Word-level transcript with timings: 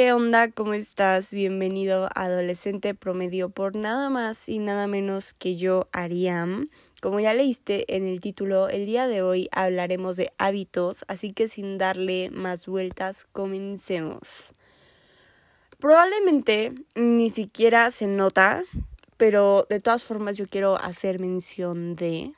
¿Qué 0.00 0.14
onda? 0.14 0.50
¿Cómo 0.50 0.72
estás? 0.72 1.30
Bienvenido 1.30 2.06
a 2.06 2.24
Adolescente 2.24 2.94
Promedio 2.94 3.50
por 3.50 3.76
nada 3.76 4.08
más 4.08 4.48
y 4.48 4.58
nada 4.58 4.86
menos 4.86 5.34
que 5.34 5.56
yo, 5.56 5.88
Ariam. 5.92 6.70
Como 7.02 7.20
ya 7.20 7.34
leíste 7.34 7.84
en 7.94 8.08
el 8.08 8.22
título, 8.22 8.70
el 8.70 8.86
día 8.86 9.06
de 9.06 9.20
hoy 9.20 9.50
hablaremos 9.52 10.16
de 10.16 10.32
hábitos, 10.38 11.04
así 11.06 11.34
que 11.34 11.48
sin 11.48 11.76
darle 11.76 12.30
más 12.30 12.66
vueltas, 12.66 13.26
comencemos. 13.30 14.54
Probablemente 15.78 16.72
ni 16.94 17.28
siquiera 17.28 17.90
se 17.90 18.06
nota, 18.06 18.62
pero 19.18 19.66
de 19.68 19.80
todas 19.80 20.02
formas 20.02 20.38
yo 20.38 20.46
quiero 20.46 20.78
hacer 20.78 21.20
mención 21.20 21.94
de 21.94 22.32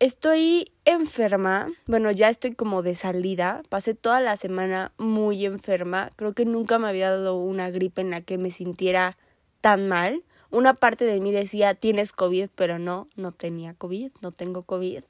Estoy 0.00 0.70
enferma, 0.84 1.72
bueno, 1.86 2.12
ya 2.12 2.28
estoy 2.28 2.54
como 2.54 2.82
de 2.82 2.94
salida, 2.94 3.62
pasé 3.68 3.94
toda 3.94 4.20
la 4.20 4.36
semana 4.36 4.92
muy 4.96 5.44
enferma, 5.44 6.10
creo 6.14 6.34
que 6.34 6.44
nunca 6.44 6.78
me 6.78 6.86
había 6.86 7.10
dado 7.10 7.36
una 7.36 7.68
gripe 7.70 8.02
en 8.02 8.10
la 8.10 8.20
que 8.20 8.38
me 8.38 8.52
sintiera 8.52 9.18
tan 9.60 9.88
mal. 9.88 10.22
Una 10.50 10.74
parte 10.74 11.04
de 11.04 11.18
mí 11.18 11.32
decía, 11.32 11.74
tienes 11.74 12.12
COVID, 12.12 12.48
pero 12.54 12.78
no, 12.78 13.08
no 13.16 13.32
tenía 13.32 13.74
COVID, 13.74 14.12
no 14.20 14.30
tengo 14.30 14.62
COVID. 14.62 15.02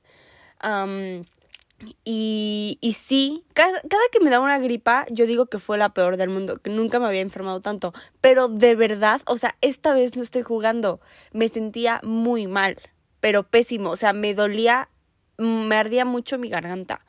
y, 2.04 2.78
y 2.80 2.92
sí, 2.94 3.44
cada, 3.52 3.82
cada 3.82 4.02
que 4.10 4.20
me 4.20 4.30
da 4.30 4.40
una 4.40 4.58
gripa, 4.58 5.04
yo 5.10 5.26
digo 5.26 5.46
que 5.46 5.58
fue 5.58 5.76
la 5.76 5.90
peor 5.90 6.16
del 6.16 6.30
mundo, 6.30 6.56
que 6.56 6.70
nunca 6.70 6.98
me 6.98 7.06
había 7.08 7.20
enfermado 7.20 7.60
tanto. 7.60 7.92
Pero 8.22 8.48
de 8.48 8.74
verdad, 8.74 9.20
o 9.26 9.36
sea, 9.36 9.54
esta 9.60 9.92
vez 9.92 10.16
no 10.16 10.22
estoy 10.22 10.40
jugando, 10.40 10.98
me 11.32 11.50
sentía 11.50 12.00
muy 12.02 12.46
mal 12.46 12.78
pero 13.20 13.42
pésimo, 13.42 13.90
o 13.90 13.96
sea, 13.96 14.12
me 14.12 14.34
dolía, 14.34 14.88
me 15.36 15.76
ardía 15.76 16.04
mucho 16.04 16.38
mi 16.38 16.48
garganta 16.48 17.00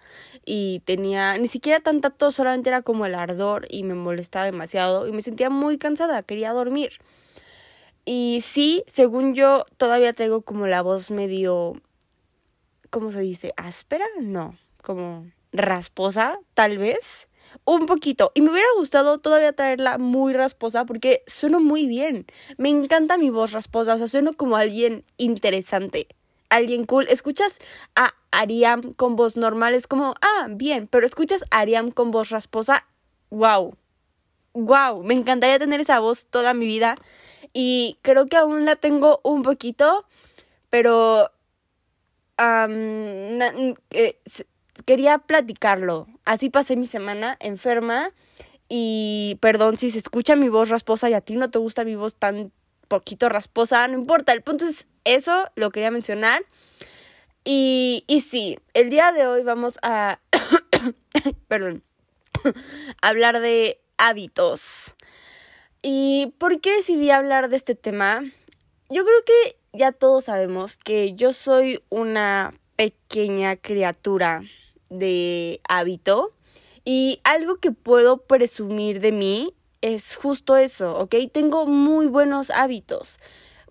y 0.45 0.81
tenía 0.85 1.37
ni 1.37 1.47
siquiera 1.47 1.79
tanta 1.79 2.09
tos, 2.09 2.35
solamente 2.35 2.69
era 2.69 2.81
como 2.81 3.05
el 3.05 3.15
ardor 3.15 3.67
y 3.69 3.83
me 3.83 3.93
molestaba 3.93 4.45
demasiado 4.45 5.07
y 5.07 5.11
me 5.11 5.21
sentía 5.21 5.49
muy 5.49 5.77
cansada, 5.77 6.23
quería 6.23 6.51
dormir. 6.51 6.93
Y 8.05 8.41
sí, 8.43 8.83
según 8.87 9.35
yo, 9.35 9.65
todavía 9.77 10.13
traigo 10.13 10.41
como 10.41 10.65
la 10.67 10.81
voz 10.81 11.11
medio, 11.11 11.79
¿cómo 12.89 13.11
se 13.11 13.19
dice? 13.21 13.53
¿Áspera? 13.55 14.05
No, 14.19 14.57
como 14.81 15.31
rasposa, 15.51 16.39
tal 16.53 16.77
vez. 16.77 17.28
Un 17.69 17.85
poquito. 17.85 18.31
Y 18.33 18.41
me 18.41 18.49
hubiera 18.49 18.67
gustado 18.77 19.19
todavía 19.19 19.53
traerla 19.53 19.99
muy 19.99 20.33
rasposa 20.33 20.85
porque 20.85 21.21
sueno 21.27 21.59
muy 21.59 21.85
bien. 21.85 22.25
Me 22.57 22.69
encanta 22.69 23.19
mi 23.19 23.29
voz 23.29 23.51
rasposa. 23.51 23.93
O 23.93 23.97
sea, 23.99 24.07
sueno 24.07 24.33
como 24.33 24.57
alguien 24.57 25.05
interesante. 25.17 26.07
Alguien 26.49 26.85
cool. 26.85 27.05
Escuchas 27.09 27.59
a 27.95 28.15
Ariam 28.31 28.93
con 28.93 29.15
voz 29.15 29.37
normal. 29.37 29.75
Es 29.75 29.85
como, 29.85 30.15
ah, 30.19 30.47
bien. 30.49 30.87
Pero 30.87 31.05
escuchas 31.05 31.45
a 31.51 31.59
Ariam 31.59 31.91
con 31.91 32.09
voz 32.09 32.31
rasposa. 32.31 32.87
Wow. 33.29 33.75
Wow. 34.53 35.03
Me 35.03 35.13
encantaría 35.13 35.59
tener 35.59 35.79
esa 35.79 35.99
voz 35.99 36.25
toda 36.25 36.55
mi 36.55 36.65
vida. 36.65 36.95
Y 37.53 37.99
creo 38.01 38.25
que 38.25 38.37
aún 38.37 38.65
la 38.65 38.77
tengo 38.77 39.21
un 39.23 39.43
poquito. 39.43 40.07
Pero... 40.71 41.29
Eh, 42.39 44.19
quería 44.85 45.17
platicarlo. 45.19 46.07
Así 46.25 46.49
pasé 46.49 46.75
mi 46.75 46.87
semana 46.87 47.37
enferma 47.39 48.11
y 48.67 49.37
perdón 49.41 49.77
si 49.77 49.89
se 49.89 49.97
escucha 49.97 50.35
mi 50.35 50.49
voz 50.49 50.69
rasposa 50.69 51.09
y 51.09 51.13
a 51.13 51.21
ti 51.21 51.35
no 51.35 51.49
te 51.49 51.59
gusta 51.59 51.83
mi 51.83 51.95
voz 51.95 52.15
tan 52.15 52.51
poquito 52.87 53.29
rasposa, 53.29 53.87
no 53.87 53.93
importa, 53.93 54.33
el 54.33 54.41
punto 54.41 54.65
es 54.65 54.87
eso, 55.05 55.47
lo 55.55 55.71
quería 55.71 55.91
mencionar. 55.91 56.43
Y, 57.45 58.03
y 58.07 58.21
sí, 58.21 58.59
el 58.73 58.89
día 58.89 59.11
de 59.11 59.27
hoy 59.27 59.43
vamos 59.43 59.79
a, 59.81 60.19
perdón, 61.47 61.83
hablar 63.01 63.39
de 63.39 63.79
hábitos. 63.97 64.95
¿Y 65.81 66.33
por 66.37 66.59
qué 66.59 66.75
decidí 66.75 67.09
hablar 67.09 67.49
de 67.49 67.55
este 67.55 67.75
tema? 67.75 68.21
Yo 68.89 69.05
creo 69.05 69.23
que 69.25 69.57
ya 69.71 69.91
todos 69.91 70.25
sabemos 70.25 70.77
que 70.77 71.13
yo 71.13 71.31
soy 71.31 71.81
una 71.89 72.53
pequeña 72.75 73.55
criatura 73.55 74.41
de 74.89 75.61
hábito 75.67 76.33
y 76.85 77.19
algo 77.23 77.57
que 77.57 77.71
puedo 77.71 78.17
presumir 78.17 78.99
de 78.99 79.11
mí 79.11 79.53
es 79.81 80.15
justo 80.15 80.57
eso, 80.57 80.97
¿ok? 80.97 81.15
Tengo 81.31 81.65
muy 81.65 82.07
buenos 82.07 82.49
hábitos. 82.49 83.19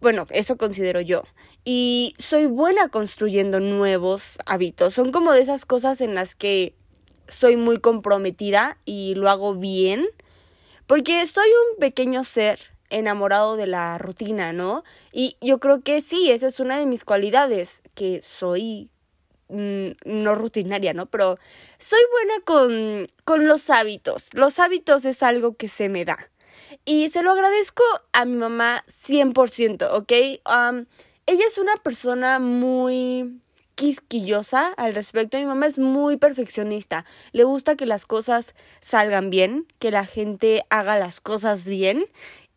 Bueno, 0.01 0.27
eso 0.31 0.57
considero 0.57 1.01
yo. 1.01 1.25
Y 1.65 2.15
soy 2.19 2.47
buena 2.47 2.89
construyendo 2.89 3.61
nuevos 3.61 4.39
hábitos. 4.47 4.95
Son 4.95 5.13
como 5.13 5.33
de 5.33 5.43
esas 5.43 5.67
cosas 5.67 6.01
en 6.01 6.15
las 6.15 6.35
que 6.35 6.75
soy 7.27 7.57
muy 7.57 7.79
comprometida 7.79 8.79
y 8.85 9.15
lo 9.17 9.29
hago 9.29 9.55
bien. 9.55 10.07
Porque 10.87 11.27
soy 11.27 11.49
un 11.73 11.81
pequeño 11.81 12.25
ser 12.25 12.59
enamorado 12.91 13.57
de 13.57 13.67
la 13.67 13.99
rutina, 13.99 14.53
¿no? 14.53 14.85
Y 15.13 15.37
yo 15.41 15.59
creo 15.59 15.83
que 15.83 16.01
sí, 16.01 16.31
esa 16.31 16.47
es 16.47 16.61
una 16.61 16.79
de 16.79 16.87
mis 16.87 17.05
cualidades, 17.05 17.83
que 17.95 18.23
soy 18.23 18.89
Mm, 19.49 19.93
no 20.05 20.35
rutinaria, 20.35 20.93
¿no? 20.93 21.07
Pero 21.07 21.39
soy 21.79 22.01
buena 22.13 22.45
con, 22.45 23.07
con 23.25 23.47
los 23.47 23.71
hábitos. 23.71 24.29
Los 24.35 24.59
hábitos 24.59 25.05
es 25.05 25.23
algo 25.23 25.57
que 25.57 25.69
se 25.69 25.89
me 25.89 26.05
da. 26.05 26.31
Y 26.85 27.09
se 27.09 27.23
lo 27.23 27.33
agradezco 27.33 27.83
a 28.13 28.25
mi 28.25 28.37
mamá 28.37 28.85
100%, 28.89 29.89
¿ok? 29.93 30.13
ella 31.27 31.47
es 31.47 31.59
una 31.59 31.77
persona 31.77 32.39
muy 32.39 33.41
quisquillosa 33.75 34.69
al 34.77 34.95
respecto. 34.95 35.39
Mi 35.39 35.47
mamá 35.47 35.67
es 35.67 35.79
muy 35.79 36.17
perfeccionista. 36.17 37.05
Le 37.33 37.45
gusta 37.45 37.77
que 37.77 37.87
las 37.87 38.07
cosas 38.07 38.55
salgan 38.81 39.31
bien, 39.31 39.67
que 39.79 39.91
la 39.91 40.05
gente 40.05 40.65
haga 40.69 40.99
las 40.99 41.21
cosas 41.21 41.69
bien. 41.69 42.07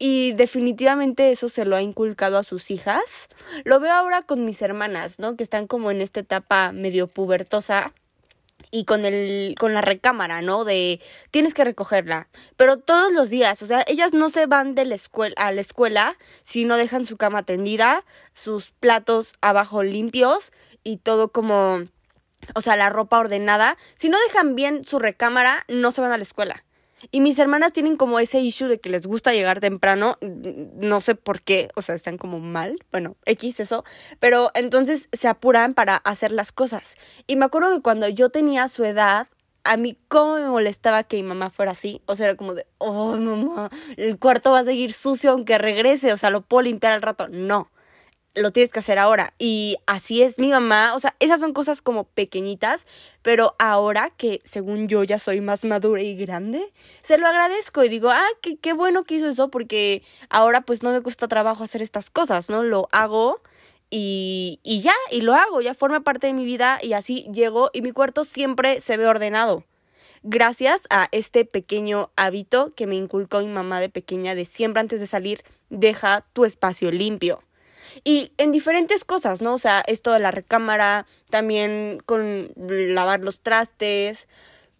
Y 0.03 0.31
definitivamente 0.31 1.31
eso 1.31 1.47
se 1.47 1.63
lo 1.63 1.75
ha 1.75 1.81
inculcado 1.84 2.39
a 2.39 2.44
sus 2.44 2.72
hijas. 2.72 3.28
Lo 3.66 3.79
veo 3.79 3.94
ahora 3.94 4.23
con 4.23 4.45
mis 4.45 4.63
hermanas, 4.63 5.19
¿no? 5.19 5.35
Que 5.35 5.44
están 5.44 5.67
como 5.67 5.91
en 5.91 6.01
esta 6.01 6.22
etapa 6.22 6.72
medio 6.72 7.06
pubertosa 7.06 7.94
y 8.72 8.85
con 8.85 9.06
el 9.06 9.53
con 9.59 9.75
la 9.75 9.81
recámara, 9.81 10.41
¿no? 10.41 10.66
De 10.66 11.00
tienes 11.29 11.53
que 11.53 11.66
recogerla, 11.66 12.29
pero 12.56 12.78
todos 12.78 13.13
los 13.13 13.29
días, 13.29 13.61
o 13.61 13.67
sea, 13.67 13.84
ellas 13.88 14.11
no 14.11 14.31
se 14.31 14.47
van 14.47 14.73
de 14.73 14.85
la 14.85 14.95
escuela 14.95 15.35
a 15.38 15.51
la 15.51 15.61
escuela 15.61 16.17
si 16.41 16.66
no 16.66 16.78
dejan 16.78 17.06
su 17.06 17.16
cama 17.17 17.44
tendida, 17.44 18.03
sus 18.34 18.72
platos 18.72 19.34
abajo 19.41 19.84
limpios 19.84 20.51
y 20.84 20.97
todo 20.97 21.31
como 21.31 21.84
o 22.56 22.61
sea, 22.61 22.75
la 22.75 22.90
ropa 22.90 23.19
ordenada. 23.19 23.78
Si 23.94 24.09
no 24.09 24.17
dejan 24.28 24.56
bien 24.56 24.84
su 24.84 24.97
recámara, 24.97 25.63
no 25.67 25.91
se 25.91 26.01
van 26.01 26.11
a 26.11 26.17
la 26.17 26.23
escuela. 26.23 26.63
Y 27.09 27.22
mis 27.22 27.39
hermanas 27.39 27.73
tienen 27.73 27.97
como 27.97 28.19
ese 28.19 28.39
issue 28.39 28.67
de 28.67 28.79
que 28.79 28.89
les 28.89 29.07
gusta 29.07 29.34
llegar 29.34 29.59
temprano, 29.59 30.17
no 30.22 31.01
sé 31.01 31.16
por 31.16 31.41
qué, 31.41 31.69
o 31.75 31.81
sea, 31.81 31.95
están 31.95 32.17
como 32.17 32.39
mal, 32.39 32.78
bueno, 32.91 33.16
X 33.25 33.59
eso, 33.59 33.84
pero 34.19 34.51
entonces 34.53 35.09
se 35.11 35.28
apuran 35.28 35.73
para 35.73 35.95
hacer 35.95 36.31
las 36.31 36.51
cosas. 36.51 36.97
Y 37.28 37.35
me 37.35 37.45
acuerdo 37.45 37.73
que 37.75 37.81
cuando 37.81 38.07
yo 38.07 38.29
tenía 38.29 38.67
su 38.67 38.84
edad, 38.84 39.28
a 39.63 39.78
mí 39.78 39.97
cómo 40.07 40.35
me 40.35 40.47
molestaba 40.47 41.03
que 41.03 41.17
mi 41.17 41.23
mamá 41.23 41.50
fuera 41.50 41.72
así, 41.72 42.01
o 42.06 42.16
sea, 42.16 42.28
era 42.28 42.35
como 42.35 42.53
de, 42.53 42.66
oh, 42.78 43.16
mamá, 43.16 43.69
el 43.97 44.17
cuarto 44.17 44.51
va 44.51 44.59
a 44.59 44.63
seguir 44.63 44.94
sucio 44.94 45.31
aunque 45.31 45.57
regrese, 45.57 46.13
o 46.13 46.17
sea, 46.17 46.29
lo 46.29 46.41
puedo 46.41 46.63
limpiar 46.63 46.94
al 46.94 47.01
rato. 47.01 47.28
No, 47.28 47.69
lo 48.36 48.52
tienes 48.52 48.72
que 48.72 48.80
hacer 48.80 49.00
ahora. 49.00 49.34
Y 49.40 49.78
así 49.86 50.24
es 50.24 50.40
mi 50.40 50.50
mamá. 50.50 50.94
O 50.96 51.00
sea, 51.00 51.16
esas 51.19 51.40
son 51.40 51.53
cosas 51.53 51.81
como 51.81 52.06
pequeñitas, 52.06 52.86
pero 53.22 53.56
ahora 53.59 54.12
que 54.16 54.40
según 54.44 54.88
yo 54.88 55.03
ya 55.03 55.19
soy 55.19 55.42
más 55.42 55.66
madura 55.66 56.02
y 56.02 56.16
grande, 56.16 56.74
se 57.02 57.18
lo 57.18 57.28
agradezco 57.28 57.84
y 57.84 57.90
digo, 57.90 58.09
ah, 58.09 58.30
qué, 58.41 58.58
qué 58.58 58.74
bueno 58.74 59.03
que 59.03 59.16
hizo 59.16 59.28
eso 59.28 59.50
porque 59.50 60.03
ahora 60.30 60.62
pues 60.62 60.84
no 60.84 60.91
me 60.91 61.02
cuesta 61.02 61.28
trabajo 61.28 61.64
hacer 61.64 61.81
estas 61.81 62.09
cosas, 62.09 62.50
¿no? 62.50 62.64
Lo 62.64 62.88
hago. 62.91 63.41
Y, 63.90 64.62
y 64.64 64.81
ya, 64.81 64.94
y 65.12 65.20
lo 65.20 65.36
hago, 65.36 65.59
ya 65.62 65.74
forma 65.74 66.00
parte 66.00 66.28
de 66.28 66.34
mi 66.34 66.46
vida 66.46 66.80
y 66.81 66.94
así 66.94 67.28
llego 67.34 67.72
y 67.74 67.81
mi 67.81 67.91
cuarto 67.91 68.24
siempre 68.24 68.80
se 68.80 68.96
ve 68.96 69.06
ordenado 69.06 69.66
gracias 70.24 70.82
a 70.90 71.08
este 71.11 71.46
pequeño 71.46 72.11
hábito 72.16 72.73
que 72.76 72.88
me 72.88 72.96
inculcó 72.96 73.40
mi 73.40 73.47
mamá 73.47 73.79
de 73.79 73.90
pequeña 73.90 74.35
de 74.35 74.46
siempre 74.46 74.79
antes 74.79 75.00
de 75.00 75.08
salir, 75.08 75.41
deja 75.70 76.26
tu 76.34 76.46
espacio 76.46 76.91
limpio. 76.91 77.44
Y 78.03 78.32
en 78.38 78.52
diferentes 78.52 79.03
cosas, 79.05 79.41
¿no? 79.41 79.53
O 79.53 79.58
sea, 79.58 79.84
esto 79.88 80.14
de 80.14 80.20
la 80.20 80.32
recámara, 80.32 81.05
también 81.29 82.02
con 82.05 82.52
lavar 82.55 83.22
los 83.22 83.40
trastes, 83.41 84.28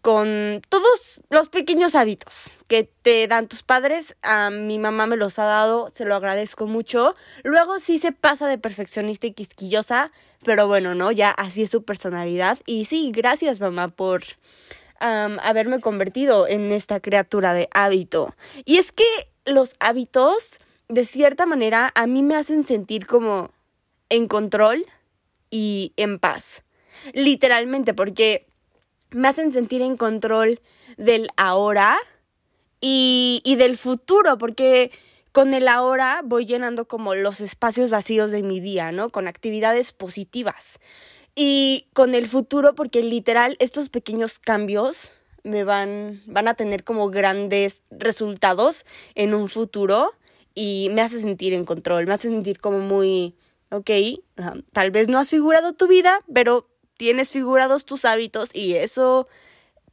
con 0.02 0.62
todos 0.68 1.22
los 1.30 1.50
pequeños 1.50 1.94
hábitos 1.94 2.52
que 2.68 2.90
te 3.04 3.28
dan 3.28 3.48
tus 3.48 3.62
padres. 3.62 4.18
A 4.24 4.50
mi 4.50 4.80
mamá 4.80 5.06
me 5.06 5.18
los 5.18 5.38
ha 5.40 5.46
dado, 5.46 5.90
se 5.94 6.06
lo 6.06 6.16
agradezco 6.16 6.66
mucho. 6.66 7.16
Luego 7.44 7.80
sí 7.80 8.00
se 8.00 8.12
pasa 8.12 8.48
de 8.48 8.58
perfeccionista 8.58 9.28
y 9.28 9.34
quisquillosa, 9.34 10.12
pero 10.44 10.68
bueno, 10.68 10.96
¿no? 10.96 11.12
Ya 11.12 11.30
así 11.30 11.64
es 11.64 11.70
su 11.70 11.84
personalidad. 11.84 12.58
Y 12.66 12.86
sí, 12.86 13.12
gracias 13.14 13.60
mamá 13.60 13.90
por 13.90 14.24
haberme 15.00 15.80
convertido 15.80 16.48
en 16.48 16.72
esta 16.72 17.00
criatura 17.00 17.54
de 17.54 17.70
hábito. 17.74 18.36
Y 18.66 18.78
es 18.78 18.92
que 18.92 19.06
los 19.46 19.76
hábitos 19.80 20.60
de 20.92 21.06
cierta 21.06 21.46
manera 21.46 21.92
a 21.96 22.06
mí 22.06 22.22
me 22.22 22.36
hacen 22.36 22.66
sentir 22.66 23.08
como 23.08 23.52
en 24.10 24.28
control 24.28 24.86
y 25.50 25.94
en 25.96 26.20
paz. 26.20 26.64
Literalmente, 27.14 27.94
porque 27.94 28.46
me 29.10 29.30
hacen 29.30 29.54
sentir 29.54 29.82
en 29.82 29.96
control 29.96 30.60
del 30.98 31.30
ahora 31.38 31.98
y, 32.82 33.42
y 33.46 33.56
del 33.56 33.78
futuro, 33.78 34.38
porque 34.38 34.92
con 35.32 35.54
el 35.54 35.70
ahora 35.70 36.22
voy 36.26 36.46
llenando 36.46 36.86
como 36.86 37.16
los 37.16 37.40
espacios 37.40 37.90
vacíos 37.90 38.32
de 38.32 38.44
mi 38.44 38.60
día, 38.60 38.92
¿no? 38.92 39.12
Con 39.12 39.30
actividades 39.30 39.94
positivas. 39.94 40.78
Y 41.36 41.88
con 41.94 42.16
el 42.16 42.28
futuro, 42.28 42.76
porque 42.76 43.02
literal 43.02 43.56
estos 43.60 43.88
pequeños 43.88 44.40
cambios 44.40 45.14
me 45.44 45.64
van, 45.64 46.22
van 46.26 46.50
a 46.50 46.56
tener 46.56 46.84
como 46.84 47.10
grandes 47.10 47.84
resultados 47.90 48.86
en 49.16 49.34
un 49.34 49.48
futuro 49.48 50.12
y 50.54 50.90
me 50.94 51.02
hace 51.02 51.22
sentir 51.22 51.54
en 51.54 51.66
control, 51.66 52.08
me 52.08 52.14
hace 52.14 52.30
sentir 52.30 52.60
como 52.60 52.80
muy, 52.80 53.36
ok, 53.70 53.90
tal 54.74 54.92
vez 54.92 55.08
no 55.08 55.20
has 55.20 55.30
figurado 55.30 55.74
tu 55.74 55.88
vida, 55.88 56.22
pero 56.34 56.70
tienes 56.98 57.32
figurados 57.32 57.86
tus 57.86 58.06
hábitos 58.06 58.54
y 58.54 58.76
eso 58.76 59.28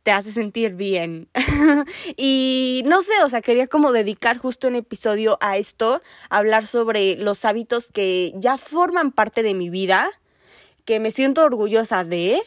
te 0.02 0.12
hace 0.12 0.32
sentir 0.32 0.75
bien. 0.75 1.28
y 2.16 2.82
no 2.87 3.02
sé, 3.02 3.12
o 3.25 3.28
sea, 3.28 3.40
quería 3.40 3.66
como 3.66 3.93
dedicar 3.93 4.38
justo 4.38 4.69
un 4.69 4.76
episodio 4.76 5.38
a 5.40 5.58
esto, 5.58 6.02
hablar 6.31 6.66
sobre 6.66 7.16
los 7.16 7.44
hábitos 7.44 7.93
que 7.93 8.32
ya 8.37 8.58
forman 8.58 9.12
parte 9.12 9.43
de 9.43 9.55
mi 9.55 9.70
vida, 9.70 10.08
que 10.84 11.00
me 11.00 11.10
siento 11.10 11.44
orgullosa 11.44 12.05
de 12.05 12.40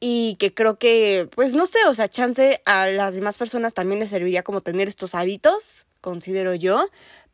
y 0.00 0.36
que 0.38 0.52
creo 0.52 0.78
que, 0.78 1.28
pues 1.34 1.54
no 1.54 1.66
sé, 1.66 1.78
o 1.88 1.94
sea, 1.94 2.08
chance 2.08 2.60
a 2.64 2.86
las 2.88 3.14
demás 3.14 3.38
personas 3.38 3.74
también 3.74 4.00
les 4.00 4.10
serviría 4.10 4.42
como 4.42 4.60
tener 4.60 4.88
estos 4.88 5.14
hábitos, 5.14 5.86
considero 6.00 6.54
yo, 6.54 6.86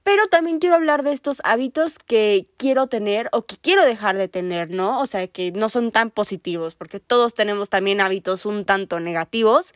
pero 0.07 0.29
también 0.29 0.61
quiero 0.61 0.77
hablar 0.77 1.03
de 1.03 1.11
estos 1.11 1.41
hábitos 1.43 1.99
que 1.99 2.47
quiero 2.59 2.87
tener 2.87 3.29
o 3.33 3.43
que 3.43 3.57
quiero 3.57 3.85
dejar 3.85 4.17
de 4.17 4.29
tener, 4.29 4.71
¿no? 4.71 5.01
O 5.01 5.07
sea, 5.09 5.27
que 5.27 5.51
no 5.51 5.69
son 5.69 5.91
tan 5.91 6.13
positivos, 6.13 6.77
porque 6.77 7.01
todos 7.01 7.35
tenemos 7.35 7.71
también 7.71 8.01
hábitos 8.01 8.47
un 8.47 8.65
tanto 8.65 9.01
negativos. 9.01 9.75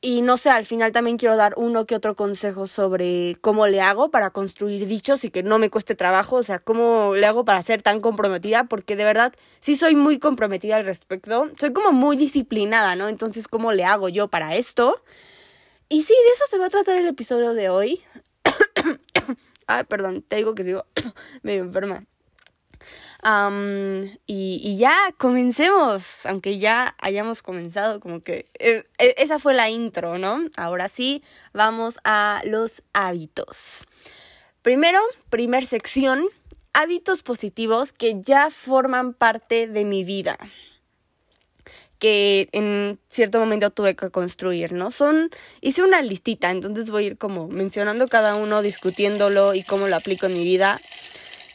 Y 0.00 0.22
no 0.22 0.38
sé, 0.38 0.48
al 0.48 0.64
final 0.64 0.92
también 0.92 1.18
quiero 1.18 1.36
dar 1.36 1.52
uno 1.58 1.84
que 1.84 1.94
otro 1.94 2.16
consejo 2.16 2.66
sobre 2.66 3.36
cómo 3.42 3.66
le 3.66 3.82
hago 3.82 4.10
para 4.10 4.30
construir 4.30 4.86
dichos 4.86 5.22
y 5.22 5.30
que 5.30 5.42
no 5.42 5.58
me 5.58 5.68
cueste 5.68 5.94
trabajo, 5.94 6.36
o 6.36 6.42
sea, 6.42 6.58
cómo 6.58 7.14
le 7.14 7.26
hago 7.26 7.44
para 7.44 7.62
ser 7.62 7.82
tan 7.82 8.00
comprometida, 8.00 8.64
porque 8.64 8.96
de 8.96 9.04
verdad 9.04 9.34
sí 9.60 9.76
soy 9.76 9.96
muy 9.96 10.18
comprometida 10.18 10.76
al 10.76 10.86
respecto, 10.86 11.50
soy 11.60 11.74
como 11.74 11.92
muy 11.92 12.16
disciplinada, 12.16 12.96
¿no? 12.96 13.08
Entonces, 13.08 13.48
¿cómo 13.48 13.72
le 13.72 13.84
hago 13.84 14.08
yo 14.08 14.28
para 14.28 14.56
esto? 14.56 15.02
Y 15.90 16.04
sí, 16.04 16.14
de 16.14 16.32
eso 16.32 16.44
se 16.48 16.56
va 16.56 16.68
a 16.68 16.70
tratar 16.70 16.96
el 16.96 17.06
episodio 17.06 17.52
de 17.52 17.68
hoy. 17.68 18.02
Perdón, 19.88 20.22
te 20.22 20.36
digo 20.36 20.54
que 20.54 20.64
sigo 20.64 20.86
medio 21.42 21.62
enferma. 21.62 22.04
y, 24.26 24.76
ya, 24.78 24.96
comencemos, 25.18 26.26
aunque 26.26 26.58
ya 26.58 26.96
hayamos 27.00 27.42
comenzado, 27.42 28.00
como 28.00 28.22
que 28.22 28.50
eh, 28.58 28.84
eh, 28.98 29.14
esa 29.18 29.38
fue 29.38 29.54
la 29.54 29.70
intro, 29.70 30.18
¿no? 30.18 30.40
Ahora 30.56 30.88
sí, 30.88 31.22
vamos 31.52 31.98
a 32.04 32.42
los 32.44 32.82
hábitos. 32.92 33.86
Primero, 34.62 35.00
primer 35.30 35.66
sección, 35.66 36.26
hábitos 36.72 37.22
positivos 37.22 37.92
que 37.92 38.20
ya 38.20 38.50
forman 38.50 39.14
parte 39.14 39.68
de 39.68 39.84
mi 39.84 40.04
vida 40.04 40.38
que 42.02 42.48
en 42.50 42.98
cierto 43.08 43.38
momento 43.38 43.70
tuve 43.70 43.94
que 43.94 44.10
construir, 44.10 44.72
¿no? 44.72 44.90
Son, 44.90 45.30
hice 45.60 45.84
una 45.84 46.02
listita, 46.02 46.50
entonces 46.50 46.90
voy 46.90 47.04
a 47.04 47.06
ir 47.06 47.16
como 47.16 47.46
mencionando 47.46 48.08
cada 48.08 48.34
uno, 48.34 48.60
discutiéndolo 48.60 49.54
y 49.54 49.62
cómo 49.62 49.86
lo 49.86 49.94
aplico 49.94 50.26
en 50.26 50.34
mi 50.34 50.42
vida. 50.42 50.80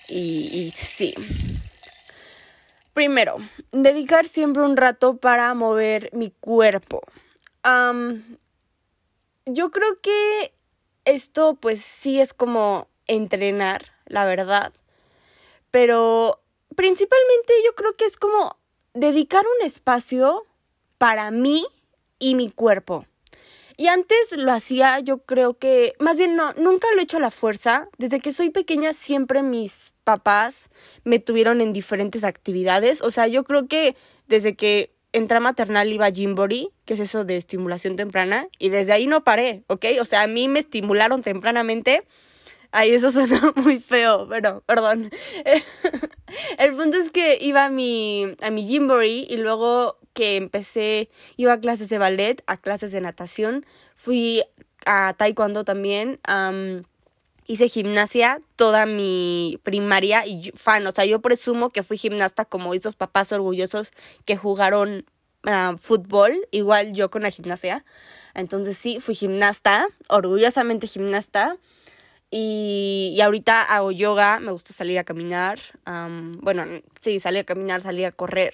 Y, 0.07 0.71
sí. 0.73 1.13
Primero, 2.93 3.39
dedicar 3.73 4.25
siempre 4.25 4.63
un 4.63 4.77
rato 4.77 5.17
para 5.17 5.53
mover 5.53 6.11
mi 6.13 6.31
cuerpo. 6.31 7.01
yo 9.45 9.71
creo 9.71 9.99
que 10.01 10.53
esto 11.03 11.57
pues 11.59 11.81
sí 11.81 12.21
es 12.21 12.33
como 12.33 12.87
entrenar, 13.05 13.83
la 14.05 14.23
verdad. 14.23 14.71
Pero 15.71 16.41
principalmente 16.77 17.51
yo 17.65 17.75
creo 17.75 17.97
que 17.97 18.05
es 18.05 18.15
como 18.15 18.57
dedicar 18.97 19.45
un 19.59 19.65
espacio 19.65 20.45
para 20.97 21.31
mí 21.31 21.65
y 22.19 22.35
mi 22.35 22.49
cuerpo. 22.49 23.05
Y 23.79 23.87
antes 23.87 24.31
lo 24.35 24.51
hacía, 24.51 24.99
yo 24.99 25.19
creo 25.19 25.53
que, 25.53 25.93
más 25.99 26.17
bien 26.17 26.35
no, 26.35 26.51
nunca 26.53 26.87
lo 26.93 26.99
he 26.99 27.03
hecho 27.03 27.17
a 27.17 27.21
la 27.21 27.29
fuerza. 27.29 27.89
Desde 27.99 28.19
que 28.19 28.31
soy 28.31 28.49
pequeña 28.49 28.93
siempre 28.93 29.43
mis 29.43 29.93
papás 30.03 30.71
me 31.03 31.19
tuvieron 31.19 31.61
en 31.61 31.73
diferentes 31.73 32.23
actividades. 32.23 33.03
O 33.03 33.11
sea, 33.11 33.27
yo 33.27 33.43
creo 33.43 33.67
que 33.67 33.95
desde 34.27 34.55
que 34.55 34.91
entré 35.13 35.39
maternal 35.39 35.93
iba 35.93 36.07
a 36.07 36.11
Jimbori, 36.11 36.71
que 36.85 36.95
es 36.95 36.99
eso 36.99 37.23
de 37.23 37.37
estimulación 37.37 37.95
temprana, 37.95 38.47
y 38.57 38.69
desde 38.69 38.93
ahí 38.93 39.05
no 39.05 39.23
paré, 39.23 39.63
¿ok? 39.67 39.85
O 40.01 40.05
sea, 40.05 40.23
a 40.23 40.27
mí 40.27 40.47
me 40.47 40.59
estimularon 40.59 41.21
tempranamente 41.21 42.03
Ay, 42.79 42.93
eso 42.93 43.11
suena 43.11 43.41
muy 43.55 43.79
feo, 43.79 44.27
pero 44.29 44.61
perdón. 44.61 45.09
El 46.59 46.75
punto 46.75 46.95
es 46.97 47.09
que 47.09 47.39
iba 47.41 47.65
a 47.65 47.69
mi, 47.71 48.35
a 48.39 48.51
mi 48.51 48.67
gymboree 48.67 49.25
y 49.27 49.37
luego 49.37 49.97
que 50.13 50.35
empecé, 50.35 51.09
iba 51.37 51.53
a 51.53 51.59
clases 51.59 51.89
de 51.89 51.97
ballet, 51.97 52.43
a 52.45 52.57
clases 52.57 52.91
de 52.91 53.01
natación, 53.01 53.65
fui 53.95 54.43
a 54.85 55.15
taekwondo 55.17 55.63
también, 55.63 56.19
hice 57.47 57.67
gimnasia 57.67 58.39
toda 58.55 58.85
mi 58.85 59.59
primaria 59.63 60.27
y 60.27 60.51
fan, 60.53 60.85
o 60.85 60.91
sea, 60.91 61.05
yo 61.05 61.19
presumo 61.19 61.71
que 61.71 61.81
fui 61.81 61.97
gimnasta 61.97 62.45
como 62.45 62.75
esos 62.75 62.95
papás 62.95 63.31
orgullosos 63.31 63.89
que 64.25 64.37
jugaron 64.37 65.03
ah, 65.45 65.73
fútbol, 65.79 66.47
igual 66.51 66.93
yo 66.93 67.09
con 67.09 67.23
la 67.23 67.31
gimnasia. 67.31 67.85
Entonces 68.35 68.77
sí, 68.77 68.99
fui 68.99 69.15
gimnasta, 69.15 69.87
orgullosamente 70.09 70.85
gimnasta. 70.85 71.57
Y, 72.29 73.13
y, 73.15 73.21
ahorita 73.21 73.61
hago 73.63 73.91
yoga, 73.91 74.39
me 74.39 74.51
gusta 74.51 74.73
salir 74.73 74.99
a 74.99 75.03
caminar. 75.03 75.59
bueno, 76.41 76.65
sí, 76.99 77.19
salir 77.19 77.41
a 77.41 77.43
caminar, 77.45 77.81
salir 77.81 78.05
a 78.05 78.11
correr. 78.11 78.53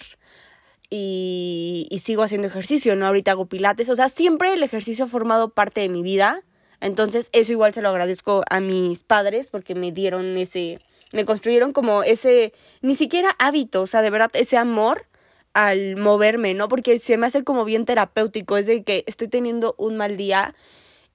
Y, 0.89 1.87
y 1.89 1.99
sigo 1.99 2.21
haciendo 2.21 2.47
ejercicio, 2.47 2.95
¿no? 2.95 3.07
Ahorita 3.07 3.31
hago 3.31 3.47
pilates. 3.47 3.89
O 3.89 3.95
sea, 3.95 4.09
siempre 4.09 4.53
el 4.53 4.61
ejercicio 4.61 5.05
ha 5.05 5.07
formado 5.07 5.49
parte 5.49 5.81
de 5.81 5.89
mi 5.89 6.03
vida. 6.03 6.43
Entonces, 6.81 7.29
eso 7.31 7.51
igual 7.51 7.73
se 7.73 7.81
lo 7.81 7.89
agradezco 7.89 8.43
a 8.49 8.59
mis 8.59 8.99
padres 8.99 9.49
porque 9.49 9.73
me 9.73 9.91
dieron 9.91 10.37
ese. 10.37 10.79
Me 11.11 11.25
construyeron 11.25 11.73
como 11.73 12.03
ese. 12.03 12.53
Ni 12.81 12.95
siquiera 12.95 13.35
hábito, 13.39 13.81
o 13.81 13.87
sea, 13.87 14.01
de 14.01 14.09
verdad, 14.11 14.29
ese 14.33 14.57
amor 14.57 15.07
al 15.53 15.95
moverme, 15.95 16.53
¿no? 16.53 16.67
Porque 16.67 16.99
se 16.99 17.17
me 17.17 17.27
hace 17.27 17.43
como 17.43 17.65
bien 17.65 17.85
terapéutico. 17.85 18.57
Es 18.57 18.67
de 18.67 18.83
que 18.83 19.03
estoy 19.07 19.27
teniendo 19.27 19.75
un 19.77 19.97
mal 19.97 20.17
día 20.17 20.55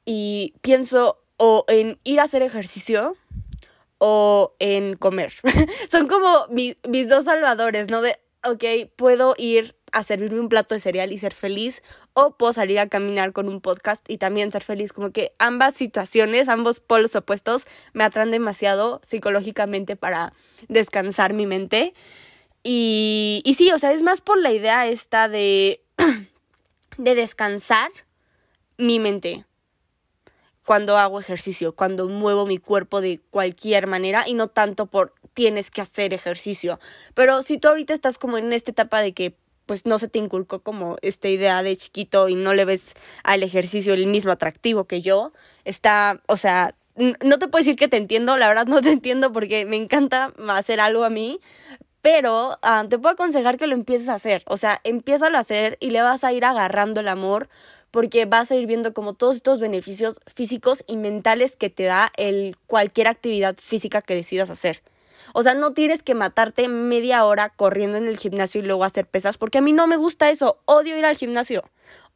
y 0.04 0.54
pienso, 0.62 1.18
o 1.38 1.64
en 1.68 1.98
ir 2.04 2.20
a 2.20 2.24
hacer 2.24 2.42
ejercicio 2.42 3.16
o 3.98 4.54
en 4.58 4.96
comer. 4.96 5.32
Son 5.88 6.06
como 6.06 6.46
mis 6.48 7.08
dos 7.08 7.24
salvadores, 7.24 7.88
¿no? 7.88 8.02
De, 8.02 8.18
ok, 8.44 8.90
puedo 8.96 9.34
ir 9.38 9.76
a 9.92 10.04
servirme 10.04 10.40
un 10.40 10.48
plato 10.48 10.74
de 10.74 10.80
cereal 10.80 11.12
y 11.12 11.18
ser 11.18 11.32
feliz 11.32 11.82
o 12.12 12.36
puedo 12.36 12.52
salir 12.52 12.78
a 12.78 12.88
caminar 12.88 13.32
con 13.32 13.48
un 13.48 13.60
podcast 13.60 14.04
y 14.08 14.18
también 14.18 14.52
ser 14.52 14.62
feliz. 14.62 14.92
Como 14.92 15.12
que 15.12 15.32
ambas 15.38 15.74
situaciones, 15.74 16.48
ambos 16.48 16.80
polos 16.80 17.16
opuestos 17.16 17.66
me 17.92 18.04
atraen 18.04 18.30
demasiado 18.30 19.00
psicológicamente 19.02 19.96
para 19.96 20.32
descansar 20.68 21.32
mi 21.32 21.46
mente. 21.46 21.94
Y, 22.62 23.42
y 23.44 23.54
sí, 23.54 23.70
o 23.72 23.78
sea, 23.78 23.92
es 23.92 24.02
más 24.02 24.20
por 24.20 24.38
la 24.38 24.52
idea 24.52 24.86
esta 24.86 25.28
de, 25.28 25.82
de 26.98 27.14
descansar 27.14 27.90
mi 28.76 28.98
mente 28.98 29.47
cuando 30.68 30.98
hago 30.98 31.18
ejercicio, 31.18 31.74
cuando 31.74 32.10
muevo 32.10 32.44
mi 32.44 32.58
cuerpo 32.58 33.00
de 33.00 33.22
cualquier 33.30 33.86
manera 33.86 34.28
y 34.28 34.34
no 34.34 34.48
tanto 34.48 34.84
por 34.84 35.14
tienes 35.32 35.70
que 35.70 35.80
hacer 35.80 36.12
ejercicio. 36.12 36.78
Pero 37.14 37.42
si 37.42 37.56
tú 37.56 37.68
ahorita 37.68 37.94
estás 37.94 38.18
como 38.18 38.36
en 38.36 38.52
esta 38.52 38.72
etapa 38.72 39.00
de 39.00 39.14
que 39.14 39.34
pues 39.64 39.86
no 39.86 39.98
se 39.98 40.08
te 40.08 40.18
inculcó 40.18 40.62
como 40.62 40.98
esta 41.00 41.28
idea 41.28 41.62
de 41.62 41.74
chiquito 41.74 42.28
y 42.28 42.34
no 42.34 42.52
le 42.52 42.66
ves 42.66 42.82
al 43.24 43.42
ejercicio 43.44 43.94
el 43.94 44.08
mismo 44.08 44.30
atractivo 44.30 44.84
que 44.84 45.00
yo, 45.00 45.32
está, 45.64 46.20
o 46.26 46.36
sea, 46.36 46.74
no 46.96 47.38
te 47.38 47.48
puedo 47.48 47.64
decir 47.64 47.76
que 47.76 47.88
te 47.88 47.96
entiendo, 47.96 48.36
la 48.36 48.48
verdad 48.48 48.66
no 48.66 48.82
te 48.82 48.90
entiendo 48.92 49.32
porque 49.32 49.64
me 49.64 49.76
encanta 49.76 50.34
hacer 50.50 50.80
algo 50.80 51.04
a 51.04 51.08
mí, 51.08 51.40
pero 52.02 52.58
ah, 52.60 52.84
te 52.90 52.98
puedo 52.98 53.14
aconsejar 53.14 53.56
que 53.56 53.66
lo 53.66 53.74
empieces 53.74 54.10
a 54.10 54.14
hacer, 54.14 54.42
o 54.46 54.58
sea, 54.58 54.82
empieza 54.84 55.28
a 55.28 55.38
hacer 55.38 55.78
y 55.80 55.92
le 55.92 56.02
vas 56.02 56.24
a 56.24 56.32
ir 56.34 56.44
agarrando 56.44 57.00
el 57.00 57.08
amor 57.08 57.48
porque 57.90 58.26
vas 58.26 58.50
a 58.50 58.56
ir 58.56 58.66
viendo 58.66 58.92
como 58.94 59.14
todos 59.14 59.36
estos 59.36 59.60
beneficios 59.60 60.20
físicos 60.34 60.84
y 60.86 60.96
mentales 60.96 61.56
que 61.56 61.70
te 61.70 61.84
da 61.84 62.12
el 62.16 62.56
cualquier 62.66 63.08
actividad 63.08 63.56
física 63.58 64.02
que 64.02 64.14
decidas 64.14 64.50
hacer. 64.50 64.82
O 65.34 65.42
sea, 65.42 65.54
no 65.54 65.72
tienes 65.72 66.02
que 66.02 66.14
matarte 66.14 66.68
media 66.68 67.24
hora 67.24 67.50
corriendo 67.50 67.98
en 67.98 68.06
el 68.06 68.18
gimnasio 68.18 68.60
y 68.60 68.64
luego 68.64 68.84
hacer 68.84 69.06
pesas, 69.06 69.36
porque 69.36 69.58
a 69.58 69.60
mí 69.60 69.72
no 69.72 69.86
me 69.86 69.96
gusta 69.96 70.30
eso. 70.30 70.58
Odio 70.64 70.96
ir 70.96 71.04
al 71.04 71.16
gimnasio. 71.16 71.64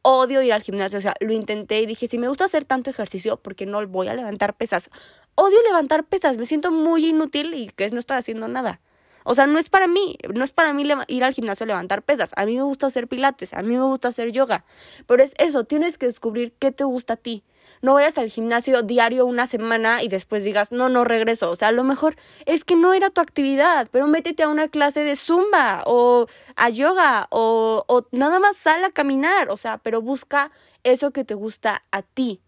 Odio 0.01 0.41
ir 0.41 0.53
al 0.53 0.63
gimnasio. 0.63 0.99
O 0.99 1.01
sea, 1.01 1.15
lo 1.19 1.33
intenté 1.33 1.81
y 1.81 1.85
dije, 1.85 2.07
si 2.07 2.17
me 2.17 2.27
gusta 2.27 2.45
hacer 2.45 2.65
tanto 2.65 2.89
ejercicio, 2.89 3.37
¿por 3.37 3.55
qué 3.55 3.65
no 3.65 3.85
voy 3.87 4.07
a 4.07 4.15
levantar 4.15 4.55
pesas? 4.55 4.89
Odio 5.35 5.61
levantar 5.63 6.05
pesas. 6.05 6.37
Me 6.37 6.45
siento 6.45 6.71
muy 6.71 7.07
inútil 7.07 7.53
y 7.53 7.69
que 7.69 7.89
no 7.91 7.99
estoy 7.99 8.17
haciendo 8.17 8.47
nada. 8.47 8.81
O 9.23 9.35
sea, 9.35 9.47
no 9.47 9.59
es 9.59 9.69
para 9.69 9.87
mí, 9.87 10.17
no 10.33 10.43
es 10.43 10.51
para 10.51 10.73
mí 10.73 10.87
ir 11.07 11.23
al 11.23 11.33
gimnasio 11.33 11.63
a 11.63 11.67
levantar 11.67 12.03
pesas. 12.03 12.31
A 12.35 12.45
mí 12.45 12.55
me 12.55 12.63
gusta 12.63 12.87
hacer 12.87 13.07
pilates, 13.07 13.53
a 13.53 13.61
mí 13.61 13.75
me 13.75 13.83
gusta 13.83 14.09
hacer 14.09 14.31
yoga. 14.31 14.65
Pero 15.07 15.23
es 15.23 15.33
eso, 15.37 15.63
tienes 15.63 15.97
que 15.97 16.07
descubrir 16.07 16.53
qué 16.59 16.71
te 16.71 16.83
gusta 16.83 17.13
a 17.13 17.17
ti. 17.17 17.43
No 17.81 17.93
vayas 17.93 18.17
al 18.17 18.29
gimnasio 18.29 18.81
diario 18.81 19.25
una 19.25 19.47
semana 19.47 20.03
y 20.03 20.07
después 20.07 20.43
digas, 20.43 20.71
no, 20.71 20.89
no 20.89 21.03
regreso. 21.03 21.51
O 21.51 21.55
sea, 21.55 21.69
a 21.69 21.71
lo 21.71 21.83
mejor 21.83 22.15
es 22.45 22.63
que 22.63 22.75
no 22.75 22.93
era 22.93 23.09
tu 23.09 23.21
actividad, 23.21 23.87
pero 23.91 24.07
métete 24.07 24.43
a 24.43 24.49
una 24.49 24.67
clase 24.67 25.03
de 25.03 25.15
zumba 25.15 25.83
o 25.85 26.27
a 26.55 26.69
yoga 26.69 27.27
o, 27.29 28.05
nada 28.11 28.39
más 28.39 28.55
sal 28.57 28.83
a 28.83 28.91
caminar. 28.91 29.49
O 29.49 29.57
sea, 29.57 29.77
pero 29.79 30.01
busca 30.01 30.51
eso 30.83 31.11
que 31.11 31.23
te 31.23 31.33
gusta 31.33 31.83
a 31.91 32.01
ti. 32.01 32.41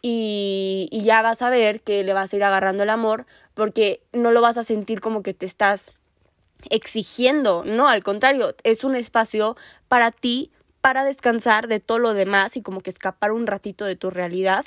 Y, 0.00 0.88
y 0.92 1.02
ya 1.02 1.22
vas 1.22 1.42
a 1.42 1.50
ver 1.50 1.82
que 1.82 2.04
le 2.04 2.12
vas 2.12 2.32
a 2.32 2.36
ir 2.36 2.44
agarrando 2.44 2.84
el 2.84 2.90
amor 2.90 3.26
porque 3.54 4.00
no 4.12 4.30
lo 4.30 4.40
vas 4.40 4.56
a 4.56 4.62
sentir 4.62 5.00
como 5.00 5.24
que 5.24 5.34
te 5.34 5.44
estás 5.44 5.92
exigiendo, 6.70 7.64
no, 7.64 7.88
al 7.88 8.02
contrario, 8.02 8.54
es 8.64 8.84
un 8.84 8.96
espacio 8.96 9.56
para 9.88 10.10
ti 10.10 10.50
para 10.80 11.04
descansar 11.04 11.68
de 11.68 11.80
todo 11.80 11.98
lo 11.98 12.14
demás 12.14 12.56
y 12.56 12.62
como 12.62 12.80
que 12.80 12.90
escapar 12.90 13.32
un 13.32 13.46
ratito 13.46 13.84
de 13.84 13.96
tu 13.96 14.10
realidad 14.10 14.64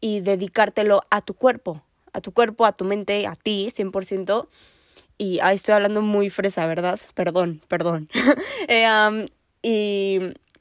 y 0.00 0.20
dedicártelo 0.20 1.02
a 1.10 1.20
tu 1.20 1.34
cuerpo, 1.34 1.82
a 2.12 2.20
tu 2.20 2.32
cuerpo, 2.32 2.64
a 2.64 2.72
tu 2.72 2.84
mente, 2.84 3.26
a 3.26 3.36
ti, 3.36 3.70
100%. 3.70 4.48
Y 5.18 5.38
ahí 5.40 5.54
estoy 5.54 5.74
hablando 5.74 6.00
muy 6.00 6.30
fresa, 6.30 6.66
¿verdad? 6.66 6.98
Perdón, 7.14 7.60
perdón. 7.68 8.08
eh, 8.68 9.28
y, 9.62 10.18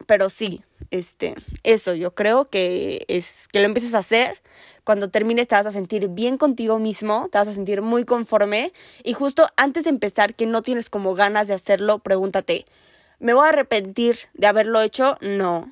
pero 0.10 0.32
sí, 0.32 0.64
este, 0.90 1.36
eso, 1.62 1.94
yo 1.94 2.16
creo 2.16 2.46
que 2.50 3.06
es 3.08 3.48
que 3.48 3.60
lo 3.60 3.68
empieces 3.68 3.94
a 3.94 4.00
hacer. 4.00 4.42
Cuando 4.84 5.12
termines 5.12 5.48
te 5.48 5.54
vas 5.54 5.68
a 5.68 5.72
sentir 5.72 6.08
bien 6.08 6.40
contigo 6.40 6.80
mismo, 6.80 7.30
te 7.32 7.38
vas 7.38 7.48
a 7.48 7.54
sentir 7.54 7.84
muy 7.84 8.06
conforme. 8.06 8.74
Y 9.04 9.14
justo 9.14 9.48
antes 9.56 9.84
de 9.84 9.92
empezar, 9.92 10.34
que 10.34 10.48
no 10.48 10.64
tienes 10.64 10.90
como 10.90 11.14
ganas 11.14 11.48
de 11.48 11.54
hacerlo, 11.54 12.00
pregúntate, 12.00 12.66
¿me 13.20 13.36
voy 13.36 13.46
a 13.46 13.50
arrepentir 13.50 14.18
de 14.34 14.48
haberlo 14.48 14.82
hecho? 14.82 15.16
No. 15.22 15.72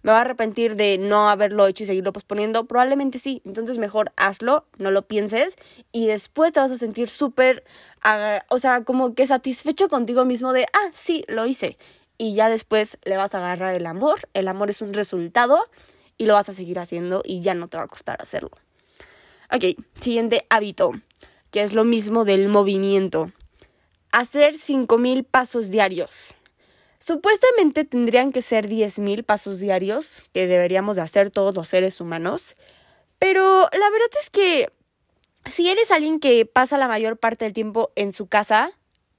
¿Me 0.00 0.12
voy 0.12 0.16
a 0.18 0.22
arrepentir 0.22 0.76
de 0.76 0.96
no 0.96 1.28
haberlo 1.28 1.66
hecho 1.66 1.84
y 1.84 1.86
seguirlo 1.86 2.14
posponiendo? 2.14 2.64
Probablemente 2.64 3.18
sí. 3.18 3.42
Entonces 3.44 3.76
mejor 3.76 4.12
hazlo, 4.16 4.64
no 4.78 4.92
lo 4.92 5.06
pienses 5.06 5.56
y 5.92 6.06
después 6.06 6.54
te 6.54 6.60
vas 6.60 6.70
a 6.70 6.78
sentir 6.78 7.10
súper, 7.10 7.64
o 8.48 8.58
sea, 8.58 8.82
como 8.82 9.14
que 9.14 9.26
satisfecho 9.26 9.90
contigo 9.90 10.24
mismo 10.24 10.54
de, 10.54 10.64
ah, 10.72 10.90
sí, 10.94 11.26
lo 11.28 11.44
hice 11.44 11.76
y 12.18 12.34
ya 12.34 12.48
después 12.48 12.98
le 13.04 13.16
vas 13.16 13.34
a 13.34 13.38
agarrar 13.38 13.74
el 13.74 13.86
amor. 13.86 14.28
El 14.34 14.48
amor 14.48 14.70
es 14.70 14.82
un 14.82 14.94
resultado 14.94 15.58
y 16.18 16.26
lo 16.26 16.34
vas 16.34 16.48
a 16.48 16.54
seguir 16.54 16.78
haciendo 16.78 17.22
y 17.24 17.40
ya 17.40 17.54
no 17.54 17.68
te 17.68 17.76
va 17.76 17.84
a 17.84 17.88
costar 17.88 18.20
hacerlo. 18.22 18.50
Ok, 19.52 19.64
siguiente 20.00 20.46
hábito, 20.48 20.92
que 21.50 21.62
es 21.62 21.74
lo 21.74 21.84
mismo 21.84 22.24
del 22.24 22.48
movimiento. 22.48 23.32
Hacer 24.12 24.54
5.000 24.54 25.26
pasos 25.26 25.70
diarios. 25.70 26.34
Supuestamente 26.98 27.84
tendrían 27.84 28.32
que 28.32 28.42
ser 28.42 28.68
10.000 28.68 29.24
pasos 29.24 29.60
diarios, 29.60 30.24
que 30.32 30.46
deberíamos 30.46 30.96
de 30.96 31.02
hacer 31.02 31.30
todos 31.30 31.54
los 31.54 31.68
seres 31.68 32.00
humanos. 32.00 32.56
Pero 33.18 33.68
la 33.72 33.90
verdad 33.90 34.08
es 34.22 34.30
que 34.30 34.72
si 35.50 35.68
eres 35.68 35.90
alguien 35.90 36.20
que 36.20 36.46
pasa 36.46 36.78
la 36.78 36.88
mayor 36.88 37.18
parte 37.18 37.44
del 37.44 37.52
tiempo 37.52 37.92
en 37.96 38.12
su 38.12 38.26
casa, 38.26 38.70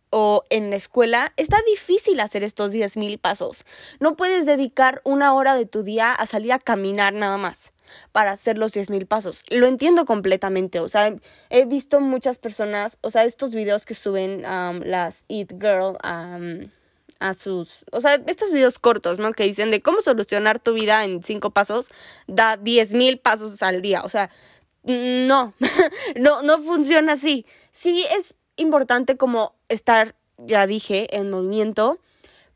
o 0.10 0.44
en 0.50 0.70
la 0.70 0.76
escuela, 0.76 1.34
está 1.38 1.58
difícil 1.68 2.20
hacer 2.20 2.44
estos 2.44 2.74
10.000 2.74 3.20
pasos. 3.20 3.66
No 4.00 4.16
puedes 4.16 4.46
dedicar 4.46 5.02
una 5.04 5.34
hora 5.34 5.56
de 5.56 5.66
tu 5.66 5.84
día 5.84 6.14
a 6.14 6.26
salir 6.26 6.54
a 6.54 6.60
caminar 6.60 7.14
nada 7.14 7.38
más 7.38 7.74
para 8.12 8.32
hacer 8.32 8.58
los 8.58 8.74
10.000 8.74 9.08
pasos. 9.08 9.44
Lo 9.50 9.68
entiendo 9.68 10.06
completamente, 10.06 10.80
o 10.80 10.90
sea, 10.90 11.16
he 11.50 11.66
visto 11.66 12.00
muchas 12.00 12.38
personas, 12.38 12.98
o 13.02 13.12
sea, 13.12 13.26
estos 13.26 13.54
videos 13.54 13.86
que 13.86 13.96
suben 13.96 14.46
um, 14.46 14.82
las 14.84 15.24
Eat 15.28 15.52
Girl 15.60 15.98
um, 16.04 16.70
a 17.20 17.34
sus, 17.34 17.86
o 17.92 18.02
sea, 18.02 18.16
estos 18.28 18.52
videos 18.52 18.80
cortos, 18.80 19.20
¿no? 19.20 19.32
Que 19.32 19.44
dicen 19.44 19.72
de 19.72 19.82
cómo 19.82 20.02
solucionar 20.02 20.60
tu 20.60 20.74
vida 20.74 21.06
en 21.06 21.24
5 21.24 21.52
pasos, 21.52 21.90
da 22.28 22.58
10.000 22.58 23.22
pasos 23.22 23.62
al 23.62 23.82
día, 23.82 24.02
o 24.04 24.10
sea, 24.10 24.30
no, 24.84 25.54
no, 26.20 26.42
no 26.42 26.60
funciona 26.60 27.14
así. 27.14 27.46
Sí 27.72 28.06
es 28.18 28.36
importante 28.58 29.18
como 29.18 29.56
estar, 29.70 30.16
ya 30.38 30.68
dije, 30.68 31.16
en 31.16 31.30
movimiento, 31.30 32.00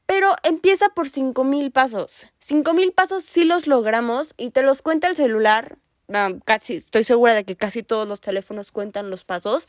pero 0.06 0.34
empieza 0.44 0.90
por 0.90 1.08
5000 1.08 1.72
pasos. 1.72 2.28
5000 2.40 2.92
pasos 2.94 3.24
sí 3.24 3.44
los 3.44 3.68
logramos 3.68 4.34
y 4.38 4.50
te 4.50 4.64
los 4.64 4.82
cuenta 4.82 5.08
el 5.08 5.16
celular. 5.16 5.78
Ah, 6.12 6.32
casi, 6.46 6.76
estoy 6.78 7.04
segura 7.04 7.36
de 7.36 7.44
que 7.44 7.56
casi 7.56 7.84
todos 7.84 8.08
los 8.08 8.20
teléfonos 8.20 8.72
cuentan 8.72 9.12
los 9.12 9.24
pasos. 9.24 9.68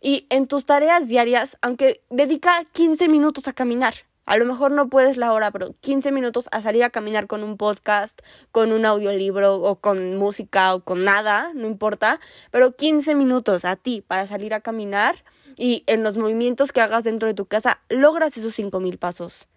Y 0.00 0.26
en 0.28 0.48
tus 0.48 0.66
tareas 0.66 1.06
diarias, 1.06 1.56
aunque 1.62 2.02
dedica 2.10 2.64
15 2.72 3.08
minutos 3.08 3.46
a 3.46 3.52
caminar, 3.52 3.94
a 4.26 4.36
lo 4.36 4.44
mejor 4.44 4.72
no 4.72 4.88
puedes 4.88 5.16
la 5.16 5.32
hora, 5.32 5.50
pero 5.50 5.74
15 5.80 6.12
minutos 6.12 6.48
a 6.52 6.60
salir 6.60 6.84
a 6.84 6.90
caminar 6.90 7.26
con 7.26 7.42
un 7.42 7.56
podcast, 7.56 8.20
con 8.52 8.72
un 8.72 8.84
audiolibro 8.84 9.54
o 9.54 9.76
con 9.76 10.16
música 10.16 10.74
o 10.74 10.84
con 10.84 11.04
nada, 11.04 11.52
no 11.54 11.66
importa, 11.66 12.20
pero 12.50 12.76
15 12.76 13.14
minutos 13.14 13.64
a 13.64 13.76
ti 13.76 14.02
para 14.06 14.26
salir 14.26 14.52
a 14.52 14.60
caminar 14.60 15.24
y 15.56 15.84
en 15.86 16.02
los 16.02 16.18
movimientos 16.18 16.72
que 16.72 16.80
hagas 16.80 17.04
dentro 17.04 17.28
de 17.28 17.34
tu 17.34 17.46
casa 17.46 17.80
logras 17.88 18.36
esos 18.36 18.54
5000 18.54 18.98
pasos. 18.98 19.48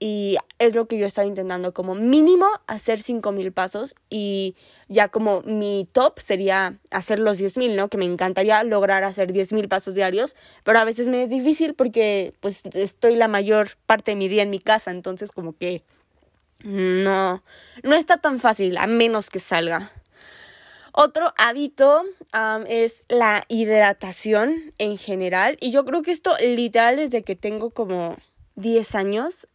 Y 0.00 0.36
es 0.58 0.76
lo 0.76 0.86
que 0.86 0.96
yo 0.96 1.06
estaba 1.06 1.26
intentando, 1.26 1.74
como 1.74 1.96
mínimo 1.96 2.46
hacer 2.68 3.00
5000 3.00 3.52
pasos 3.52 3.96
y 4.08 4.54
ya 4.88 5.08
como 5.08 5.42
mi 5.42 5.88
top 5.90 6.20
sería 6.20 6.78
hacer 6.92 7.18
los 7.18 7.38
10000, 7.38 7.74
¿no? 7.74 7.88
Que 7.88 7.98
me 7.98 8.04
encantaría 8.04 8.62
lograr 8.62 9.02
hacer 9.02 9.32
10000 9.32 9.68
pasos 9.68 9.94
diarios, 9.94 10.36
pero 10.62 10.78
a 10.78 10.84
veces 10.84 11.08
me 11.08 11.24
es 11.24 11.30
difícil 11.30 11.74
porque 11.74 12.32
pues 12.38 12.62
estoy 12.74 13.16
la 13.16 13.26
mayor 13.26 13.70
parte 13.86 14.12
de 14.12 14.16
mi 14.16 14.28
día 14.28 14.42
en 14.42 14.50
mi 14.50 14.60
casa, 14.60 14.92
entonces 14.92 15.32
como 15.32 15.56
que 15.56 15.82
no, 16.62 17.42
no 17.82 17.96
está 17.96 18.18
tan 18.18 18.38
fácil 18.38 18.78
a 18.78 18.86
menos 18.86 19.30
que 19.30 19.40
salga. 19.40 19.92
Otro 20.92 21.32
hábito 21.38 22.02
es 22.66 23.04
la 23.08 23.44
hidratación 23.48 24.74
en 24.78 24.98
general 24.98 25.56
y 25.60 25.70
yo 25.70 25.84
creo 25.84 26.02
que 26.02 26.10
esto 26.10 26.36
literal 26.38 26.96
desde 26.96 27.22
que 27.22 27.36
tengo 27.36 27.70
como 27.70 28.16
10 28.56 28.96
años, 28.96 29.46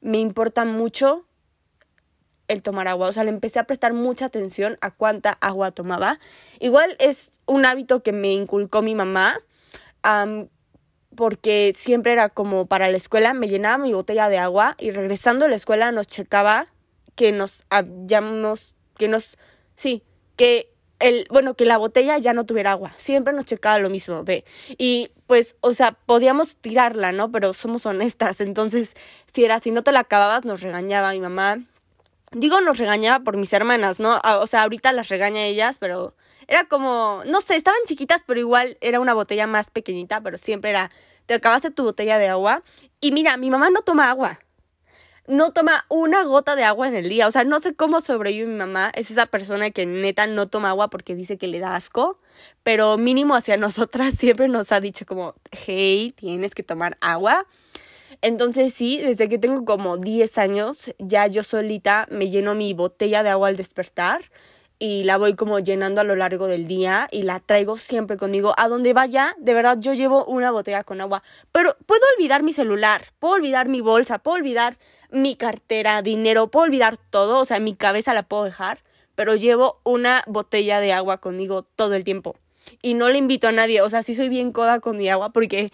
me 0.00 0.18
importa 0.18 0.64
mucho 0.64 1.26
el 2.48 2.62
tomar 2.62 2.88
agua. 2.88 3.08
O 3.08 3.12
sea, 3.12 3.24
le 3.24 3.30
empecé 3.30 3.58
a 3.58 3.64
prestar 3.64 3.92
mucha 3.92 4.26
atención 4.26 4.78
a 4.80 4.90
cuánta 4.90 5.30
agua 5.40 5.70
tomaba. 5.70 6.18
Igual 6.60 6.96
es 6.98 7.32
un 7.46 7.64
hábito 7.66 8.02
que 8.02 8.12
me 8.12 8.32
inculcó 8.32 8.82
mi 8.82 8.94
mamá, 8.94 9.40
porque 11.14 11.74
siempre 11.76 12.12
era 12.12 12.28
como 12.28 12.66
para 12.66 12.88
la 12.88 12.96
escuela, 12.96 13.34
me 13.34 13.48
llenaba 13.48 13.78
mi 13.78 13.92
botella 13.92 14.28
de 14.28 14.38
agua 14.38 14.74
y 14.78 14.90
regresando 14.90 15.44
a 15.44 15.48
la 15.48 15.56
escuela 15.56 15.92
nos 15.92 16.06
checaba 16.06 16.66
que 17.14 17.32
nos 17.32 17.64
habíamos, 17.70 18.74
que 18.98 19.08
nos, 19.08 19.38
sí, 19.76 20.02
que 20.36 20.73
el, 20.98 21.26
bueno, 21.30 21.54
que 21.54 21.64
la 21.64 21.76
botella 21.76 22.18
ya 22.18 22.32
no 22.32 22.46
tuviera 22.46 22.72
agua. 22.72 22.92
Siempre 22.96 23.32
nos 23.32 23.44
checaba 23.44 23.78
lo 23.78 23.90
mismo 23.90 24.24
de, 24.24 24.44
y 24.78 25.10
pues, 25.26 25.56
o 25.60 25.74
sea, 25.74 25.92
podíamos 25.92 26.56
tirarla, 26.56 27.12
¿no? 27.12 27.30
Pero 27.30 27.54
somos 27.54 27.86
honestas. 27.86 28.40
Entonces, 28.40 28.94
si 29.32 29.44
era, 29.44 29.60
si 29.60 29.70
no 29.70 29.82
te 29.82 29.92
la 29.92 30.00
acababas, 30.00 30.44
nos 30.44 30.60
regañaba 30.60 31.12
mi 31.12 31.20
mamá. 31.20 31.58
Digo, 32.32 32.60
nos 32.60 32.78
regañaba 32.78 33.22
por 33.24 33.36
mis 33.36 33.52
hermanas, 33.52 34.00
¿no? 34.00 34.20
O 34.40 34.46
sea, 34.46 34.62
ahorita 34.62 34.92
las 34.92 35.08
regaña 35.08 35.44
ellas, 35.44 35.78
pero 35.78 36.14
era 36.48 36.64
como, 36.64 37.22
no 37.26 37.40
sé, 37.40 37.56
estaban 37.56 37.80
chiquitas, 37.86 38.22
pero 38.26 38.40
igual 38.40 38.76
era 38.80 39.00
una 39.00 39.14
botella 39.14 39.46
más 39.46 39.70
pequeñita, 39.70 40.20
pero 40.20 40.36
siempre 40.36 40.70
era, 40.70 40.90
te 41.26 41.34
acabaste 41.34 41.70
tu 41.70 41.84
botella 41.84 42.18
de 42.18 42.28
agua. 42.28 42.62
Y 43.00 43.12
mira, 43.12 43.36
mi 43.36 43.50
mamá 43.50 43.70
no 43.70 43.82
toma 43.82 44.10
agua 44.10 44.40
no 45.26 45.50
toma 45.50 45.86
una 45.88 46.24
gota 46.24 46.56
de 46.56 46.64
agua 46.64 46.88
en 46.88 46.94
el 46.94 47.08
día. 47.08 47.26
O 47.26 47.30
sea, 47.30 47.44
no 47.44 47.60
sé 47.60 47.74
cómo 47.74 48.00
sobrevive 48.00 48.46
mi 48.46 48.56
mamá. 48.56 48.92
Es 48.94 49.10
esa 49.10 49.26
persona 49.26 49.70
que 49.70 49.86
neta 49.86 50.26
no 50.26 50.48
toma 50.48 50.70
agua 50.70 50.88
porque 50.88 51.14
dice 51.14 51.38
que 51.38 51.46
le 51.46 51.60
da 51.60 51.76
asco. 51.76 52.18
Pero 52.62 52.98
mínimo 52.98 53.34
hacia 53.34 53.56
nosotras 53.58 54.14
siempre 54.14 54.48
nos 54.48 54.72
ha 54.72 54.80
dicho 54.80 55.06
como, 55.06 55.34
hey, 55.50 56.14
tienes 56.16 56.54
que 56.54 56.62
tomar 56.62 56.98
agua. 57.00 57.46
Entonces 58.22 58.72
sí, 58.72 59.00
desde 59.00 59.28
que 59.28 59.38
tengo 59.38 59.64
como 59.64 59.98
10 59.98 60.38
años, 60.38 60.94
ya 60.98 61.26
yo 61.26 61.42
solita 61.42 62.06
me 62.10 62.30
lleno 62.30 62.54
mi 62.54 62.72
botella 62.72 63.22
de 63.22 63.30
agua 63.30 63.48
al 63.48 63.56
despertar 63.56 64.22
y 64.78 65.04
la 65.04 65.18
voy 65.18 65.34
como 65.34 65.58
llenando 65.60 66.00
a 66.00 66.04
lo 66.04 66.16
largo 66.16 66.46
del 66.46 66.66
día 66.66 67.08
y 67.10 67.22
la 67.22 67.40
traigo 67.40 67.76
siempre 67.76 68.16
conmigo. 68.16 68.54
A 68.56 68.68
donde 68.68 68.92
vaya, 68.92 69.34
de 69.38 69.54
verdad 69.54 69.78
yo 69.80 69.94
llevo 69.94 70.24
una 70.24 70.50
botella 70.50 70.84
con 70.84 71.00
agua. 71.00 71.22
Pero 71.52 71.76
puedo 71.86 72.02
olvidar 72.16 72.42
mi 72.42 72.52
celular, 72.52 73.02
puedo 73.18 73.34
olvidar 73.34 73.68
mi 73.68 73.80
bolsa, 73.80 74.18
puedo 74.18 74.36
olvidar 74.36 74.78
mi 75.14 75.36
cartera, 75.36 76.02
dinero, 76.02 76.48
puedo 76.50 76.64
olvidar 76.64 76.96
todo, 76.96 77.40
o 77.40 77.44
sea, 77.44 77.60
mi 77.60 77.74
cabeza 77.74 78.14
la 78.14 78.24
puedo 78.24 78.44
dejar, 78.44 78.82
pero 79.14 79.36
llevo 79.36 79.80
una 79.84 80.24
botella 80.26 80.80
de 80.80 80.92
agua 80.92 81.18
conmigo 81.18 81.62
todo 81.62 81.94
el 81.94 82.04
tiempo. 82.04 82.36
Y 82.82 82.94
no 82.94 83.08
le 83.08 83.18
invito 83.18 83.48
a 83.48 83.52
nadie, 83.52 83.82
o 83.82 83.90
sea, 83.90 84.02
sí 84.02 84.14
soy 84.14 84.28
bien 84.28 84.52
coda 84.52 84.80
con 84.80 84.96
mi 84.96 85.08
agua 85.08 85.32
porque 85.32 85.70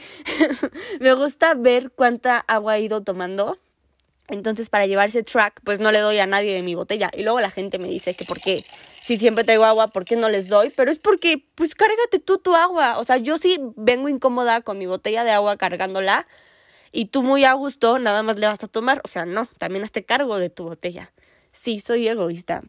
me 1.00 1.12
gusta 1.14 1.54
ver 1.54 1.90
cuánta 1.92 2.38
agua 2.38 2.76
he 2.76 2.82
ido 2.82 3.02
tomando 3.02 3.59
Entonces, 4.28 4.70
para 4.70 4.87
llevar 4.87 5.09
ese 5.09 5.23
track, 5.23 5.61
pues 5.64 5.80
no 5.80 5.92
le 5.92 6.00
doy 6.00 6.18
a 6.18 6.26
nadie 6.26 6.54
de 6.54 6.62
mi 6.62 6.75
botella. 6.75 7.11
Y 7.16 7.23
luego 7.23 7.40
la 7.40 7.50
gente 7.50 7.78
me 7.78 7.88
dice 7.88 8.14
que 8.14 8.25
por 8.25 8.40
qué, 8.40 8.62
si 9.02 9.16
siempre 9.16 9.44
traigo 9.44 9.64
agua, 9.64 9.88
¿por 9.88 10.04
qué 10.04 10.16
no 10.16 10.28
les 10.28 10.49
doy? 10.49 10.70
Pero 10.70 10.90
es 10.90 10.99
porque, 10.99 11.44
pues 11.54 11.75
cárgate 11.75 12.18
tú 12.18 12.38
tu 12.38 12.54
agua. 12.54 12.99
O 12.99 13.04
sea, 13.04 13.16
yo 13.16 13.38
sí 13.38 13.59
vengo 13.76 14.09
incómoda 14.09 14.61
con 14.61 14.78
mi 14.78 14.87
botella 14.87 15.25
de 15.25 15.30
agua 15.32 15.56
cargándola 15.56 16.26
y 16.92 17.06
tú 17.06 17.23
muy 17.23 17.44
a 17.44 17.52
gusto 17.52 17.99
nada 17.99 18.23
más 18.23 18.38
le 18.38 18.47
vas 18.47 18.62
a 18.62 18.68
tomar. 18.68 19.00
O 19.04 19.09
sea, 19.09 19.25
no, 19.25 19.49
también 19.59 19.85
hazte 19.85 20.04
cargo 20.04 20.38
de 20.38 20.50
tu 20.50 20.64
botella. 20.64 21.12
Sí, 21.52 21.80
soy 21.80 22.06
egoísta, 22.06 22.62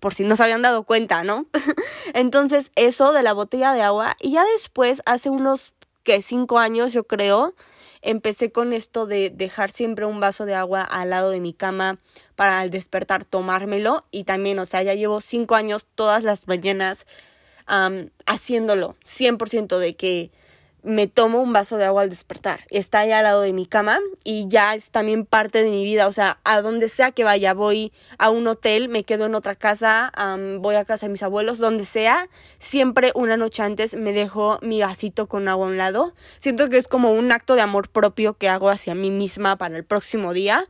por 0.00 0.12
si 0.12 0.24
no 0.24 0.34
se 0.34 0.42
habían 0.42 0.62
dado 0.62 0.82
cuenta, 0.82 1.22
¿no? 1.22 1.46
Entonces, 2.14 2.72
eso 2.74 3.12
de 3.12 3.22
la 3.22 3.32
botella 3.32 3.72
de 3.72 3.82
agua. 3.82 4.16
Y 4.20 4.32
ya 4.32 4.44
después, 4.44 5.02
hace 5.06 5.30
unos, 5.30 5.72
que 6.02 6.20
cinco 6.20 6.58
años, 6.58 6.92
yo 6.92 7.06
creo, 7.06 7.54
empecé 8.02 8.50
con 8.50 8.72
esto 8.72 9.06
de 9.06 9.30
dejar 9.30 9.70
siempre 9.70 10.04
un 10.04 10.18
vaso 10.18 10.46
de 10.46 10.54
agua 10.54 10.82
al 10.82 11.10
lado 11.10 11.30
de 11.30 11.40
mi 11.40 11.52
cama 11.52 11.98
para 12.34 12.60
al 12.60 12.70
despertar 12.70 13.24
tomármelo 13.24 14.04
y 14.10 14.24
también, 14.24 14.58
o 14.58 14.66
sea, 14.66 14.82
ya 14.82 14.94
llevo 14.94 15.20
cinco 15.20 15.54
años 15.54 15.86
todas 15.94 16.22
las 16.22 16.48
mañanas 16.48 17.06
haciéndolo, 18.26 18.96
100% 19.04 19.78
de 19.78 19.96
que 19.96 20.30
me 20.86 21.08
tomo 21.08 21.40
un 21.40 21.52
vaso 21.52 21.78
de 21.78 21.84
agua 21.84 22.02
al 22.02 22.10
despertar. 22.10 22.60
Está 22.70 23.00
ahí 23.00 23.10
al 23.10 23.24
lado 23.24 23.42
de 23.42 23.52
mi 23.52 23.66
cama 23.66 23.98
y 24.22 24.46
ya 24.46 24.76
es 24.76 24.90
también 24.90 25.26
parte 25.26 25.64
de 25.64 25.70
mi 25.72 25.82
vida. 25.82 26.06
O 26.06 26.12
sea, 26.12 26.38
a 26.44 26.62
donde 26.62 26.88
sea 26.88 27.10
que 27.10 27.24
vaya, 27.24 27.54
voy 27.54 27.92
a 28.18 28.30
un 28.30 28.46
hotel, 28.46 28.88
me 28.88 29.02
quedo 29.02 29.26
en 29.26 29.34
otra 29.34 29.56
casa, 29.56 30.12
voy 30.60 30.76
a 30.76 30.84
casa 30.84 31.06
de 31.06 31.10
mis 31.10 31.24
abuelos, 31.24 31.58
donde 31.58 31.84
sea, 31.84 32.28
siempre 32.58 33.10
una 33.16 33.36
noche 33.36 33.64
antes 33.64 33.96
me 33.96 34.12
dejo 34.12 34.60
mi 34.62 34.80
vasito 34.80 35.26
con 35.26 35.48
agua 35.48 35.66
a 35.66 35.70
un 35.70 35.76
lado. 35.76 36.14
Siento 36.38 36.68
que 36.68 36.78
es 36.78 36.86
como 36.86 37.10
un 37.10 37.32
acto 37.32 37.56
de 37.56 37.62
amor 37.62 37.88
propio 37.88 38.34
que 38.34 38.48
hago 38.48 38.70
hacia 38.70 38.94
mí 38.94 39.10
misma 39.10 39.56
para 39.56 39.76
el 39.76 39.84
próximo 39.84 40.32
día. 40.32 40.66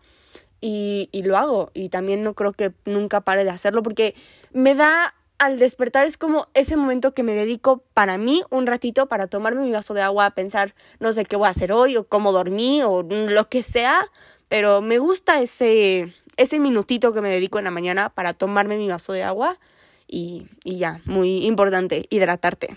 Y, 0.62 1.10
y 1.12 1.22
lo 1.24 1.36
hago. 1.36 1.70
Y 1.74 1.90
también 1.90 2.22
no 2.22 2.32
creo 2.32 2.54
que 2.54 2.72
nunca 2.86 3.20
pare 3.20 3.44
de 3.44 3.50
hacerlo 3.50 3.82
porque 3.82 4.14
me 4.52 4.74
da 4.74 5.14
al 5.38 5.58
despertar 5.58 6.06
es 6.06 6.16
como 6.16 6.48
ese 6.54 6.76
momento 6.76 7.14
que 7.14 7.22
me 7.22 7.32
dedico 7.32 7.82
para 7.94 8.18
mí 8.18 8.42
un 8.50 8.66
ratito 8.66 9.06
para 9.06 9.26
tomarme 9.26 9.62
mi 9.62 9.72
vaso 9.72 9.94
de 9.94 10.02
agua, 10.02 10.30
pensar 10.30 10.74
no 10.98 11.12
sé 11.12 11.24
qué 11.24 11.36
voy 11.36 11.48
a 11.48 11.50
hacer 11.50 11.72
hoy 11.72 11.96
o 11.96 12.06
cómo 12.06 12.32
dormí 12.32 12.82
o 12.82 13.02
lo 13.02 13.48
que 13.48 13.62
sea, 13.62 14.00
pero 14.48 14.80
me 14.80 14.98
gusta 14.98 15.40
ese 15.40 16.12
ese 16.36 16.58
minutito 16.60 17.12
que 17.12 17.20
me 17.20 17.30
dedico 17.30 17.58
en 17.58 17.64
la 17.64 17.70
mañana 17.70 18.10
para 18.10 18.34
tomarme 18.34 18.76
mi 18.76 18.88
vaso 18.88 19.12
de 19.12 19.22
agua 19.22 19.58
y, 20.06 20.48
y 20.64 20.78
ya, 20.78 21.00
muy 21.04 21.46
importante, 21.46 22.06
hidratarte. 22.10 22.76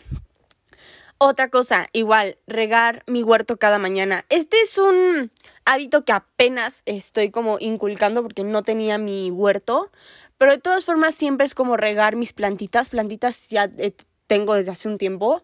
Otra 1.17 1.49
cosa, 1.49 1.87
igual, 1.91 2.37
regar 2.47 3.03
mi 3.05 3.23
huerto 3.23 3.57
cada 3.57 3.77
mañana. 3.77 4.23
Este 4.29 4.61
es 4.61 4.77
un 4.77 5.31
hábito 5.65 6.05
que 6.05 6.13
apenas 6.13 6.81
estoy 6.85 7.29
como 7.29 7.57
inculcando 7.59 8.23
porque 8.23 8.45
no 8.45 8.63
tenía 8.63 8.97
mi 8.97 9.29
huerto, 9.29 9.91
pero 10.39 10.53
de 10.53 10.57
todas 10.57 10.85
formas 10.85 11.13
siempre 11.13 11.45
es 11.45 11.53
como 11.53 11.77
regar 11.77 12.15
mis 12.15 12.33
plantitas. 12.33 12.89
Plantitas 12.89 13.49
ya 13.49 13.69
eh, 13.77 13.93
tengo 14.25 14.55
desde 14.55 14.71
hace 14.71 14.87
un 14.87 14.97
tiempo. 14.97 15.43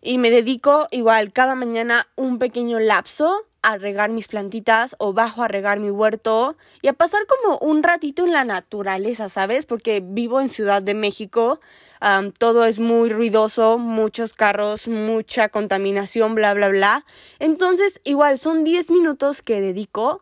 Y 0.00 0.18
me 0.18 0.30
dedico 0.30 0.88
igual 0.90 1.32
cada 1.32 1.54
mañana 1.54 2.08
un 2.16 2.38
pequeño 2.38 2.80
lapso 2.80 3.46
a 3.60 3.76
regar 3.76 4.10
mis 4.10 4.28
plantitas 4.28 4.96
o 4.98 5.12
bajo 5.12 5.42
a 5.42 5.48
regar 5.48 5.80
mi 5.80 5.90
huerto 5.90 6.56
y 6.80 6.88
a 6.88 6.94
pasar 6.94 7.20
como 7.26 7.58
un 7.58 7.82
ratito 7.82 8.24
en 8.24 8.32
la 8.32 8.44
naturaleza, 8.44 9.28
¿sabes? 9.28 9.66
Porque 9.66 10.02
vivo 10.04 10.40
en 10.40 10.50
Ciudad 10.50 10.82
de 10.82 10.94
México, 10.94 11.60
todo 12.38 12.64
es 12.64 12.78
muy 12.80 13.10
ruidoso, 13.10 13.78
muchos 13.78 14.32
carros, 14.32 14.88
mucha 14.88 15.50
contaminación, 15.50 16.34
bla, 16.34 16.54
bla, 16.54 16.70
bla. 16.70 17.04
Entonces, 17.38 18.00
igual 18.02 18.38
son 18.38 18.64
10 18.64 18.90
minutos 18.90 19.42
que 19.42 19.60
dedico 19.60 20.20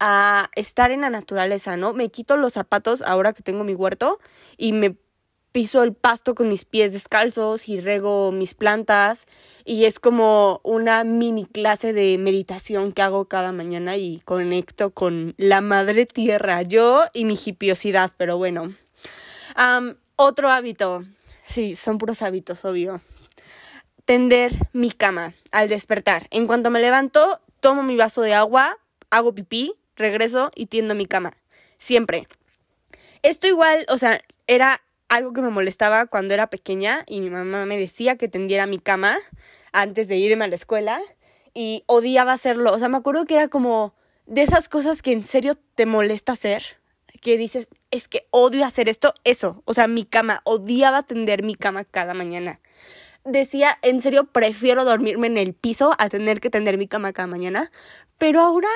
a 0.00 0.50
estar 0.54 0.90
en 0.90 1.02
la 1.02 1.10
naturaleza, 1.10 1.76
¿no? 1.76 1.92
Me 1.92 2.10
quito 2.10 2.36
los 2.36 2.54
zapatos 2.54 3.02
ahora 3.02 3.32
que 3.32 3.42
tengo 3.42 3.64
mi 3.64 3.74
huerto 3.74 4.18
y 4.56 4.72
me 4.72 4.96
piso 5.56 5.82
el 5.82 5.94
pasto 5.94 6.34
con 6.34 6.50
mis 6.50 6.66
pies 6.66 6.92
descalzos 6.92 7.66
y 7.66 7.80
rego 7.80 8.30
mis 8.30 8.52
plantas 8.52 9.24
y 9.64 9.86
es 9.86 9.98
como 9.98 10.60
una 10.64 11.02
mini 11.02 11.46
clase 11.46 11.94
de 11.94 12.18
meditación 12.18 12.92
que 12.92 13.00
hago 13.00 13.24
cada 13.24 13.52
mañana 13.52 13.96
y 13.96 14.20
conecto 14.26 14.90
con 14.90 15.34
la 15.38 15.62
madre 15.62 16.04
tierra, 16.04 16.60
yo 16.60 17.04
y 17.14 17.24
mi 17.24 17.38
hipiosidad, 17.42 18.12
pero 18.18 18.36
bueno. 18.36 18.74
otro 20.16 20.50
hábito, 20.50 21.04
sí, 21.48 21.74
son 21.74 21.96
puros 21.96 22.20
hábitos, 22.20 22.66
obvio. 22.66 23.00
Tender 24.04 24.52
mi 24.74 24.90
cama 24.90 25.32
al 25.52 25.70
despertar. 25.70 26.26
En 26.32 26.46
cuanto 26.46 26.68
me 26.68 26.80
levanto, 26.80 27.40
tomo 27.60 27.82
mi 27.82 27.96
vaso 27.96 28.20
de 28.20 28.34
agua, 28.34 28.76
hago 29.08 29.34
pipí, 29.34 29.74
regreso 29.96 30.50
y 30.54 30.66
tiendo 30.66 30.94
mi 30.94 31.06
cama. 31.06 31.32
Siempre. 31.78 32.28
Esto 33.22 33.46
igual, 33.46 33.86
o 33.88 33.98
sea, 33.98 34.20
era 34.46 34.82
algo 35.08 35.32
que 35.32 35.42
me 35.42 35.50
molestaba 35.50 36.06
cuando 36.06 36.34
era 36.34 36.48
pequeña 36.48 37.04
y 37.06 37.20
mi 37.20 37.30
mamá 37.30 37.64
me 37.66 37.76
decía 37.76 38.16
que 38.16 38.28
tendiera 38.28 38.66
mi 38.66 38.78
cama 38.78 39.16
antes 39.72 40.08
de 40.08 40.16
irme 40.16 40.44
a 40.44 40.48
la 40.48 40.56
escuela 40.56 41.00
y 41.54 41.84
odiaba 41.86 42.32
hacerlo. 42.32 42.72
O 42.72 42.78
sea, 42.78 42.88
me 42.88 42.98
acuerdo 42.98 43.24
que 43.24 43.34
era 43.34 43.48
como 43.48 43.94
de 44.26 44.42
esas 44.42 44.68
cosas 44.68 45.02
que 45.02 45.12
en 45.12 45.22
serio 45.22 45.56
te 45.74 45.86
molesta 45.86 46.32
hacer, 46.32 46.78
que 47.20 47.38
dices, 47.38 47.68
es 47.90 48.08
que 48.08 48.26
odio 48.30 48.64
hacer 48.64 48.88
esto, 48.88 49.14
eso. 49.24 49.62
O 49.64 49.74
sea, 49.74 49.88
mi 49.88 50.04
cama, 50.04 50.40
odiaba 50.44 51.02
tender 51.02 51.42
mi 51.42 51.54
cama 51.54 51.84
cada 51.84 52.14
mañana. 52.14 52.60
Decía, 53.24 53.78
en 53.82 54.00
serio, 54.00 54.26
prefiero 54.26 54.84
dormirme 54.84 55.26
en 55.26 55.36
el 55.36 55.54
piso 55.54 55.92
a 55.98 56.08
tener 56.08 56.40
que 56.40 56.50
tender 56.50 56.78
mi 56.78 56.86
cama 56.86 57.12
cada 57.12 57.26
mañana. 57.26 57.70
Pero 58.18 58.40
ahora 58.40 58.68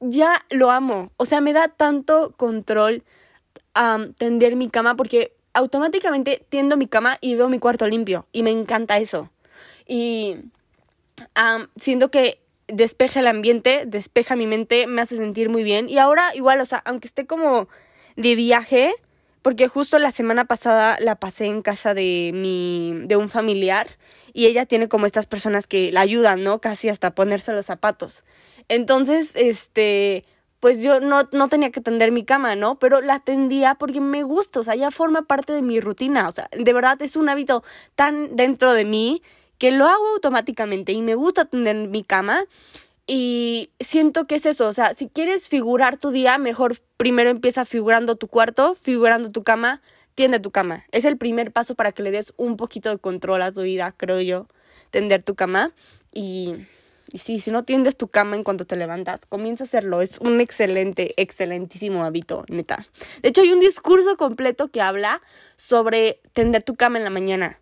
ya 0.00 0.44
lo 0.50 0.70
amo. 0.70 1.10
O 1.16 1.24
sea, 1.24 1.40
me 1.40 1.52
da 1.52 1.68
tanto 1.68 2.34
control 2.36 3.02
a 3.74 3.98
tender 4.18 4.56
mi 4.56 4.68
cama 4.68 4.96
porque 4.96 5.32
automáticamente 5.52 6.44
tiendo 6.48 6.76
mi 6.76 6.86
cama 6.86 7.18
y 7.20 7.34
veo 7.34 7.48
mi 7.48 7.58
cuarto 7.58 7.88
limpio. 7.88 8.26
Y 8.32 8.42
me 8.42 8.50
encanta 8.50 8.98
eso. 8.98 9.30
Y 9.86 10.36
siento 11.76 12.10
que 12.10 12.42
despeja 12.68 13.20
el 13.20 13.26
ambiente, 13.26 13.84
despeja 13.86 14.36
mi 14.36 14.46
mente, 14.46 14.86
me 14.86 15.02
hace 15.02 15.16
sentir 15.16 15.48
muy 15.48 15.62
bien. 15.62 15.88
Y 15.88 15.98
ahora 15.98 16.34
igual, 16.34 16.60
o 16.60 16.64
sea, 16.64 16.78
aunque 16.84 17.08
esté 17.08 17.26
como 17.26 17.68
de 18.16 18.34
viaje, 18.34 18.92
porque 19.42 19.68
justo 19.68 19.98
la 20.00 20.10
semana 20.10 20.46
pasada 20.46 20.98
la 21.00 21.14
pasé 21.14 21.46
en 21.46 21.62
casa 21.62 21.94
de 21.94 22.32
mi 22.34 22.92
de 23.04 23.16
un 23.16 23.28
familiar 23.28 23.88
y 24.36 24.44
ella 24.44 24.66
tiene 24.66 24.86
como 24.86 25.06
estas 25.06 25.24
personas 25.24 25.66
que 25.66 25.90
la 25.92 26.02
ayudan, 26.02 26.44
¿no? 26.44 26.60
Casi 26.60 26.90
hasta 26.90 27.14
ponerse 27.14 27.54
los 27.54 27.64
zapatos. 27.64 28.26
Entonces, 28.68 29.30
este, 29.32 30.26
pues 30.60 30.82
yo 30.82 31.00
no, 31.00 31.26
no 31.32 31.48
tenía 31.48 31.70
que 31.70 31.80
tender 31.80 32.12
mi 32.12 32.22
cama, 32.22 32.54
¿no? 32.54 32.78
Pero 32.78 33.00
la 33.00 33.18
tendía 33.18 33.76
porque 33.76 34.02
me 34.02 34.24
gusta, 34.24 34.60
o 34.60 34.62
sea, 34.62 34.74
ya 34.74 34.90
forma 34.90 35.22
parte 35.22 35.54
de 35.54 35.62
mi 35.62 35.80
rutina, 35.80 36.28
o 36.28 36.32
sea, 36.32 36.50
de 36.52 36.70
verdad 36.74 37.00
es 37.00 37.16
un 37.16 37.30
hábito 37.30 37.64
tan 37.94 38.36
dentro 38.36 38.74
de 38.74 38.84
mí 38.84 39.22
que 39.56 39.70
lo 39.70 39.86
hago 39.86 40.06
automáticamente 40.12 40.92
y 40.92 41.00
me 41.00 41.14
gusta 41.14 41.46
tender 41.46 41.88
mi 41.88 42.04
cama 42.04 42.44
y 43.06 43.70
siento 43.80 44.26
que 44.26 44.34
es 44.34 44.44
eso, 44.44 44.68
o 44.68 44.72
sea, 44.74 44.92
si 44.92 45.08
quieres 45.08 45.48
figurar 45.48 45.96
tu 45.96 46.10
día, 46.10 46.36
mejor 46.36 46.76
primero 46.98 47.30
empieza 47.30 47.64
figurando 47.64 48.16
tu 48.16 48.28
cuarto, 48.28 48.74
figurando 48.74 49.30
tu 49.30 49.42
cama, 49.44 49.80
tiende 50.16 50.40
tu 50.40 50.50
cama. 50.50 50.84
Es 50.90 51.04
el 51.04 51.16
primer 51.16 51.52
paso 51.52 51.76
para 51.76 51.92
que 51.92 52.02
le 52.02 52.10
des 52.10 52.34
un 52.36 52.56
poquito 52.56 52.90
de 52.90 52.98
control 52.98 53.42
a 53.42 53.52
tu 53.52 53.62
vida, 53.62 53.94
creo 53.96 54.20
yo, 54.20 54.48
tender 54.90 55.22
tu 55.22 55.36
cama 55.36 55.72
y 56.12 56.54
sí, 57.14 57.38
si 57.38 57.50
no 57.50 57.64
tiendes 57.64 57.96
tu 57.96 58.08
cama 58.08 58.34
en 58.34 58.42
cuanto 58.42 58.64
te 58.64 58.76
levantas, 58.76 59.26
comienza 59.26 59.64
a 59.64 59.66
hacerlo. 59.66 60.00
Es 60.00 60.18
un 60.18 60.40
excelente, 60.40 61.14
excelentísimo 61.20 62.04
hábito, 62.04 62.44
neta. 62.48 62.86
De 63.22 63.28
hecho, 63.28 63.42
hay 63.42 63.52
un 63.52 63.60
discurso 63.60 64.16
completo 64.16 64.68
que 64.68 64.80
habla 64.80 65.22
sobre 65.56 66.20
tender 66.32 66.62
tu 66.62 66.74
cama 66.76 66.98
en 66.98 67.04
la 67.04 67.10
mañana. 67.10 67.60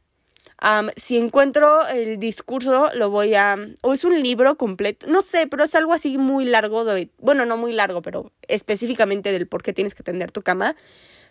si 0.96 1.18
encuentro 1.18 1.86
el 1.88 2.18
discurso, 2.18 2.90
lo 2.94 3.10
voy 3.10 3.34
a... 3.34 3.56
O 3.82 3.92
es 3.92 4.04
un 4.04 4.22
libro 4.22 4.56
completo, 4.56 5.08
no 5.08 5.20
sé, 5.22 5.48
pero 5.48 5.64
es 5.64 5.74
algo 5.74 5.92
así 5.92 6.16
muy 6.18 6.44
largo. 6.44 6.84
De, 6.84 7.10
bueno, 7.18 7.44
no 7.44 7.56
muy 7.56 7.72
largo, 7.72 8.00
pero 8.00 8.30
específicamente 8.46 9.32
del 9.32 9.48
por 9.48 9.62
qué 9.64 9.72
tienes 9.72 9.94
que 9.94 10.04
tender 10.04 10.30
tu 10.30 10.42
cama. 10.42 10.76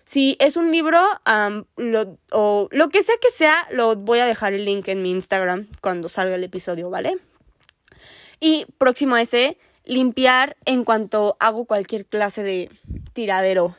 Si 0.05 0.35
es 0.39 0.57
un 0.57 0.71
libro 0.71 0.99
o 2.31 2.67
lo 2.71 2.89
que 2.89 3.03
sea 3.03 3.15
que 3.21 3.31
sea, 3.31 3.55
lo 3.71 3.95
voy 3.95 4.19
a 4.19 4.25
dejar 4.25 4.53
el 4.53 4.65
link 4.65 4.87
en 4.87 5.01
mi 5.01 5.11
Instagram 5.11 5.67
cuando 5.81 6.09
salga 6.09 6.35
el 6.35 6.43
episodio, 6.43 6.89
¿vale? 6.89 7.17
Y 8.39 8.65
próximo 8.77 9.15
a 9.15 9.21
ese, 9.21 9.57
limpiar 9.85 10.57
en 10.65 10.83
cuanto 10.83 11.37
hago 11.39 11.65
cualquier 11.65 12.05
clase 12.05 12.43
de 12.43 12.69
tiradero. 13.13 13.75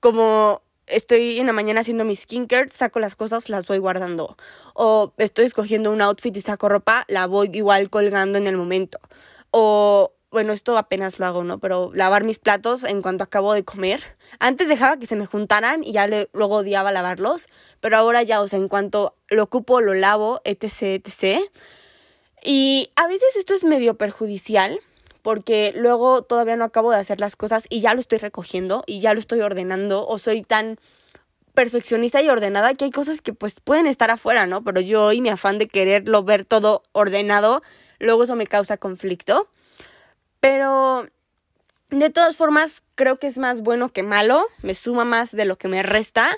como 0.00 0.62
estoy 0.86 1.38
en 1.38 1.46
la 1.46 1.52
mañana 1.52 1.80
haciendo 1.80 2.04
mi 2.04 2.16
skincare, 2.16 2.68
saco 2.70 3.00
las 3.00 3.16
cosas, 3.16 3.48
las 3.48 3.66
voy 3.66 3.78
guardando. 3.78 4.36
O 4.74 5.12
estoy 5.18 5.46
escogiendo 5.46 5.90
un 5.90 6.02
outfit 6.02 6.36
y 6.36 6.40
saco 6.40 6.68
ropa, 6.68 7.04
la 7.08 7.26
voy 7.26 7.50
igual 7.52 7.90
colgando 7.90 8.38
en 8.38 8.46
el 8.46 8.56
momento. 8.56 8.98
O, 9.50 10.13
bueno, 10.34 10.52
esto 10.52 10.76
apenas 10.76 11.20
lo 11.20 11.26
hago, 11.26 11.44
¿no? 11.44 11.60
Pero 11.60 11.92
lavar 11.94 12.24
mis 12.24 12.40
platos 12.40 12.82
en 12.82 13.02
cuanto 13.02 13.22
acabo 13.22 13.54
de 13.54 13.64
comer. 13.64 14.02
Antes 14.40 14.66
dejaba 14.66 14.96
que 14.96 15.06
se 15.06 15.14
me 15.14 15.26
juntaran 15.26 15.84
y 15.84 15.92
ya 15.92 16.08
luego 16.08 16.56
odiaba 16.56 16.90
lavarlos. 16.90 17.46
Pero 17.78 17.96
ahora 17.96 18.24
ya, 18.24 18.40
o 18.40 18.48
sea, 18.48 18.58
en 18.58 18.66
cuanto 18.66 19.16
lo 19.28 19.44
ocupo, 19.44 19.80
lo 19.80 19.94
lavo, 19.94 20.40
etc, 20.44 20.82
etc. 20.82 21.38
Y 22.42 22.90
a 22.96 23.06
veces 23.06 23.36
esto 23.36 23.54
es 23.54 23.62
medio 23.62 23.94
perjudicial 23.94 24.80
porque 25.22 25.72
luego 25.76 26.22
todavía 26.22 26.56
no 26.56 26.64
acabo 26.64 26.90
de 26.90 26.98
hacer 26.98 27.20
las 27.20 27.36
cosas 27.36 27.66
y 27.70 27.80
ya 27.80 27.94
lo 27.94 28.00
estoy 28.00 28.18
recogiendo 28.18 28.82
y 28.88 29.00
ya 29.00 29.14
lo 29.14 29.20
estoy 29.20 29.40
ordenando 29.40 30.04
o 30.04 30.18
soy 30.18 30.42
tan 30.42 30.80
perfeccionista 31.54 32.20
y 32.22 32.28
ordenada 32.28 32.74
que 32.74 32.86
hay 32.86 32.90
cosas 32.90 33.20
que 33.20 33.34
pues 33.34 33.60
pueden 33.60 33.86
estar 33.86 34.10
afuera, 34.10 34.48
¿no? 34.48 34.64
Pero 34.64 34.80
yo 34.80 35.12
y 35.12 35.20
mi 35.20 35.28
afán 35.28 35.58
de 35.58 35.68
quererlo 35.68 36.24
ver 36.24 36.44
todo 36.44 36.82
ordenado, 36.90 37.62
luego 38.00 38.24
eso 38.24 38.34
me 38.34 38.48
causa 38.48 38.78
conflicto. 38.78 39.48
Pero 40.44 41.08
de 41.88 42.10
todas 42.10 42.36
formas, 42.36 42.82
creo 42.96 43.18
que 43.18 43.28
es 43.28 43.38
más 43.38 43.62
bueno 43.62 43.94
que 43.94 44.02
malo, 44.02 44.44
me 44.60 44.74
suma 44.74 45.06
más 45.06 45.32
de 45.32 45.46
lo 45.46 45.56
que 45.56 45.68
me 45.68 45.82
resta, 45.82 46.28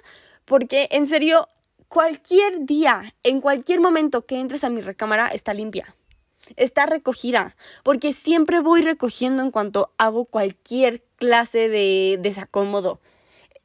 porque 0.44 0.86
en 0.92 1.08
serio, 1.08 1.48
cualquier 1.88 2.66
día, 2.66 3.02
en 3.24 3.40
cualquier 3.40 3.80
momento 3.80 4.24
que 4.24 4.38
entres 4.38 4.62
a 4.62 4.70
mi 4.70 4.80
recámara, 4.80 5.26
está 5.26 5.54
limpia. 5.54 5.96
Está 6.54 6.86
recogida, 6.86 7.56
porque 7.82 8.12
siempre 8.12 8.60
voy 8.60 8.80
recogiendo 8.80 9.42
en 9.42 9.50
cuanto 9.50 9.92
hago 9.98 10.26
cualquier 10.26 11.02
clase 11.16 11.68
de 11.68 12.20
desacómodo. 12.22 13.00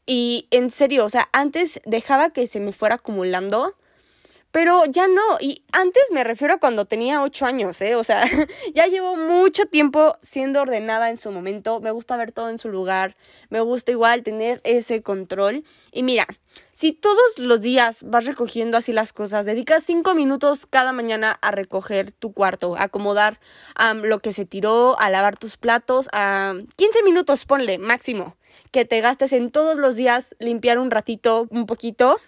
Y 0.08 0.47
en 0.49 0.71
serio, 0.71 1.06
o 1.06 1.10
sea, 1.12 1.30
antes 1.34 1.80
dejaba 1.86 2.32
que 2.32 2.47
se 2.47 2.60
me 2.60 2.73
fuera 2.73 2.95
acumulando 2.95 3.75
pero 4.51 4.83
ya 4.85 5.07
no, 5.07 5.21
y 5.39 5.63
antes 5.71 6.03
me 6.11 6.23
refiero 6.23 6.55
a 6.55 6.57
cuando 6.57 6.85
tenía 6.85 7.21
ocho 7.23 7.45
años, 7.45 7.79
¿eh? 7.81 7.95
O 7.95 8.03
sea, 8.03 8.23
ya 8.75 8.87
llevo 8.87 9.15
mucho 9.15 9.65
tiempo 9.65 10.17
siendo 10.21 10.61
ordenada 10.61 11.09
en 11.09 11.17
su 11.17 11.31
momento, 11.31 11.79
me 11.79 11.91
gusta 11.91 12.17
ver 12.17 12.31
todo 12.31 12.49
en 12.49 12.59
su 12.59 12.69
lugar, 12.69 13.15
me 13.49 13.61
gusta 13.61 13.91
igual 13.91 14.23
tener 14.23 14.61
ese 14.63 15.01
control. 15.01 15.63
Y 15.91 16.03
mira, 16.03 16.27
si 16.73 16.91
todos 16.91 17.37
los 17.37 17.61
días 17.61 18.03
vas 18.03 18.25
recogiendo 18.25 18.77
así 18.77 18.91
las 18.91 19.13
cosas, 19.13 19.45
dedicas 19.45 19.83
cinco 19.85 20.15
minutos 20.15 20.65
cada 20.65 20.91
mañana 20.91 21.37
a 21.41 21.51
recoger 21.51 22.11
tu 22.11 22.33
cuarto, 22.33 22.75
a 22.75 22.83
acomodar 22.83 23.39
lo 24.03 24.19
que 24.19 24.33
se 24.33 24.45
tiró, 24.45 24.99
a 24.99 25.09
lavar 25.09 25.37
tus 25.37 25.57
platos, 25.57 26.09
a 26.11 26.55
15 26.75 27.03
minutos, 27.03 27.45
ponle, 27.45 27.77
máximo, 27.77 28.35
que 28.71 28.85
te 28.85 28.99
gastes 28.99 29.31
en 29.31 29.51
todos 29.51 29.77
los 29.77 29.95
días 29.95 30.35
limpiar 30.39 30.79
un 30.79 30.91
ratito, 30.91 31.47
un 31.51 31.65
poquito 31.65 32.19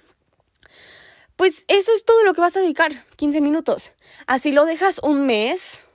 pues 1.36 1.66
eso 1.68 1.92
es 1.96 2.06
todo 2.06 2.24
lo 2.24 2.34
que 2.34 2.42
vas 2.42 2.56
a 2.56 2.62
dedicar, 2.62 3.06
15 3.16 3.42
minutos. 3.42 3.92
Así 4.28 4.52
lo 4.52 4.66
dejas 4.66 5.00
un 5.00 5.26
mes, 5.26 5.88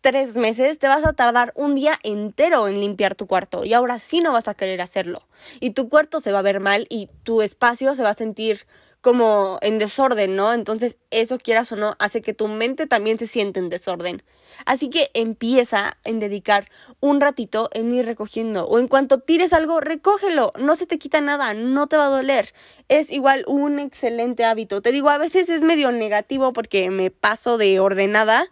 tres 0.00 0.36
meses, 0.36 0.78
te 0.78 0.88
vas 0.88 1.04
a 1.04 1.12
tardar 1.12 1.52
un 1.54 1.74
día 1.74 1.98
entero 2.02 2.68
en 2.68 2.80
limpiar 2.80 3.14
tu 3.14 3.26
cuarto 3.26 3.64
y 3.64 3.74
ahora 3.74 3.98
sí 3.98 4.20
no 4.20 4.32
vas 4.32 4.48
a 4.48 4.54
querer 4.54 4.80
hacerlo. 4.80 5.22
Y 5.60 5.70
tu 5.70 5.88
cuarto 5.88 6.20
se 6.20 6.32
va 6.32 6.38
a 6.38 6.42
ver 6.42 6.60
mal 6.60 6.86
y 6.88 7.08
tu 7.24 7.42
espacio 7.42 7.94
se 7.94 8.02
va 8.02 8.10
a 8.10 8.14
sentir 8.14 8.66
como 9.00 9.58
en 9.62 9.78
desorden, 9.78 10.36
¿no? 10.36 10.52
Entonces 10.52 10.98
eso 11.10 11.38
quieras 11.38 11.72
o 11.72 11.76
no 11.76 11.94
hace 11.98 12.22
que 12.22 12.34
tu 12.34 12.48
mente 12.48 12.86
también 12.86 13.18
se 13.18 13.26
siente 13.26 13.60
en 13.60 13.70
desorden. 13.70 14.22
Así 14.66 14.90
que 14.90 15.10
empieza 15.14 15.96
en 16.04 16.20
dedicar 16.20 16.70
un 17.00 17.20
ratito 17.20 17.70
en 17.72 17.92
ir 17.92 18.06
recogiendo 18.06 18.66
o 18.66 18.78
en 18.78 18.88
cuanto 18.88 19.18
tires 19.18 19.52
algo, 19.52 19.80
recógelo, 19.80 20.52
no 20.58 20.76
se 20.76 20.86
te 20.86 20.98
quita 20.98 21.20
nada, 21.20 21.54
no 21.54 21.86
te 21.86 21.96
va 21.96 22.06
a 22.06 22.10
doler. 22.10 22.52
Es 22.88 23.10
igual 23.10 23.44
un 23.46 23.78
excelente 23.78 24.44
hábito. 24.44 24.82
Te 24.82 24.92
digo, 24.92 25.10
a 25.10 25.18
veces 25.18 25.48
es 25.48 25.62
medio 25.62 25.92
negativo 25.92 26.52
porque 26.52 26.90
me 26.90 27.10
paso 27.10 27.58
de 27.58 27.80
ordenada, 27.80 28.46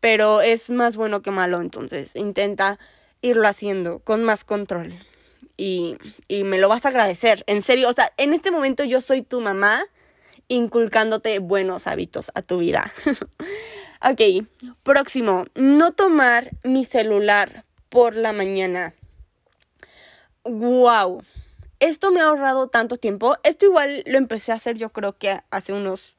pero 0.00 0.40
es 0.40 0.70
más 0.70 0.96
bueno 0.96 1.22
que 1.22 1.30
malo, 1.30 1.60
entonces 1.60 2.14
intenta 2.14 2.78
irlo 3.20 3.48
haciendo 3.48 3.98
con 3.98 4.22
más 4.22 4.44
control 4.44 4.94
y, 5.58 5.96
y 6.28 6.44
me 6.44 6.56
lo 6.56 6.68
vas 6.68 6.86
a 6.86 6.88
agradecer, 6.88 7.42
en 7.46 7.62
serio, 7.62 7.90
o 7.90 7.92
sea, 7.92 8.12
en 8.16 8.32
este 8.32 8.50
momento 8.50 8.84
yo 8.84 9.00
soy 9.00 9.22
tu 9.22 9.40
mamá 9.40 9.82
inculcándote 10.46 11.40
buenos 11.40 11.86
hábitos 11.86 12.30
a 12.34 12.40
tu 12.40 12.58
vida. 12.58 12.90
ok, 14.02 14.46
próximo, 14.82 15.44
no 15.54 15.92
tomar 15.92 16.50
mi 16.64 16.84
celular 16.84 17.64
por 17.88 18.14
la 18.14 18.32
mañana. 18.32 18.94
Wow, 20.44 21.22
esto 21.80 22.10
me 22.10 22.20
ha 22.20 22.28
ahorrado 22.28 22.68
tanto 22.68 22.96
tiempo. 22.96 23.36
Esto 23.42 23.66
igual 23.66 24.02
lo 24.06 24.18
empecé 24.18 24.52
a 24.52 24.56
hacer 24.56 24.76
yo 24.76 24.90
creo 24.90 25.16
que 25.16 25.40
hace 25.50 25.72
unos 25.72 26.16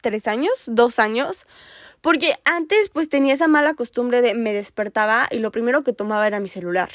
tres 0.00 0.26
años, 0.26 0.52
dos 0.66 0.98
años. 0.98 1.46
Porque 2.00 2.34
antes 2.44 2.88
pues 2.88 3.08
tenía 3.08 3.34
esa 3.34 3.46
mala 3.46 3.74
costumbre 3.74 4.22
de 4.22 4.34
me 4.34 4.54
despertaba 4.54 5.28
y 5.30 5.38
lo 5.38 5.50
primero 5.50 5.82
que 5.84 5.92
tomaba 5.92 6.26
era 6.26 6.40
mi 6.40 6.48
celular 6.48 6.88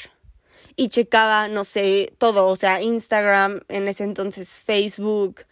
y 0.76 0.90
checaba, 0.90 1.48
no 1.48 1.64
sé, 1.64 2.12
todo, 2.18 2.46
o 2.46 2.56
sea, 2.56 2.82
Instagram, 2.82 3.60
en 3.68 3.88
ese 3.88 4.04
entonces 4.04 4.60
Facebook, 4.60 5.46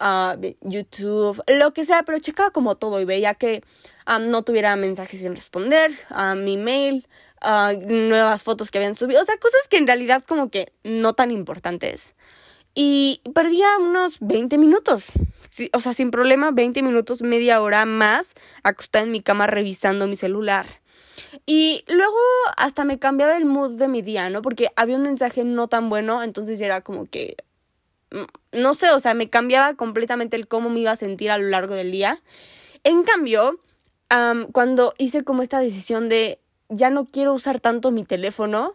uh, 0.00 0.38
YouTube, 0.60 1.42
lo 1.46 1.72
que 1.72 1.86
sea, 1.86 2.02
pero 2.02 2.18
checaba 2.18 2.50
como 2.50 2.76
todo 2.76 3.00
y 3.00 3.06
veía 3.06 3.34
que 3.34 3.64
um, 4.08 4.28
no 4.28 4.42
tuviera 4.42 4.76
mensajes 4.76 5.20
sin 5.20 5.34
responder, 5.34 5.92
a 6.10 6.34
mi 6.34 6.56
mail, 6.56 7.06
uh, 7.42 7.76
nuevas 7.86 8.42
fotos 8.42 8.70
que 8.70 8.78
habían 8.78 8.94
subido, 8.94 9.20
o 9.20 9.24
sea, 9.24 9.36
cosas 9.38 9.60
que 9.68 9.76
en 9.78 9.86
realidad 9.86 10.24
como 10.26 10.50
que 10.50 10.72
no 10.84 11.14
tan 11.14 11.30
importantes. 11.30 12.14
Y 12.74 13.22
perdía 13.34 13.68
unos 13.78 14.16
20 14.20 14.58
minutos, 14.58 15.06
o 15.72 15.80
sea, 15.80 15.94
sin 15.94 16.10
problema, 16.10 16.50
20 16.50 16.82
minutos, 16.82 17.22
media 17.22 17.62
hora 17.62 17.86
más 17.86 18.26
acostada 18.62 19.04
en 19.04 19.12
mi 19.12 19.22
cama 19.22 19.46
revisando 19.46 20.06
mi 20.06 20.16
celular. 20.16 20.66
Y 21.46 21.84
luego 21.88 22.18
hasta 22.56 22.84
me 22.84 22.98
cambiaba 22.98 23.36
el 23.36 23.46
mood 23.46 23.78
de 23.78 23.88
mi 23.88 24.02
día, 24.02 24.28
¿no? 24.30 24.42
Porque 24.42 24.68
había 24.76 24.96
un 24.96 25.02
mensaje 25.02 25.44
no 25.44 25.68
tan 25.68 25.88
bueno, 25.88 26.22
entonces 26.22 26.60
era 26.60 26.82
como 26.82 27.06
que, 27.06 27.36
mm, 28.10 28.60
no 28.60 28.74
sé, 28.74 28.90
o 28.90 29.00
sea, 29.00 29.14
me 29.14 29.30
cambiaba 29.30 29.74
completamente 29.74 30.36
el 30.36 30.48
cómo 30.48 30.68
me 30.68 30.80
iba 30.80 30.90
a 30.90 30.96
sentir 30.96 31.30
a 31.30 31.38
lo 31.38 31.48
largo 31.48 31.74
del 31.74 31.90
día. 31.92 32.20
En 32.84 33.02
cambio, 33.04 33.58
cuando 34.52 34.94
hice 34.98 35.24
como 35.24 35.42
esta 35.42 35.60
decisión 35.60 36.08
de 36.08 36.40
ya 36.68 36.90
no 36.90 37.06
quiero 37.06 37.32
usar 37.34 37.60
tanto 37.60 37.90
mi 37.90 38.04
teléfono, 38.04 38.74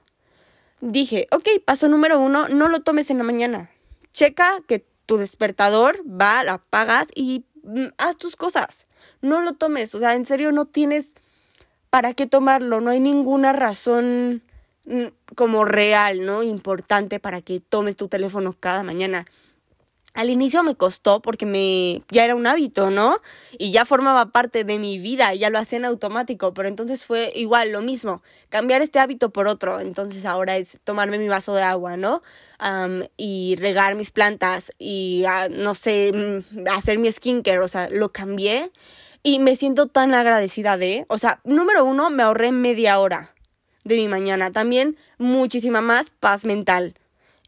dije, 0.81 1.27
ok, 1.31 1.47
paso 1.65 1.87
número 1.87 2.19
uno, 2.19 2.47
no 2.49 2.67
lo 2.67 2.81
tomes 2.81 3.09
en 3.09 3.17
la 3.17 3.23
mañana. 3.23 3.69
Checa 4.13 4.59
que 4.67 4.85
tu 5.05 5.17
despertador 5.17 6.01
va, 6.05 6.43
lo 6.43 6.53
apagas 6.53 7.07
y 7.15 7.45
mm, 7.63 7.87
haz 7.97 8.17
tus 8.17 8.35
cosas. 8.35 8.87
No 9.21 9.41
lo 9.41 9.53
tomes, 9.53 9.93
o 9.95 9.99
sea, 9.99 10.15
en 10.15 10.25
serio 10.25 10.51
no 10.51 10.65
tienes 10.65 11.15
¿para 11.91 12.13
qué 12.15 12.25
tomarlo? 12.25 12.81
No 12.81 12.89
hay 12.89 12.99
ninguna 12.99 13.53
razón 13.53 14.41
mm, 14.85 15.07
como 15.35 15.65
real, 15.65 16.25
¿no? 16.25 16.41
Importante 16.41 17.19
para 17.19 17.41
que 17.41 17.59
tomes 17.59 17.95
tu 17.95 18.07
teléfono 18.07 18.55
cada 18.59 18.81
mañana. 18.81 19.27
Al 20.13 20.29
inicio 20.29 20.61
me 20.63 20.75
costó 20.75 21.21
porque 21.21 21.45
me 21.45 22.03
ya 22.09 22.25
era 22.25 22.35
un 22.35 22.45
hábito, 22.45 22.91
¿no? 22.91 23.17
Y 23.57 23.71
ya 23.71 23.85
formaba 23.85 24.31
parte 24.31 24.63
de 24.63 24.77
mi 24.77 24.99
vida, 24.99 25.33
ya 25.33 25.49
lo 25.49 25.57
hacía 25.57 25.77
en 25.77 25.85
automático, 25.85 26.53
pero 26.53 26.67
entonces 26.67 27.05
fue 27.05 27.31
igual 27.35 27.71
lo 27.71 27.81
mismo, 27.81 28.21
cambiar 28.49 28.81
este 28.81 28.99
hábito 28.99 29.29
por 29.29 29.47
otro. 29.47 29.79
Entonces 29.79 30.25
ahora 30.25 30.57
es 30.57 30.79
tomarme 30.83 31.17
mi 31.17 31.29
vaso 31.29 31.53
de 31.53 31.63
agua, 31.63 31.97
¿no? 31.97 32.21
y 33.17 33.55
regar 33.59 33.95
mis 33.95 34.11
plantas 34.11 34.71
y 34.77 35.23
ah, 35.27 35.47
no 35.49 35.73
sé, 35.73 36.11
mm, 36.13 36.67
hacer 36.67 36.99
mi 36.99 37.11
skincare, 37.11 37.57
o 37.57 37.67
sea, 37.67 37.89
lo 37.89 38.09
cambié 38.09 38.71
y 39.23 39.39
me 39.39 39.55
siento 39.55 39.87
tan 39.87 40.13
agradecida 40.13 40.77
de, 40.77 41.05
o 41.07 41.17
sea, 41.17 41.39
número 41.43 41.85
uno, 41.85 42.09
me 42.09 42.23
ahorré 42.23 42.51
media 42.51 42.99
hora 42.99 43.33
de 43.83 43.95
mi 43.95 44.07
mañana. 44.07 44.51
También 44.51 44.97
muchísima 45.17 45.81
más 45.81 46.09
paz 46.09 46.45
mental. 46.45 46.95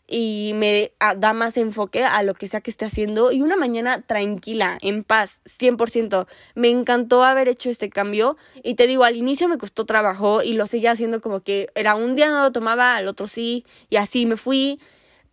Y 0.08 0.52
me 0.56 0.92
da 1.18 1.34
más 1.34 1.58
enfoque 1.58 2.04
a 2.04 2.22
lo 2.24 2.34
que 2.34 2.48
sea 2.48 2.62
que 2.62 2.70
esté 2.72 2.86
haciendo. 2.86 3.32
Y 3.32 3.42
una 3.42 3.56
mañana 3.56 4.02
tranquila, 4.02 4.78
en 4.82 5.04
paz, 5.04 5.42
100%. 5.46 6.28
Me 6.56 6.70
encantó 6.70 7.24
haber 7.24 7.48
hecho 7.48 7.70
este 7.70 7.90
cambio. 7.90 8.38
Y 8.64 8.76
te 8.76 8.88
digo, 8.88 9.06
al 9.06 9.16
inicio 9.16 9.48
me 9.48 9.58
costó 9.58 9.86
trabajo 9.86 10.44
y 10.44 10.54
lo 10.54 10.68
seguía 10.68 10.92
haciendo 10.92 11.22
como 11.22 11.42
que 11.42 11.68
era 11.76 11.96
un 11.96 12.16
día 12.16 12.30
no 12.30 12.44
lo 12.44 12.52
tomaba, 12.52 12.96
al 12.96 13.08
otro 13.08 13.28
sí. 13.28 13.66
Y 13.90 13.96
así 13.96 14.26
me 14.26 14.38
fui. 14.38 14.80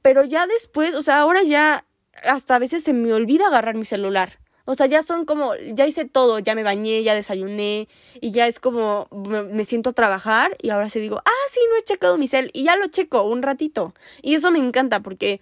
Pero 0.03 0.25
ya 0.25 0.47
después, 0.47 0.95
o 0.95 1.03
sea, 1.03 1.19
ahora 1.19 1.43
ya 1.43 1.85
hasta 2.25 2.55
a 2.55 2.59
veces 2.59 2.83
se 2.83 2.93
me 2.93 3.13
olvida 3.13 3.47
agarrar 3.47 3.75
mi 3.75 3.85
celular. 3.85 4.39
O 4.65 4.75
sea, 4.75 4.87
ya 4.87 5.03
son 5.03 5.25
como, 5.25 5.55
ya 5.75 5.87
hice 5.87 6.05
todo, 6.05 6.39
ya 6.39 6.55
me 6.55 6.63
bañé, 6.63 7.03
ya 7.03 7.15
desayuné 7.15 7.89
y 8.21 8.31
ya 8.31 8.47
es 8.47 8.61
como, 8.61 9.09
me, 9.11 9.65
siento 9.65 9.91
a 9.91 9.93
trabajar 9.93 10.55
y 10.63 10.71
ahora 10.71 10.91
sí 10.91 11.01
digo, 11.01 11.21
ah, 11.25 11.47
sí, 11.51 11.61
no 11.71 11.79
he 11.79 11.83
checado 11.83 12.19
mi 12.19 12.29
cel 12.29 12.51
y 12.53 12.65
ya 12.65 12.77
lo 12.77 12.87
checo 12.87 13.23
un 13.25 13.43
ratito. 13.43 13.95
Y 14.23 14.35
eso 14.35 14.51
me 14.51 14.59
encanta 14.59 15.01
porque 15.01 15.41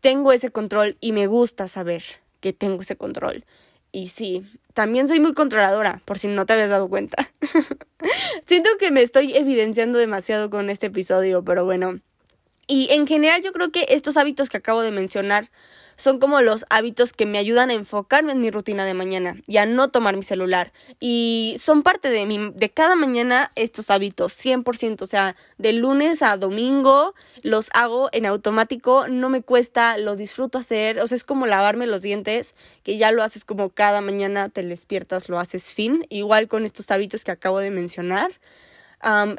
tengo 0.00 0.32
ese 0.32 0.50
control 0.50 0.96
y 1.00 1.12
me 1.12 1.26
gusta 1.26 1.68
saber 1.68 2.02
que 2.40 2.52
tengo 2.52 2.82
ese 2.82 2.96
control. 2.96 3.44
Y 3.92 4.08
sí, 4.08 4.44
también 4.74 5.08
soy 5.08 5.20
muy 5.20 5.32
controladora, 5.32 6.02
por 6.04 6.18
si 6.18 6.28
no 6.28 6.44
te 6.44 6.52
habías 6.52 6.70
dado 6.70 6.88
cuenta. 6.88 7.30
Siento 8.46 8.70
que 8.78 8.90
me 8.90 9.02
estoy 9.02 9.34
evidenciando 9.36 9.98
demasiado 9.98 10.50
con 10.50 10.70
este 10.70 10.88
episodio, 10.88 11.44
pero 11.44 11.64
bueno. 11.64 12.00
Y 12.66 12.88
en 12.90 13.06
general 13.06 13.42
yo 13.42 13.52
creo 13.52 13.70
que 13.70 13.86
estos 13.88 14.16
hábitos 14.16 14.48
que 14.48 14.56
acabo 14.56 14.82
de 14.82 14.90
mencionar 14.90 15.50
son 15.96 16.18
como 16.18 16.42
los 16.42 16.66
hábitos 16.68 17.12
que 17.12 17.24
me 17.24 17.38
ayudan 17.38 17.70
a 17.70 17.74
enfocarme 17.74 18.32
en 18.32 18.40
mi 18.40 18.50
rutina 18.50 18.84
de 18.84 18.92
mañana 18.92 19.36
y 19.46 19.56
a 19.56 19.66
no 19.66 19.88
tomar 19.88 20.16
mi 20.16 20.22
celular. 20.22 20.72
Y 21.00 21.56
son 21.58 21.82
parte 21.82 22.10
de 22.10 22.26
mi, 22.26 22.50
de 22.54 22.70
cada 22.70 22.96
mañana 22.96 23.50
estos 23.54 23.90
hábitos, 23.90 24.34
100%, 24.34 25.02
o 25.02 25.06
sea, 25.06 25.36
de 25.56 25.72
lunes 25.72 26.22
a 26.22 26.36
domingo 26.36 27.14
los 27.42 27.68
hago 27.72 28.10
en 28.12 28.26
automático, 28.26 29.08
no 29.08 29.30
me 29.30 29.42
cuesta, 29.42 29.96
lo 29.96 30.16
disfruto 30.16 30.58
hacer, 30.58 31.00
o 31.00 31.08
sea, 31.08 31.16
es 31.16 31.24
como 31.24 31.46
lavarme 31.46 31.86
los 31.86 32.02
dientes, 32.02 32.54
que 32.82 32.98
ya 32.98 33.10
lo 33.10 33.22
haces 33.22 33.44
como 33.44 33.70
cada 33.70 34.02
mañana 34.02 34.50
te 34.50 34.62
despiertas, 34.62 35.28
lo 35.30 35.38
haces 35.38 35.72
fin, 35.72 36.04
igual 36.10 36.46
con 36.48 36.66
estos 36.66 36.90
hábitos 36.90 37.24
que 37.24 37.30
acabo 37.30 37.60
de 37.60 37.70
mencionar 37.70 38.32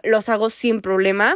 los 0.03 0.29
hago 0.29 0.49
sin 0.49 0.81
problema. 0.81 1.35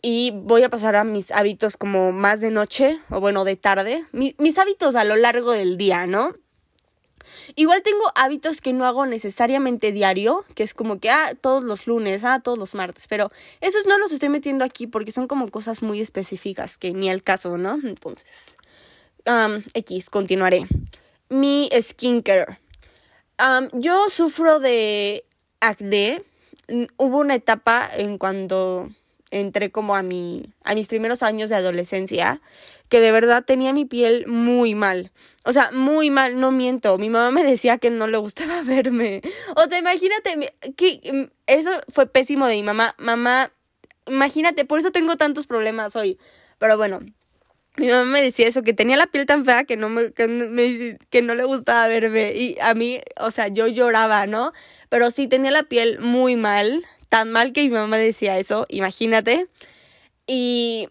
Y 0.00 0.32
voy 0.32 0.62
a 0.62 0.68
pasar 0.68 0.96
a 0.96 1.04
mis 1.04 1.30
hábitos 1.30 1.76
como 1.76 2.12
más 2.12 2.40
de 2.40 2.50
noche, 2.50 2.98
o 3.10 3.20
bueno, 3.20 3.44
de 3.44 3.56
tarde. 3.56 4.04
mis 4.12 4.58
hábitos 4.58 4.94
a 4.94 5.04
lo 5.04 5.16
largo 5.16 5.52
del 5.52 5.76
día, 5.76 6.06
¿no? 6.06 6.34
Igual 7.56 7.82
tengo 7.82 8.04
hábitos 8.14 8.60
que 8.60 8.72
no 8.72 8.86
hago 8.86 9.06
necesariamente 9.06 9.92
diario, 9.92 10.44
que 10.54 10.62
es 10.62 10.74
como 10.74 10.98
que, 10.98 11.10
ah, 11.10 11.34
todos 11.40 11.62
los 11.62 11.86
lunes, 11.86 12.24
ah, 12.24 12.40
todos 12.40 12.58
los 12.58 12.74
martes, 12.74 13.06
pero 13.08 13.30
esos 13.60 13.86
no 13.86 13.98
los 13.98 14.12
estoy 14.12 14.28
metiendo 14.28 14.64
aquí 14.64 14.86
porque 14.86 15.12
son 15.12 15.28
como 15.28 15.50
cosas 15.50 15.82
muy 15.82 16.00
específicas 16.00 16.78
que 16.78 16.92
ni 16.92 17.10
al 17.10 17.22
caso, 17.22 17.56
¿no? 17.58 17.78
Entonces, 17.82 18.56
X, 19.74 20.10
continuaré. 20.10 20.66
Mi 21.28 21.68
skincare. 21.80 22.58
yo 23.72 24.08
sufro 24.10 24.60
de 24.60 25.24
acné. 25.60 26.24
Hubo 26.96 27.18
una 27.18 27.34
etapa 27.34 27.88
en 27.94 28.18
cuando 28.18 28.90
entré 29.30 29.70
como 29.70 29.96
a, 29.96 30.02
mi, 30.02 30.42
a 30.64 30.74
mis 30.74 30.88
primeros 30.88 31.22
años 31.22 31.50
de 31.50 31.56
adolescencia 31.56 32.40
que 32.88 33.00
de 33.00 33.12
verdad 33.12 33.44
tenía 33.44 33.72
mi 33.72 33.84
piel 33.84 34.26
muy 34.26 34.74
mal. 34.74 35.10
O 35.44 35.52
sea, 35.52 35.70
muy 35.72 36.10
mal, 36.10 36.40
no 36.40 36.50
miento. 36.52 36.98
Mi 36.98 37.10
mamá 37.10 37.30
me 37.30 37.44
decía 37.44 37.78
que 37.78 37.90
no 37.90 38.06
le 38.06 38.18
gustaba 38.18 38.62
verme. 38.64 39.20
O 39.56 39.64
sea, 39.68 39.78
imagínate, 39.78 40.54
que 40.76 41.00
mm, 41.12 41.30
eso 41.46 41.70
fue 41.88 42.06
pésimo 42.06 42.46
de 42.46 42.54
mi 42.54 42.62
mamá. 42.62 42.94
Mamá, 42.98 43.52
imagínate, 44.06 44.64
por 44.64 44.78
eso 44.78 44.90
tengo 44.90 45.16
tantos 45.16 45.46
problemas 45.46 45.96
hoy. 45.96 46.18
Pero 46.58 46.76
bueno, 46.76 47.00
mi 47.76 47.88
mamá 47.88 48.04
me 48.04 48.22
decía 48.22 48.48
eso, 48.48 48.62
que 48.62 48.72
tenía 48.72 48.96
la 48.96 49.06
piel 49.06 49.26
tan 49.26 49.44
fea 49.44 49.64
que 49.64 49.76
no 49.76 49.88
me, 49.88 50.12
que, 50.12 50.98
que 51.10 51.22
no 51.22 51.34
le 51.34 51.44
gustaba 51.44 51.86
verme. 51.88 52.32
Y 52.34 52.56
a 52.60 52.74
mí, 52.74 53.00
o 53.20 53.30
sea, 53.30 53.48
yo 53.48 53.66
lloraba, 53.66 54.26
¿no? 54.26 54.52
Pero 54.88 55.10
sí 55.10 55.28
tenía 55.28 55.50
la 55.50 55.64
piel 55.64 56.00
muy 56.00 56.36
mal, 56.36 56.84
tan 57.08 57.30
mal 57.32 57.52
que 57.52 57.62
mi 57.62 57.70
mamá 57.70 57.96
decía 57.96 58.38
eso, 58.38 58.66
imagínate. 58.68 59.48
Y 60.26 60.88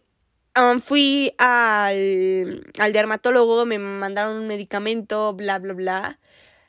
Um, 0.57 0.79
fui 0.81 1.33
al, 1.37 2.65
al 2.79 2.93
dermatólogo, 2.93 3.65
me 3.65 3.77
mandaron 3.77 4.37
un 4.37 4.47
medicamento, 4.47 5.33
bla, 5.33 5.59
bla, 5.59 5.73
bla. 5.73 6.19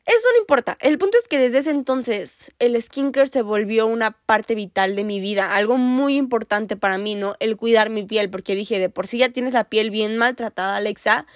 Eso 0.04 0.26
no 0.34 0.40
importa. 0.40 0.76
El 0.80 0.98
punto 0.98 1.16
es 1.18 1.26
que 1.28 1.38
desde 1.38 1.58
ese 1.58 1.70
entonces 1.70 2.52
el 2.58 2.80
skincare 2.82 3.28
se 3.28 3.42
volvió 3.42 3.86
una 3.86 4.10
parte 4.10 4.54
vital 4.54 4.94
de 4.94 5.04
mi 5.04 5.20
vida, 5.20 5.54
algo 5.54 5.78
muy 5.78 6.16
importante 6.18 6.76
para 6.76 6.98
mí, 6.98 7.14
¿no? 7.14 7.36
El 7.40 7.56
cuidar 7.56 7.88
mi 7.88 8.02
piel, 8.04 8.28
porque 8.30 8.54
dije, 8.54 8.78
de 8.78 8.90
por 8.90 9.06
sí 9.06 9.18
ya 9.18 9.30
tienes 9.30 9.54
la 9.54 9.64
piel 9.64 9.90
bien 9.90 10.18
maltratada, 10.18 10.76
Alexa, 10.76 11.26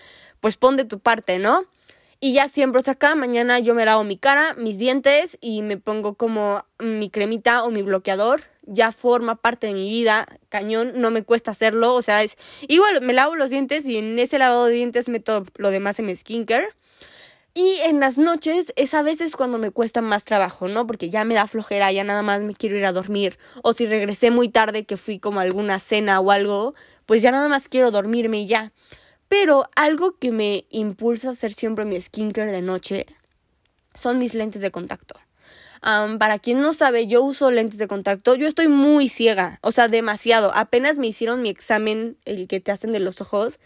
pues 0.41 0.57
pon 0.57 0.77
de 0.77 0.85
tu 0.85 1.01
parte, 1.01 1.39
¿no? 1.39 1.65
Y 2.25 2.35
ya 2.35 2.47
siempre, 2.47 2.81
o 2.81 2.85
sea, 2.85 2.95
cada 2.95 3.17
mañana 3.17 3.59
yo 3.59 3.75
me 3.75 3.85
lavo 3.85 4.05
mi 4.05 4.17
cara, 4.17 4.55
mis 4.55 4.79
dientes 4.79 5.37
y 5.41 5.63
me 5.63 5.77
pongo 5.77 6.15
como 6.15 6.65
mi 6.79 7.11
cremita 7.11 7.65
o 7.65 7.73
mi 7.73 7.83
bloqueador 7.83 8.45
ya 8.63 8.93
forma 8.93 9.35
parte 9.35 9.67
de 9.67 9.75
mi 9.75 9.91
vida, 9.91 10.27
cañón, 10.49 10.93
no 10.95 11.11
me 11.11 11.25
cuesta 11.25 11.51
hacerlo, 11.51 11.97
o 11.97 12.01
sea, 12.01 12.23
es 12.23 12.37
igual 12.69 13.03
me 13.03 13.13
lavo 13.13 13.35
los 13.35 13.51
dientes 13.51 13.87
y 13.87 13.97
en 13.97 14.17
ese 14.21 14.39
lavado 14.39 14.67
de 14.67 14.75
dientes 14.75 15.09
meto 15.09 15.45
lo 15.57 15.73
demás 15.73 15.99
en 15.99 16.07
mi 16.07 16.15
skincare. 16.15 16.69
Y 17.55 17.79
en 17.85 17.99
las 17.99 18.19
noches 18.19 18.73
es 18.77 18.95
a 18.95 19.03
veces 19.03 19.35
cuando 19.35 19.59
me 19.59 19.73
cuesta 19.73 20.01
más 20.01 20.25
trabajo, 20.25 20.69
¿no? 20.69 20.87
Porque 20.87 21.11
ya 21.11 21.25
me 21.25 21.35
da 21.35 21.49
flojera, 21.49 21.91
ya 21.91 22.05
nada 22.05 22.23
más 22.23 22.41
me 22.41 22.55
quiero 22.55 22.77
ir 22.77 22.87
a 22.87 22.93
dormir. 22.93 23.37
O 23.65 23.73
si 23.73 23.85
regresé 23.85 24.31
muy 24.31 24.49
tarde 24.49 24.85
que 24.85 24.97
fui 24.97 25.19
como 25.19 25.41
a 25.41 25.43
alguna 25.43 25.81
cena 25.81 26.21
o 26.21 26.31
algo, 26.31 26.75
pues 27.05 27.21
ya 27.21 27.33
nada 27.33 27.49
más 27.49 27.69
quiero 27.69 27.91
dormirme 27.91 28.43
y 28.43 28.47
ya. 28.47 28.73
Pero 29.33 29.71
algo 29.77 30.19
que 30.19 30.31
me 30.31 30.67
impulsa 30.69 31.31
a 31.31 31.33
hacer 31.33 31.55
siempre 31.55 31.87
mi 31.87 31.99
skincare 31.99 32.53
de 32.53 32.61
noche 32.61 33.07
son 33.95 34.19
mis 34.19 34.35
lentes 34.35 34.61
de 34.61 34.71
contacto 34.71 35.15
para 36.19 36.39
quien 36.39 36.61
no 36.61 36.75
sabe, 36.75 37.07
yo 37.07 37.23
uso 37.23 37.51
lentes 37.51 37.79
de 37.79 37.89
contacto. 37.89 38.35
Yo 38.35 38.47
estoy 38.47 38.69
muy 38.69 39.09
ciega, 39.09 39.59
o 39.63 39.73
sea, 39.73 39.89
demasiado. 39.89 40.53
Apenas 40.55 40.99
me 40.99 41.09
hicieron 41.09 41.43
mi 41.43 41.49
examen, 41.49 42.17
el 42.25 42.47
que 42.47 42.61
te 42.61 42.71
hacen 42.71 42.93
de 42.93 43.01
los 43.01 43.21
ojos, 43.21 43.59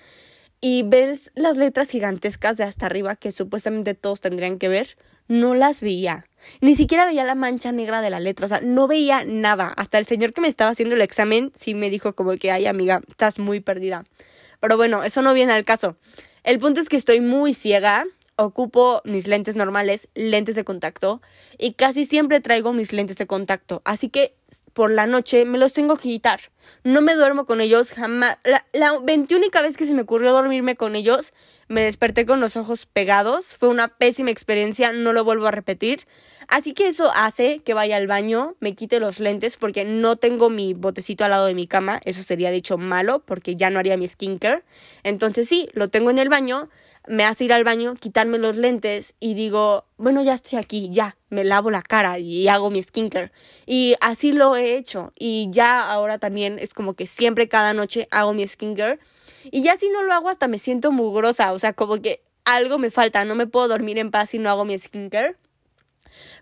y 0.61 0.85
ves 0.85 1.31
las 1.35 1.57
letras 1.57 1.91
gigantescas 1.91 2.57
de 2.57 2.65
hasta 2.65 2.87
arriba 2.87 3.17
que 3.17 3.33
supuestamente 3.33 3.95
todos 3.95 4.21
tendrían 4.21 4.59
que 4.59 4.69
ver. 4.69 4.97
No 5.29 5.55
las 5.55 5.81
veía. 5.81 6.27
Ni 6.61 6.77
siquiera 6.77 7.05
veía 7.05 7.25
la 7.25 7.35
mancha 7.35 7.73
negra 7.73 8.01
de 8.01 8.11
la 8.11 8.21
letra. 8.21 8.47
O 8.47 8.49
sea, 8.49 8.61
no 8.63 8.87
veía 8.87 9.25
nada. 9.25 9.75
Hasta 9.77 9.99
el 9.99 10.07
señor 10.07 10.33
que 10.33 10.41
me 10.41 10.49
estaba 10.49 10.71
haciendo 10.71 10.95
el 10.95 11.03
examen 11.03 11.53
sí 11.59 11.75
me 11.75 11.91
dijo 11.91 12.15
como 12.15 12.37
que, 12.37 12.51
ay 12.53 12.67
amiga, 12.67 13.03
estás 13.09 13.39
muy 13.39 13.61
perdida. 13.61 14.05
Pero 14.61 14.77
bueno, 14.77 15.03
eso 15.03 15.23
no 15.23 15.35
viene 15.35 15.53
al 15.53 15.64
caso. 15.64 15.97
El 16.45 16.59
punto 16.59 16.81
es 16.81 16.88
que 16.88 16.97
estoy 16.97 17.21
muy 17.21 17.55
ciega 17.55 18.05
ocupo 18.37 19.01
mis 19.05 19.27
lentes 19.27 19.57
normales, 19.57 20.09
lentes 20.14 20.55
de 20.55 20.64
contacto, 20.64 21.22
y 21.59 21.72
casi 21.72 22.05
siempre 22.05 22.40
traigo 22.40 22.72
mis 22.72 22.92
lentes 22.92 23.16
de 23.16 23.27
contacto. 23.27 23.83
Así 23.85 24.11
que 24.11 24.37
por 24.75 24.90
la 24.90 25.07
noche 25.07 25.44
me 25.46 25.59
los 25.59 25.72
tengo 25.72 25.96
que 25.96 26.03
quitar. 26.03 26.40
No 26.85 27.01
me 27.01 27.14
duermo 27.14 27.46
con 27.46 27.61
ellos 27.61 27.90
jamás. 27.92 28.38
La, 28.44 28.66
la 28.72 28.99
21 28.99 29.46
vez 29.62 29.77
que 29.77 29.87
se 29.87 29.94
me 29.94 30.03
ocurrió 30.03 30.33
dormirme 30.33 30.77
con 30.77 30.96
ellos, 30.96 31.33
me 31.68 31.81
desperté 31.81 32.27
con 32.27 32.40
los 32.40 32.57
ojos 32.57 32.87
pegados. 32.87 33.57
Fue 33.57 33.70
una 33.70 33.88
pésima 33.88 34.31
experiencia, 34.31 34.92
no 34.92 35.12
lo 35.12 35.25
vuelvo 35.25 35.46
a 35.46 35.51
repetir. 35.51 36.07
Así 36.49 36.75
que 36.75 36.87
eso 36.87 37.11
hace 37.14 37.61
que 37.64 37.75
vaya 37.75 37.96
al 37.96 38.07
baño, 38.07 38.55
me 38.61 38.75
quite 38.77 39.01
los 39.01 39.18
lentes 39.18 39.57
porque 39.57 39.85
no 39.85 40.16
tengo 40.16 40.49
mi 40.49 40.75
botecito 40.75 41.25
al 41.25 41.33
lado 41.33 41.46
de 41.46 41.55
mi 41.55 41.66
cama. 41.66 42.01
Eso 42.05 42.22
sería 42.22 42.51
dicho 42.51 42.79
malo 42.79 43.25
porque 43.25 43.57
ya 43.57 43.70
no 43.70 43.79
haría 43.79 43.96
mi 43.96 44.07
skincare. 44.07 44.62
Entonces 45.03 45.49
sí, 45.49 45.70
lo 45.72 45.88
tengo 45.88 46.11
en 46.11 46.18
el 46.18 46.29
baño 46.29 46.68
me 47.07 47.25
hace 47.25 47.45
ir 47.45 47.53
al 47.53 47.64
baño, 47.64 47.95
quitarme 47.95 48.38
los 48.38 48.57
lentes 48.57 49.14
y 49.21 49.35
digo, 49.35 49.85
bueno, 49.97 50.23
ya 50.23 50.35
estoy 50.35 50.59
aquí, 50.59 50.90
ya, 50.90 51.16
me 51.31 51.45
lavo 51.45 51.71
la 51.71 51.83
cara 51.83 52.19
y 52.19 52.49
hago 52.49 52.71
mi 52.71 52.83
skincare. 52.83 53.33
Y 53.66 53.95
así 54.01 54.33
lo 54.33 54.57
he 54.57 54.77
hecho. 54.77 55.12
Y 55.19 55.49
ya 55.51 55.90
ahora 55.90 56.19
también 56.19 56.59
es 56.59 56.75
como 56.75 56.95
que 56.95 57.07
siempre 57.07 57.49
cada 57.49 57.75
noche 57.75 58.09
hago 58.11 58.33
mi 58.33 58.47
skincare. 58.47 58.99
Y 59.51 59.62
ya 59.62 59.77
si 59.79 59.88
no 59.88 60.03
lo 60.03 60.12
hago 60.12 60.29
hasta 60.29 60.49
me 60.49 60.59
siento 60.59 60.92
mugrosa, 60.92 61.53
o 61.53 61.59
sea, 61.59 61.73
como 61.73 62.01
que 62.01 62.23
algo 62.45 62.79
me 62.79 62.90
falta, 62.90 63.25
no 63.25 63.35
me 63.35 63.47
puedo 63.47 63.69
dormir 63.69 63.99
en 63.99 64.11
paz 64.11 64.31
si 64.31 64.38
no 64.38 64.51
hago 64.51 64.64
mi 64.64 64.79
skincare. 64.79 65.37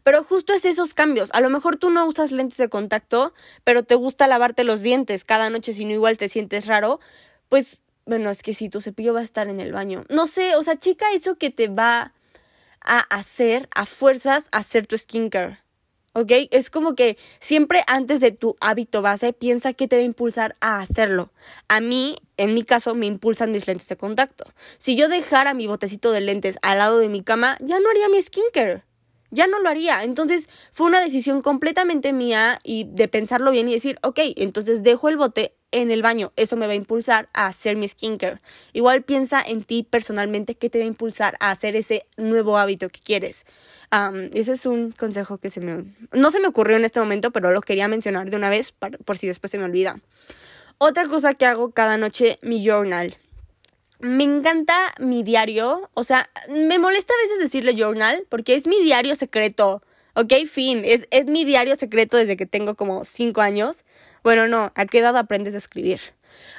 Pero 0.03 0.23
justo 0.23 0.53
es 0.53 0.65
esos 0.65 0.95
cambios. 0.95 1.31
A 1.33 1.41
lo 1.41 1.51
mejor 1.51 1.77
tú 1.77 1.91
no 1.91 2.07
usas 2.07 2.31
lentes 2.31 2.59
de 2.59 2.69
contacto, 2.69 3.33
pero 3.65 3.83
te 3.85 3.95
gusta 3.95 4.27
lavarte 4.27 4.65
los 4.65 4.83
dientes 4.83 5.25
cada 5.25 5.51
noche 5.51 5.75
si 5.75 5.85
no 5.85 5.93
igual 5.93 6.19
te 6.19 6.29
sientes 6.29 6.67
raro. 6.67 7.01
Pues 7.49 7.81
bueno, 8.07 8.31
es 8.31 8.43
que 8.43 8.55
si 8.55 8.69
tu 8.69 8.81
cepillo 8.81 9.15
va 9.15 9.21
a 9.21 9.25
estar 9.25 9.49
en 9.49 9.61
el 9.61 9.73
baño. 9.73 10.05
No 10.09 10.27
sé, 10.27 10.57
o 10.57 10.63
sea, 10.63 10.79
chica, 10.79 11.07
eso 11.15 11.37
que 11.37 11.51
te 11.51 11.69
va 11.69 12.13
a 12.81 12.99
hacer 12.99 13.69
a 13.75 13.87
fuerzas 13.87 14.45
hacer 14.53 14.87
tu 14.87 14.97
skincare. 14.99 15.59
¿Ok? 16.17 16.31
Es 16.53 16.71
como 16.71 16.95
que 16.95 17.19
siempre 17.41 17.83
antes 17.89 18.21
de 18.21 18.31
tu 18.31 18.57
hábito 18.61 19.03
base 19.03 19.33
piensa 19.33 19.73
que 19.73 19.89
te 19.89 19.97
va 19.97 20.03
a 20.03 20.05
impulsar 20.05 20.55
a 20.61 20.81
hacerlo. 20.81 21.33
A 21.67 21.81
mí, 21.81 22.17
en 22.37 22.55
mi 22.55 22.63
caso, 22.63 22.95
me 22.95 23.07
impulsan 23.07 23.51
mis 23.51 23.67
lentes 23.67 23.89
de 23.89 23.97
contacto. 23.97 24.45
Si 24.79 24.95
yo 24.95 25.09
dejara 25.09 25.55
mi 25.55 25.67
botecito 25.67 26.13
de 26.13 26.21
lentes 26.21 26.57
al 26.63 26.79
lado 26.79 27.01
de 27.01 27.09
mi 27.09 27.25
cama, 27.25 27.57
ya 27.61 27.81
no 27.81 27.91
haría 27.91 28.09
mi 28.09 28.23
skincare 28.23 28.85
ya 29.35 29.47
no 29.47 29.59
lo 29.61 29.69
haría. 29.69 30.05
Entonces 30.05 30.49
fue 30.73 30.87
una 30.87 31.01
decisión 31.01 31.43
completamente 31.43 32.13
mía 32.13 32.59
y 32.63 32.85
de 32.85 33.09
pensarlo 33.09 33.51
bien 33.51 33.69
y 33.69 33.75
decir, 33.75 33.99
ok, 34.03 34.21
entonces 34.37 34.83
dejo 34.83 35.09
el 35.09 35.17
bote 35.17 35.55
en 35.75 35.91
el 35.91 36.03
baño. 36.03 36.33
Eso 36.37 36.57
me 36.57 36.67
va 36.67 36.73
a 36.73 36.77
impulsar 36.77 37.29
a 37.35 37.47
hacer 37.47 37.75
mi 37.77 37.89
skincare. 37.89 38.41
Igual 38.73 39.03
piensa 39.03 39.43
en 39.43 39.65
ti 39.65 39.83
personalmente 39.83 40.55
que 40.55 40.71
te 40.71 40.79
va 40.79 40.85
a 40.85 40.89
impulsar 40.89 41.37
a 41.41 41.51
hacer 41.51 41.75
ese 41.75 42.07
nuevo 42.17 42.59
hábito 42.59 42.89
que 42.89 43.01
quieres. 43.01 43.45
ese 44.33 44.53
es 44.53 44.67
un 44.67 44.93
consejo 44.93 45.39
que 45.39 45.51
se 45.51 45.61
me... 45.61 45.85
No 46.13 46.31
se 46.31 46.39
me 46.39 46.47
ocurrió 46.47 46.77
en 46.77 46.85
este 46.85 47.01
momento, 47.01 47.33
pero 47.33 47.51
lo 47.51 47.61
quería 47.61 47.89
mencionar 47.89 48.31
de 48.31 48.37
una 48.37 48.51
vez 48.51 48.73
por 48.73 49.19
si 49.19 49.27
después 49.27 49.51
se 49.51 49.59
me 49.59 49.65
olvida. 49.65 50.01
Otra 50.79 51.09
cosa 51.09 51.35
que 51.35 51.45
hago 51.45 51.73
cada 51.73 51.97
noche, 51.97 52.39
mi 52.41 52.65
journal. 52.65 53.17
Me 53.99 54.23
encanta 54.23 54.77
mi 55.01 55.25
diario. 55.25 55.91
O 55.95 56.05
sea, 56.05 56.31
me 56.49 56.79
molesta 56.79 57.13
a 57.15 57.23
veces 57.25 57.41
decirle 57.41 57.75
journal 57.77 58.27
porque 58.29 58.55
es 58.55 58.69
mi 58.69 58.81
diario 58.81 59.17
secreto. 59.17 59.83
Ok, 60.15 60.33
fin. 60.49 60.83
Es, 60.85 61.09
es 61.11 61.27
mi 61.27 61.45
diario 61.45 61.75
secreto 61.75 62.17
desde 62.17 62.37
que 62.37 62.47
tengo 62.47 62.77
como 62.77 63.05
5 63.05 63.41
años. 63.41 63.79
Bueno, 64.25 64.49
no, 64.49 64.73
¿a 64.75 64.87
qué 64.87 65.01
edad 65.01 65.15
aprendes 65.19 65.55
a 65.55 65.59
escribir? 65.59 66.01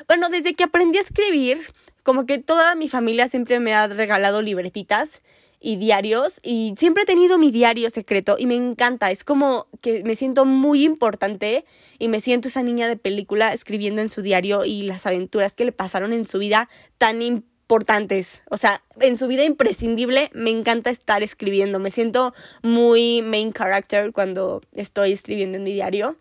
Bueno, 0.08 0.30
desde 0.30 0.54
que 0.54 0.64
aprendí 0.64 1.00
a 1.00 1.02
escribir, 1.02 1.60
como 2.04 2.28
que 2.28 2.38
toda 2.38 2.76
mi 2.76 2.88
familia 2.88 3.28
siempre 3.28 3.60
me 3.60 3.74
ha 3.74 3.88
regalado 3.88 4.44
libretitas 4.44 5.24
y 5.60 5.78
diarios 5.78 6.40
y 6.44 6.76
siempre 6.78 7.04
he 7.04 7.06
tenido 7.08 7.40
mi 7.40 7.50
diario 7.50 7.90
secreto 7.90 8.36
y 8.38 8.46
me 8.46 8.56
encanta, 8.56 9.10
es 9.10 9.24
como 9.24 9.66
que 9.82 10.04
me 10.04 10.16
siento 10.16 10.46
muy 10.46 10.84
importante 10.86 11.66
y 11.98 12.08
me 12.08 12.22
siento 12.22 12.50
esa 12.50 12.62
niña 12.62 12.88
de 12.88 12.98
película 12.98 13.52
escribiendo 13.52 14.04
en 14.04 14.12
su 14.12 14.22
diario 14.22 14.64
y 14.64 14.84
las 14.84 15.08
aventuras 15.08 15.54
que 15.54 15.66
le 15.66 15.72
pasaron 15.72 16.14
en 16.14 16.28
su 16.28 16.38
vida 16.38 16.70
tan 17.00 17.24
importantes, 17.24 18.44
o 18.52 18.58
sea, 18.58 18.84
en 19.02 19.18
su 19.18 19.26
vida 19.26 19.44
imprescindible 19.44 20.30
me 20.36 20.52
encanta 20.52 20.92
estar 20.92 21.24
escribiendo, 21.24 21.80
me 21.80 21.90
siento 21.90 22.36
muy 22.62 23.24
main 23.24 23.52
character 23.54 24.12
cuando 24.12 24.62
estoy 24.76 25.14
escribiendo 25.14 25.58
en 25.58 25.64
mi 25.64 25.74
diario. 25.74 26.16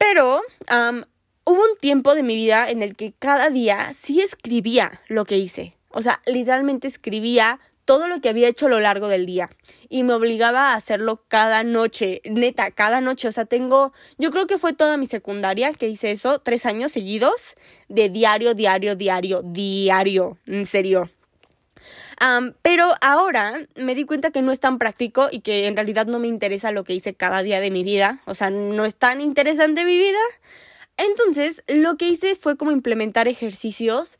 Pero 0.00 0.40
hubo 1.44 1.62
un 1.62 1.76
tiempo 1.78 2.14
de 2.14 2.22
mi 2.22 2.34
vida 2.34 2.70
en 2.70 2.82
el 2.82 2.96
que 2.96 3.12
cada 3.12 3.50
día 3.50 3.92
sí 3.94 4.22
escribía 4.22 4.90
lo 5.08 5.26
que 5.26 5.36
hice. 5.36 5.76
O 5.90 6.00
sea, 6.00 6.22
literalmente 6.24 6.88
escribía 6.88 7.60
todo 7.84 8.08
lo 8.08 8.20
que 8.22 8.30
había 8.30 8.48
hecho 8.48 8.66
a 8.66 8.70
lo 8.70 8.80
largo 8.80 9.08
del 9.08 9.26
día 9.26 9.50
y 9.90 10.02
me 10.02 10.14
obligaba 10.14 10.70
a 10.70 10.74
hacerlo 10.74 11.24
cada 11.28 11.64
noche, 11.64 12.22
neta, 12.24 12.70
cada 12.70 13.02
noche. 13.02 13.28
O 13.28 13.32
sea, 13.32 13.44
tengo, 13.44 13.92
yo 14.16 14.30
creo 14.30 14.46
que 14.46 14.56
fue 14.56 14.72
toda 14.72 14.96
mi 14.96 15.06
secundaria 15.06 15.74
que 15.74 15.88
hice 15.88 16.12
eso, 16.12 16.38
tres 16.38 16.64
años 16.64 16.92
seguidos, 16.92 17.56
de 17.88 18.08
diario, 18.08 18.54
diario, 18.54 18.96
diario, 18.96 19.42
diario, 19.42 20.38
en 20.46 20.64
serio. 20.64 21.10
Pero 22.62 22.94
ahora 23.00 23.66
me 23.76 23.94
di 23.94 24.04
cuenta 24.04 24.30
que 24.30 24.42
no 24.42 24.52
es 24.52 24.60
tan 24.60 24.78
práctico 24.78 25.28
y 25.30 25.40
que 25.40 25.66
en 25.66 25.76
realidad 25.76 26.06
no 26.06 26.18
me 26.18 26.28
interesa 26.28 26.70
lo 26.72 26.84
que 26.84 26.94
hice 26.94 27.14
cada 27.14 27.42
día 27.42 27.60
de 27.60 27.70
mi 27.70 27.82
vida. 27.82 28.20
O 28.26 28.34
sea, 28.34 28.50
no 28.50 28.84
es 28.84 28.94
tan 28.94 29.20
interesante 29.20 29.84
mi 29.84 29.96
vida. 29.96 30.18
Entonces, 30.96 31.62
lo 31.66 31.96
que 31.96 32.08
hice 32.08 32.34
fue 32.34 32.56
como 32.56 32.72
implementar 32.72 33.26
ejercicios 33.26 34.18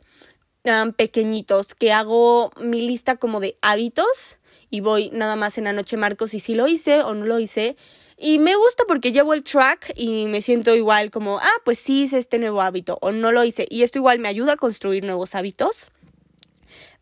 pequeñitos, 0.97 1.75
que 1.75 1.93
hago 1.93 2.53
mi 2.61 2.83
lista 2.83 3.17
como 3.17 3.41
de 3.41 3.57
hábitos 3.63 4.39
y 4.71 4.81
voy 4.81 5.11
nada 5.13 5.37
más 5.37 5.59
en 5.59 5.65
la 5.65 5.73
noche 5.73 5.97
marcos 5.97 6.35
y 6.35 6.41
si 6.41 6.55
lo 6.55 6.67
hice 6.69 7.03
o 7.03 7.15
no 7.15 7.27
lo 7.27 7.39
hice. 7.39 7.77
Y 8.17 8.39
me 8.39 8.55
gusta 8.55 8.85
porque 8.87 9.13
llevo 9.13 9.33
el 9.33 9.43
track 9.43 9.93
y 9.97 10.27
me 10.27 10.43
siento 10.43 10.77
igual 10.77 11.11
como, 11.11 11.39
ah, 11.39 11.57
pues 11.65 11.79
sí 11.79 12.03
hice 12.03 12.19
este 12.19 12.39
nuevo 12.39 12.61
hábito 12.61 12.99
o 13.01 13.13
no 13.13 13.33
lo 13.33 13.45
hice. 13.45 13.67
Y 13.71 13.83
esto 13.83 13.99
igual 13.99 14.19
me 14.19 14.29
ayuda 14.29 14.53
a 14.53 14.57
construir 14.57 15.05
nuevos 15.05 15.35
hábitos. 15.35 15.91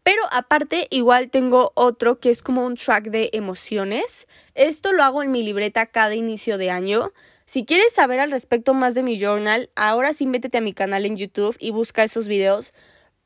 Pero 0.09 0.23
aparte, 0.31 0.87
igual 0.89 1.29
tengo 1.29 1.71
otro 1.75 2.19
que 2.19 2.31
es 2.31 2.41
como 2.41 2.65
un 2.65 2.77
track 2.77 3.11
de 3.11 3.29
emociones. 3.35 4.27
Esto 4.55 4.95
lo 4.95 5.05
hago 5.05 5.23
en 5.23 5.31
mi 5.31 5.43
libreta 5.43 5.85
cada 5.85 6.15
inicio 6.15 6.57
de 6.57 6.71
año. 6.71 7.13
Si 7.45 7.67
quieres 7.67 7.93
saber 7.93 8.19
al 8.19 8.31
respecto 8.31 8.73
más 8.73 8.95
de 8.95 9.03
mi 9.03 9.21
journal, 9.21 9.69
ahora 9.77 10.15
sí 10.15 10.27
métete 10.27 10.57
a 10.57 10.63
mi 10.63 10.73
canal 10.73 11.05
en 11.05 11.19
YouTube 11.19 11.59
y 11.61 11.73
busca 11.73 12.05
esos 12.05 12.27
videos 12.27 12.73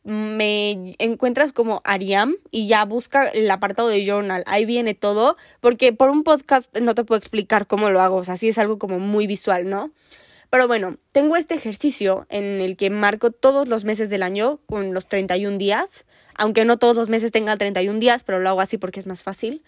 me 0.03 0.97
encuentras 0.99 1.53
como 1.53 1.83
Ariam 1.85 2.35
y 2.51 2.67
ya 2.67 2.85
busca 2.85 3.29
el 3.29 3.49
apartado 3.53 3.87
de 3.87 4.05
journal. 4.05 4.43
Ahí 4.49 4.65
viene 4.65 4.95
todo, 4.95 5.37
porque 5.61 5.93
por 5.93 6.11
un 6.11 6.25
podcast 6.25 6.77
no 6.79 6.97
te 6.97 7.05
puedo 7.05 7.21
explicar 7.21 7.69
cómo 7.69 7.91
lo 7.91 8.01
hago, 8.01 8.17
o 8.17 8.25
sea, 8.25 8.37
sí 8.37 8.49
es 8.49 8.59
algo 8.59 8.81
como 8.81 8.99
muy 8.99 9.29
visual, 9.29 9.71
¿no? 9.71 9.93
Pero 10.51 10.67
bueno, 10.67 10.99
tengo 11.13 11.37
este 11.37 11.55
ejercicio 11.55 12.27
en 12.29 12.61
el 12.61 12.77
que 12.77 12.91
marco 12.91 13.31
todos 13.31 13.69
los 13.69 13.85
meses 13.85 14.11
del 14.11 14.23
año 14.23 14.61
con 14.67 14.93
los 14.93 15.09
31 15.09 15.57
días, 15.57 16.05
aunque 16.43 16.65
no 16.65 16.77
todos 16.77 16.97
los 16.97 17.09
meses 17.09 17.31
tengan 17.31 17.57
31 17.57 18.01
días, 18.01 18.25
pero 18.25 18.41
lo 18.41 18.49
hago 18.49 18.61
así 18.61 18.77
porque 18.77 18.99
es 18.99 19.07
más 19.07 19.23
fácil. 19.23 19.63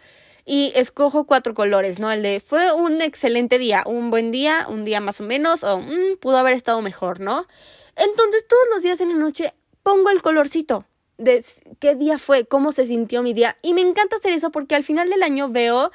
Y 0.44 0.72
escojo 0.74 1.24
cuatro 1.24 1.54
colores, 1.54 2.00
¿no? 2.00 2.10
El 2.10 2.24
de 2.24 2.40
fue 2.40 2.72
un 2.72 3.00
excelente 3.00 3.58
día, 3.58 3.84
un 3.86 4.10
buen 4.10 4.32
día, 4.32 4.66
un 4.68 4.84
día 4.84 5.00
más 5.00 5.20
o 5.20 5.24
menos, 5.24 5.62
o 5.62 5.78
mm, 5.78 6.16
pudo 6.20 6.36
haber 6.36 6.52
estado 6.52 6.82
mejor, 6.82 7.20
¿no? 7.20 7.46
Entonces 7.94 8.44
todos 8.48 8.64
los 8.74 8.82
días 8.82 9.00
en 9.00 9.10
la 9.10 9.14
noche 9.14 9.54
pongo 9.84 10.10
el 10.10 10.20
colorcito 10.20 10.84
de 11.16 11.44
qué 11.78 11.94
día 11.94 12.18
fue, 12.18 12.44
cómo 12.44 12.72
se 12.72 12.86
sintió 12.86 13.22
mi 13.22 13.34
día. 13.34 13.56
Y 13.62 13.72
me 13.72 13.80
encanta 13.80 14.16
hacer 14.16 14.32
eso 14.32 14.50
porque 14.50 14.74
al 14.74 14.82
final 14.82 15.08
del 15.08 15.22
año 15.22 15.48
veo 15.48 15.92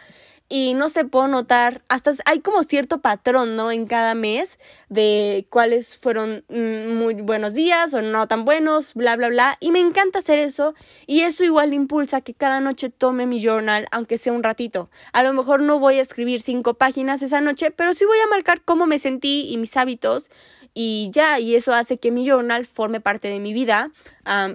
y 0.50 0.74
no 0.74 0.90
se 0.90 1.06
puedo 1.06 1.28
notar, 1.28 1.84
hasta 1.90 2.14
hay 2.26 2.40
como 2.40 2.64
cierto 2.64 3.02
patrón, 3.02 3.56
¿no? 3.56 3.72
En 3.72 3.86
cada 3.86 4.16
mes 4.16 4.58
de 4.90 5.46
cuáles 5.52 5.98
fueron 5.98 6.44
mm, 6.50 6.96
muy 6.96 7.14
buenos 7.14 7.54
días 7.54 7.94
o 7.94 8.02
no 8.02 8.28
tan 8.28 8.46
buenos, 8.46 8.96
bla, 8.96 9.16
bla, 9.16 9.30
bla. 9.30 9.58
Y 9.60 9.72
me 9.72 9.80
encanta 9.80 10.20
hacer 10.20 10.40
eso 10.40 10.74
y 11.06 11.22
eso 11.22 11.44
igual 11.44 11.74
impulsa 11.76 12.22
que 12.22 12.34
cada 12.34 12.62
noche 12.62 12.90
tome 12.90 13.28
mi 13.28 13.40
journal, 13.40 13.86
aunque 13.92 14.18
sea 14.18 14.34
un 14.34 14.42
ratito. 14.42 14.90
A 15.14 15.22
lo 15.22 15.34
mejor 15.34 15.62
no 15.62 15.78
voy 15.78 16.00
a 16.00 16.02
escribir 16.02 16.42
cinco 16.42 16.74
páginas 16.74 17.22
esa 17.22 17.42
noche, 17.42 17.70
pero 17.70 17.94
sí 17.94 18.06
voy 18.06 18.18
a 18.26 18.30
marcar 18.30 18.62
cómo 18.62 18.88
me 18.88 18.98
sentí 18.98 19.48
y 19.52 19.58
mis 19.58 19.78
hábitos 19.78 20.32
y 20.74 21.10
ya, 21.12 21.40
y 21.40 21.56
eso 21.56 21.74
hace 21.74 21.98
que 21.98 22.12
mi 22.12 22.28
journal 22.28 22.66
forme 22.66 23.02
parte 23.02 23.30
de 23.30 23.40
mi 23.40 23.54
vida 23.54 23.92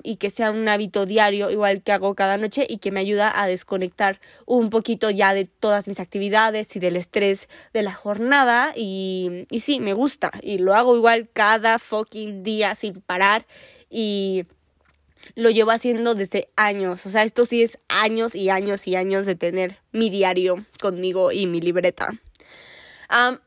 y 0.04 0.16
que 0.16 0.30
sea 0.30 0.52
un 0.52 0.68
hábito 0.68 1.04
diario, 1.04 1.50
igual 1.50 1.82
que 1.82 1.92
hago 1.92 2.14
cada 2.14 2.38
noche, 2.38 2.66
y 2.68 2.78
que 2.78 2.92
me 2.92 3.00
ayuda 3.00 3.32
a 3.34 3.46
desconectar 3.46 4.20
un 4.46 4.70
poquito 4.70 5.10
ya 5.10 5.34
de 5.34 5.46
todas 5.46 5.88
mis 5.88 5.98
actividades 5.98 6.76
y 6.76 6.78
del 6.78 6.96
estrés 6.96 7.48
de 7.72 7.82
la 7.82 7.92
jornada. 7.92 8.72
Y, 8.76 9.46
y 9.50 9.60
sí, 9.60 9.80
me 9.80 9.92
gusta, 9.92 10.30
y 10.42 10.58
lo 10.58 10.74
hago 10.74 10.96
igual 10.96 11.28
cada 11.32 11.78
fucking 11.78 12.44
día 12.44 12.74
sin 12.76 13.00
parar. 13.00 13.46
Y 13.90 14.46
lo 15.34 15.50
llevo 15.50 15.70
haciendo 15.70 16.14
desde 16.14 16.48
años. 16.56 17.04
O 17.06 17.10
sea, 17.10 17.24
esto 17.24 17.46
sí 17.46 17.62
es 17.62 17.78
años 17.88 18.34
y 18.34 18.50
años 18.50 18.86
y 18.86 18.96
años 18.96 19.26
de 19.26 19.34
tener 19.34 19.78
mi 19.92 20.10
diario 20.10 20.64
conmigo 20.80 21.32
y 21.32 21.46
mi 21.46 21.60
libreta. 21.60 22.08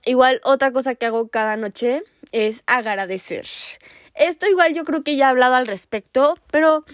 igual 0.06 0.42
otra 0.44 0.72
cosa 0.72 0.96
que 0.96 1.06
hago 1.06 1.30
cada 1.30 1.58
noche 1.58 2.04
es 2.32 2.64
agradecer. 2.66 3.48
Esto 4.16 4.48
igual 4.48 4.74
yo 4.74 4.84
creo 4.84 5.04
que 5.04 5.16
ya 5.16 5.28
he 5.28 5.30
hablado 5.30 5.56
al 5.56 5.68
respecto, 5.68 6.38
pero 6.52 6.86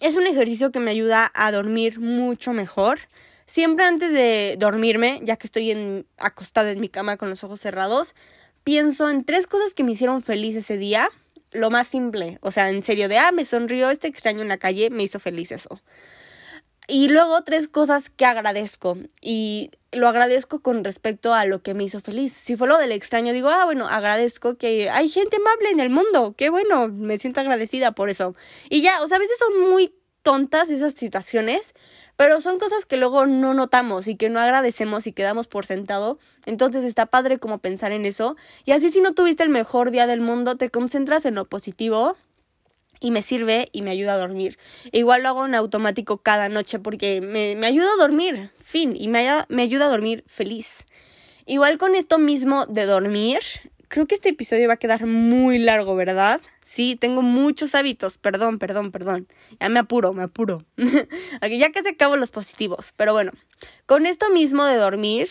es 0.00 0.16
un 0.16 0.26
ejercicio 0.26 0.72
que 0.72 0.80
me 0.80 0.90
ayuda 0.90 1.30
a 1.34 1.52
dormir 1.52 2.00
mucho 2.00 2.52
mejor. 2.52 2.98
Siempre 3.46 3.84
antes 3.84 4.12
de 4.12 4.56
dormirme, 4.58 5.20
ya 5.22 5.36
que 5.36 5.46
estoy 5.46 5.70
en, 5.70 6.06
acostada 6.18 6.70
en 6.70 6.80
mi 6.80 6.88
cama 6.88 7.16
con 7.16 7.28
los 7.28 7.44
ojos 7.44 7.60
cerrados, 7.60 8.14
pienso 8.64 9.10
en 9.10 9.24
tres 9.24 9.46
cosas 9.46 9.74
que 9.74 9.84
me 9.84 9.92
hicieron 9.92 10.22
feliz 10.22 10.56
ese 10.56 10.78
día. 10.78 11.08
Lo 11.52 11.70
más 11.70 11.88
simple, 11.88 12.38
o 12.42 12.50
sea, 12.52 12.70
en 12.70 12.82
serio, 12.84 13.08
de, 13.08 13.18
ah, 13.18 13.32
me 13.32 13.44
sonrió 13.44 13.90
este 13.90 14.06
extraño 14.06 14.40
en 14.40 14.48
la 14.48 14.56
calle, 14.56 14.88
me 14.88 15.02
hizo 15.02 15.18
feliz 15.18 15.50
eso. 15.50 15.82
Y 16.90 17.06
luego 17.06 17.42
tres 17.44 17.68
cosas 17.68 18.10
que 18.10 18.26
agradezco. 18.26 18.98
Y 19.20 19.70
lo 19.92 20.08
agradezco 20.08 20.60
con 20.60 20.82
respecto 20.82 21.34
a 21.34 21.44
lo 21.44 21.62
que 21.62 21.72
me 21.72 21.84
hizo 21.84 22.00
feliz. 22.00 22.32
Si 22.32 22.56
fue 22.56 22.66
lo 22.66 22.78
del 22.78 22.90
extraño, 22.90 23.32
digo, 23.32 23.48
ah, 23.48 23.64
bueno, 23.64 23.88
agradezco 23.88 24.56
que 24.56 24.90
hay 24.90 25.08
gente 25.08 25.36
amable 25.36 25.70
en 25.70 25.78
el 25.78 25.88
mundo. 25.88 26.34
Qué 26.36 26.50
bueno, 26.50 26.88
me 26.88 27.16
siento 27.18 27.40
agradecida 27.40 27.92
por 27.92 28.10
eso. 28.10 28.34
Y 28.70 28.82
ya, 28.82 29.02
o 29.02 29.08
sea, 29.08 29.18
a 29.18 29.20
veces 29.20 29.38
son 29.38 29.70
muy 29.70 29.94
tontas 30.22 30.68
esas 30.68 30.94
situaciones, 30.94 31.74
pero 32.16 32.40
son 32.40 32.58
cosas 32.58 32.84
que 32.86 32.96
luego 32.96 33.24
no 33.26 33.54
notamos 33.54 34.08
y 34.08 34.16
que 34.16 34.28
no 34.28 34.40
agradecemos 34.40 35.06
y 35.06 35.12
quedamos 35.12 35.46
por 35.46 35.66
sentado. 35.66 36.18
Entonces 36.44 36.84
está 36.84 37.06
padre 37.06 37.38
como 37.38 37.58
pensar 37.58 37.92
en 37.92 38.04
eso. 38.04 38.36
Y 38.64 38.72
así 38.72 38.90
si 38.90 39.00
no 39.00 39.14
tuviste 39.14 39.44
el 39.44 39.48
mejor 39.48 39.92
día 39.92 40.08
del 40.08 40.20
mundo, 40.20 40.56
te 40.56 40.70
concentras 40.70 41.24
en 41.24 41.36
lo 41.36 41.44
positivo 41.44 42.16
y 43.00 43.10
me 43.10 43.22
sirve 43.22 43.68
y 43.72 43.82
me 43.82 43.90
ayuda 43.90 44.14
a 44.14 44.18
dormir. 44.18 44.58
Igual 44.92 45.22
lo 45.22 45.30
hago 45.30 45.46
en 45.46 45.54
automático 45.54 46.18
cada 46.18 46.48
noche 46.48 46.78
porque 46.78 47.20
me, 47.20 47.56
me 47.56 47.66
ayuda 47.66 47.88
a 47.94 48.00
dormir, 48.00 48.50
fin, 48.62 48.94
y 48.96 49.08
me, 49.08 49.26
me 49.48 49.62
ayuda 49.62 49.86
a 49.86 49.90
dormir 49.90 50.22
feliz. 50.26 50.84
Igual 51.46 51.78
con 51.78 51.94
esto 51.94 52.18
mismo 52.18 52.66
de 52.66 52.84
dormir, 52.84 53.40
creo 53.88 54.06
que 54.06 54.14
este 54.14 54.28
episodio 54.28 54.68
va 54.68 54.74
a 54.74 54.78
quedar 54.78 55.04
muy 55.06 55.58
largo, 55.58 55.96
¿verdad? 55.96 56.40
Sí, 56.64 56.94
tengo 56.94 57.22
muchos 57.22 57.74
hábitos, 57.74 58.18
perdón, 58.18 58.60
perdón, 58.60 58.92
perdón. 58.92 59.26
Ya 59.58 59.68
me 59.68 59.80
apuro, 59.80 60.12
me 60.12 60.22
apuro. 60.22 60.64
Aquí 61.40 61.58
ya 61.58 61.70
que 61.70 61.82
se 61.82 61.90
acabo 61.90 62.16
los 62.16 62.30
positivos, 62.30 62.94
pero 62.96 63.12
bueno, 63.12 63.32
con 63.86 64.06
esto 64.06 64.30
mismo 64.30 64.64
de 64.64 64.76
dormir, 64.76 65.28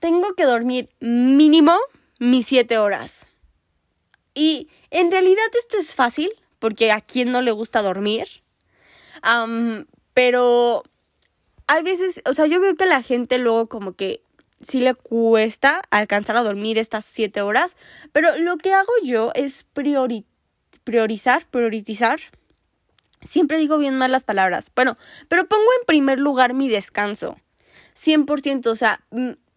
tengo 0.00 0.34
que 0.34 0.44
dormir 0.44 0.90
mínimo 1.00 1.74
mis 2.18 2.46
siete 2.46 2.76
horas. 2.76 3.26
Y 4.36 4.68
en 4.90 5.10
realidad 5.10 5.42
esto 5.58 5.78
es 5.78 5.94
fácil, 5.94 6.30
porque 6.58 6.92
a 6.92 7.00
quien 7.00 7.32
no 7.32 7.40
le 7.40 7.52
gusta 7.52 7.80
dormir. 7.80 8.28
pero 10.12 10.84
hay 11.66 11.82
veces, 11.82 12.22
o 12.28 12.34
sea, 12.34 12.46
yo 12.46 12.60
veo 12.60 12.76
que 12.76 12.86
la 12.86 13.02
gente 13.02 13.38
luego 13.38 13.66
como 13.66 13.94
que 13.94 14.20
sí 14.60 14.80
le 14.80 14.94
cuesta 14.94 15.82
alcanzar 15.90 16.36
a 16.36 16.42
dormir 16.42 16.78
estas 16.78 17.06
siete 17.06 17.40
horas, 17.40 17.76
pero 18.12 18.38
lo 18.38 18.58
que 18.58 18.74
hago 18.74 18.92
yo 19.02 19.32
es 19.34 19.64
priorizar, 19.64 21.46
priorizar. 21.50 22.20
Siempre 23.22 23.56
digo 23.56 23.78
bien 23.78 23.96
mal 23.96 24.12
las 24.12 24.24
palabras. 24.24 24.70
Bueno, 24.76 24.96
pero 25.28 25.48
pongo 25.48 25.64
en 25.80 25.86
primer 25.86 26.20
lugar 26.20 26.52
mi 26.52 26.68
descanso. 26.68 27.36
100%, 27.96 28.66
o 28.66 28.76
sea, 28.76 29.00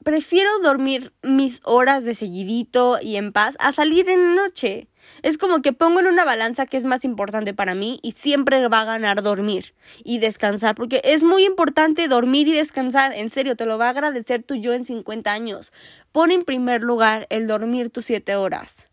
prefiero 0.04 0.50
dormir 0.64 1.14
mis 1.24 1.62
horas 1.64 2.04
de 2.04 2.16
seguidito 2.16 3.00
y 3.02 3.18
en 3.18 3.32
paz 3.32 3.56
a 3.60 3.72
salir 3.72 4.10
en 4.10 4.36
noche. 4.36 4.88
Es 5.24 5.38
como 5.38 5.62
que 5.62 5.74
pongo 5.74 6.00
en 6.00 6.08
una 6.08 6.26
balanza 6.26 6.66
que 6.66 6.78
es 6.78 6.84
más 6.84 7.04
importante 7.04 7.54
para 7.54 7.76
mí 7.76 8.00
y 8.04 8.14
siempre 8.14 8.68
va 8.68 8.82
a 8.82 8.86
ganar 8.86 9.22
dormir 9.22 9.74
y 10.04 10.20
descansar, 10.20 10.76
porque 10.76 11.02
es 11.04 11.24
muy 11.24 11.44
importante 11.46 12.08
dormir 12.08 12.48
y 12.48 12.54
descansar, 12.54 13.14
en 13.14 13.30
serio, 13.30 13.56
te 13.56 13.66
lo 13.66 13.78
va 13.78 13.88
a 13.88 13.90
agradecer 13.90 14.44
tu 14.44 14.56
yo 14.56 14.74
en 14.74 14.86
50 14.86 15.32
años. 15.32 15.74
Pon 16.12 16.32
en 16.32 16.44
primer 16.44 16.82
lugar 16.82 17.28
el 17.30 17.48
dormir 17.48 17.90
tus 17.90 18.06
7 18.06 18.36
horas. 18.36 18.90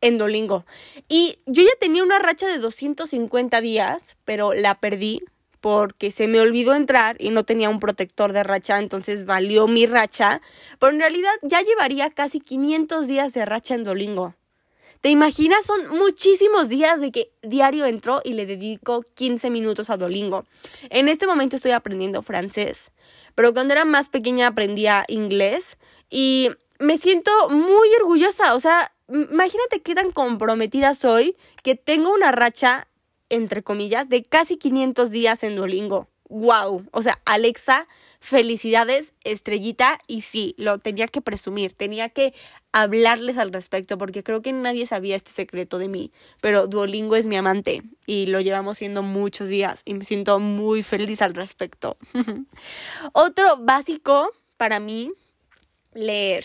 en 0.00 0.18
Duolingo. 0.18 0.64
Y 1.08 1.40
yo 1.46 1.64
ya 1.64 1.72
tenía 1.80 2.04
una 2.04 2.20
racha 2.20 2.46
de 2.46 2.58
250 2.58 3.60
días, 3.62 4.16
pero 4.24 4.54
la 4.54 4.78
perdí 4.78 5.24
porque 5.60 6.10
se 6.10 6.28
me 6.28 6.40
olvidó 6.40 6.74
entrar 6.74 7.16
y 7.18 7.30
no 7.30 7.44
tenía 7.44 7.68
un 7.68 7.80
protector 7.80 8.32
de 8.32 8.44
racha, 8.44 8.78
entonces 8.78 9.26
valió 9.26 9.66
mi 9.66 9.86
racha, 9.86 10.40
pero 10.78 10.92
en 10.92 11.00
realidad 11.00 11.32
ya 11.42 11.62
llevaría 11.62 12.10
casi 12.10 12.40
500 12.40 13.06
días 13.06 13.34
de 13.34 13.44
racha 13.44 13.74
en 13.74 13.84
Dolingo. 13.84 14.34
¿Te 15.00 15.10
imaginas? 15.10 15.64
Son 15.64 15.96
muchísimos 15.96 16.68
días 16.68 17.00
de 17.00 17.12
que 17.12 17.30
diario 17.42 17.86
entro 17.86 18.20
y 18.24 18.32
le 18.32 18.46
dedico 18.46 19.04
15 19.14 19.48
minutos 19.50 19.90
a 19.90 19.96
Dolingo. 19.96 20.44
En 20.90 21.08
este 21.08 21.26
momento 21.28 21.54
estoy 21.54 21.70
aprendiendo 21.70 22.20
francés, 22.20 22.90
pero 23.36 23.52
cuando 23.52 23.74
era 23.74 23.84
más 23.84 24.08
pequeña 24.08 24.48
aprendía 24.48 25.04
inglés 25.06 25.78
y 26.10 26.50
me 26.80 26.98
siento 26.98 27.30
muy 27.50 27.88
orgullosa, 28.00 28.54
o 28.54 28.60
sea, 28.60 28.92
imagínate 29.08 29.82
qué 29.84 29.94
tan 29.94 30.10
comprometida 30.10 30.94
soy 30.94 31.36
que 31.62 31.76
tengo 31.76 32.12
una 32.12 32.32
racha 32.32 32.87
entre 33.30 33.62
comillas, 33.62 34.08
de 34.08 34.24
casi 34.24 34.56
500 34.56 35.10
días 35.10 35.42
en 35.42 35.56
Duolingo. 35.56 36.08
¡Wow! 36.28 36.84
O 36.92 37.00
sea, 37.00 37.18
Alexa, 37.24 37.88
felicidades, 38.20 39.14
estrellita, 39.24 39.98
y 40.06 40.20
sí, 40.20 40.54
lo 40.58 40.78
tenía 40.78 41.08
que 41.08 41.22
presumir, 41.22 41.72
tenía 41.72 42.10
que 42.10 42.34
hablarles 42.72 43.38
al 43.38 43.52
respecto, 43.52 43.96
porque 43.96 44.22
creo 44.22 44.42
que 44.42 44.52
nadie 44.52 44.86
sabía 44.86 45.16
este 45.16 45.30
secreto 45.30 45.78
de 45.78 45.88
mí, 45.88 46.12
pero 46.42 46.66
Duolingo 46.66 47.16
es 47.16 47.26
mi 47.26 47.36
amante 47.36 47.82
y 48.06 48.26
lo 48.26 48.40
llevamos 48.40 48.78
siendo 48.78 49.02
muchos 49.02 49.48
días 49.48 49.82
y 49.86 49.94
me 49.94 50.04
siento 50.04 50.38
muy 50.38 50.82
feliz 50.82 51.22
al 51.22 51.32
respecto. 51.32 51.96
Otro 53.12 53.56
básico 53.58 54.30
para 54.58 54.80
mí, 54.80 55.12
leer 55.94 56.44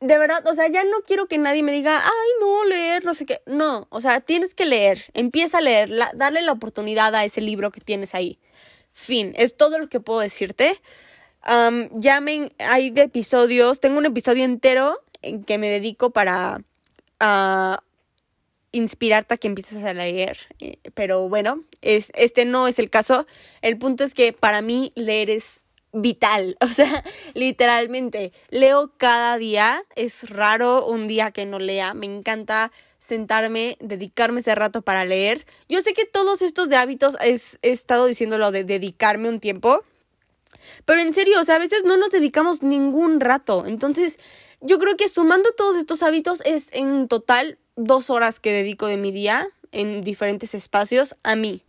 de 0.00 0.18
verdad, 0.18 0.46
o 0.46 0.54
sea, 0.54 0.68
ya 0.68 0.82
no 0.84 1.02
quiero 1.06 1.26
que 1.26 1.38
nadie 1.38 1.62
me 1.62 1.72
diga, 1.72 1.98
ay, 2.02 2.28
no, 2.40 2.64
leer, 2.64 3.04
no 3.04 3.14
sé 3.14 3.26
qué. 3.26 3.42
No, 3.46 3.86
o 3.90 4.00
sea, 4.00 4.20
tienes 4.20 4.54
que 4.54 4.64
leer, 4.64 5.04
empieza 5.12 5.58
a 5.58 5.60
leer, 5.60 5.90
darle 6.14 6.42
la 6.42 6.52
oportunidad 6.52 7.14
a 7.14 7.24
ese 7.24 7.40
libro 7.40 7.70
que 7.70 7.80
tienes 7.80 8.14
ahí. 8.14 8.38
Fin, 8.92 9.34
es 9.36 9.56
todo 9.56 9.78
lo 9.78 9.88
que 9.88 10.00
puedo 10.00 10.20
decirte. 10.20 10.80
llamen, 11.92 12.50
hay 12.58 12.90
de 12.90 13.02
episodios, 13.02 13.80
tengo 13.80 13.98
un 13.98 14.06
episodio 14.06 14.44
entero 14.44 14.98
en 15.22 15.44
que 15.44 15.58
me 15.58 15.68
dedico 15.68 16.10
para 16.10 16.62
inspirarte 18.72 19.34
a 19.34 19.36
que 19.36 19.48
empieces 19.48 19.84
a 19.84 19.92
leer. 19.92 20.38
Eh, 20.60 20.78
pero 20.94 21.28
bueno, 21.28 21.64
es, 21.82 22.10
este 22.14 22.44
no 22.46 22.68
es 22.68 22.78
el 22.78 22.88
caso. 22.88 23.26
El 23.62 23.78
punto 23.78 24.04
es 24.04 24.14
que 24.14 24.32
para 24.32 24.62
mí 24.62 24.92
leer 24.94 25.28
es 25.30 25.66
vital, 25.92 26.56
o 26.60 26.68
sea, 26.68 27.04
literalmente, 27.34 28.32
leo 28.48 28.92
cada 28.96 29.38
día, 29.38 29.84
es 29.96 30.30
raro 30.30 30.86
un 30.86 31.06
día 31.08 31.30
que 31.30 31.46
no 31.46 31.58
lea, 31.58 31.94
me 31.94 32.06
encanta 32.06 32.72
sentarme, 32.98 33.76
dedicarme 33.80 34.40
ese 34.40 34.54
rato 34.54 34.82
para 34.82 35.04
leer. 35.04 35.46
Yo 35.68 35.82
sé 35.82 35.94
que 35.94 36.04
todos 36.04 36.42
estos 36.42 36.68
de 36.68 36.76
hábitos 36.76 37.16
es, 37.22 37.58
he 37.62 37.70
estado 37.70 38.06
diciéndolo 38.06 38.52
de 38.52 38.64
dedicarme 38.64 39.28
un 39.28 39.40
tiempo, 39.40 39.82
pero 40.84 41.00
en 41.00 41.12
serio, 41.14 41.40
o 41.40 41.44
sea, 41.44 41.56
a 41.56 41.60
veces 41.60 41.82
no 41.84 41.96
nos 41.96 42.10
dedicamos 42.10 42.62
ningún 42.62 43.20
rato, 43.20 43.64
entonces 43.66 44.18
yo 44.60 44.78
creo 44.78 44.96
que 44.96 45.08
sumando 45.08 45.50
todos 45.52 45.76
estos 45.76 46.02
hábitos 46.02 46.42
es 46.44 46.68
en 46.72 47.08
total 47.08 47.58
dos 47.76 48.10
horas 48.10 48.40
que 48.40 48.52
dedico 48.52 48.86
de 48.86 48.98
mi 48.98 49.10
día 49.10 49.48
en 49.72 50.02
diferentes 50.02 50.54
espacios 50.54 51.16
a 51.22 51.34
mí. 51.34 51.62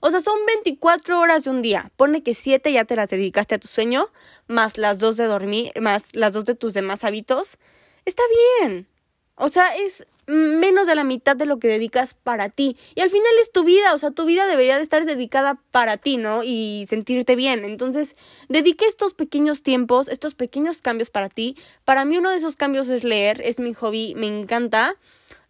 O 0.00 0.10
sea, 0.10 0.20
son 0.20 0.34
24 0.46 1.20
horas 1.20 1.44
de 1.44 1.50
un 1.50 1.62
día. 1.62 1.92
Pone 1.96 2.22
que 2.22 2.34
7 2.34 2.72
ya 2.72 2.84
te 2.84 2.96
las 2.96 3.10
dedicaste 3.10 3.54
a 3.54 3.58
tu 3.58 3.68
sueño, 3.68 4.08
más 4.48 4.78
las 4.78 4.98
dos 4.98 5.16
de 5.16 5.26
dormir, 5.26 5.72
más 5.80 6.14
las 6.14 6.32
dos 6.32 6.44
de 6.46 6.54
tus 6.54 6.74
demás 6.74 7.04
hábitos. 7.04 7.58
Está 8.06 8.22
bien. 8.60 8.88
O 9.36 9.48
sea, 9.48 9.76
es 9.76 10.06
menos 10.26 10.86
de 10.86 10.94
la 10.94 11.04
mitad 11.04 11.36
de 11.36 11.46
lo 11.46 11.58
que 11.58 11.68
dedicas 11.68 12.14
para 12.14 12.48
ti. 12.48 12.76
Y 12.94 13.00
al 13.00 13.10
final 13.10 13.32
es 13.42 13.52
tu 13.52 13.64
vida, 13.64 13.94
o 13.94 13.98
sea, 13.98 14.10
tu 14.10 14.24
vida 14.24 14.46
debería 14.46 14.76
de 14.76 14.82
estar 14.82 15.04
dedicada 15.04 15.60
para 15.70 15.96
ti, 15.96 16.16
¿no? 16.16 16.42
Y 16.44 16.86
sentirte 16.88 17.36
bien. 17.36 17.64
Entonces, 17.64 18.16
dedique 18.48 18.86
estos 18.86 19.14
pequeños 19.14 19.62
tiempos, 19.62 20.08
estos 20.08 20.34
pequeños 20.34 20.82
cambios 20.82 21.10
para 21.10 21.28
ti. 21.28 21.56
Para 21.84 22.04
mí 22.04 22.16
uno 22.18 22.30
de 22.30 22.36
esos 22.36 22.56
cambios 22.56 22.88
es 22.88 23.04
leer, 23.04 23.40
es 23.44 23.58
mi 23.58 23.74
hobby, 23.74 24.14
me 24.14 24.26
encanta. 24.28 24.94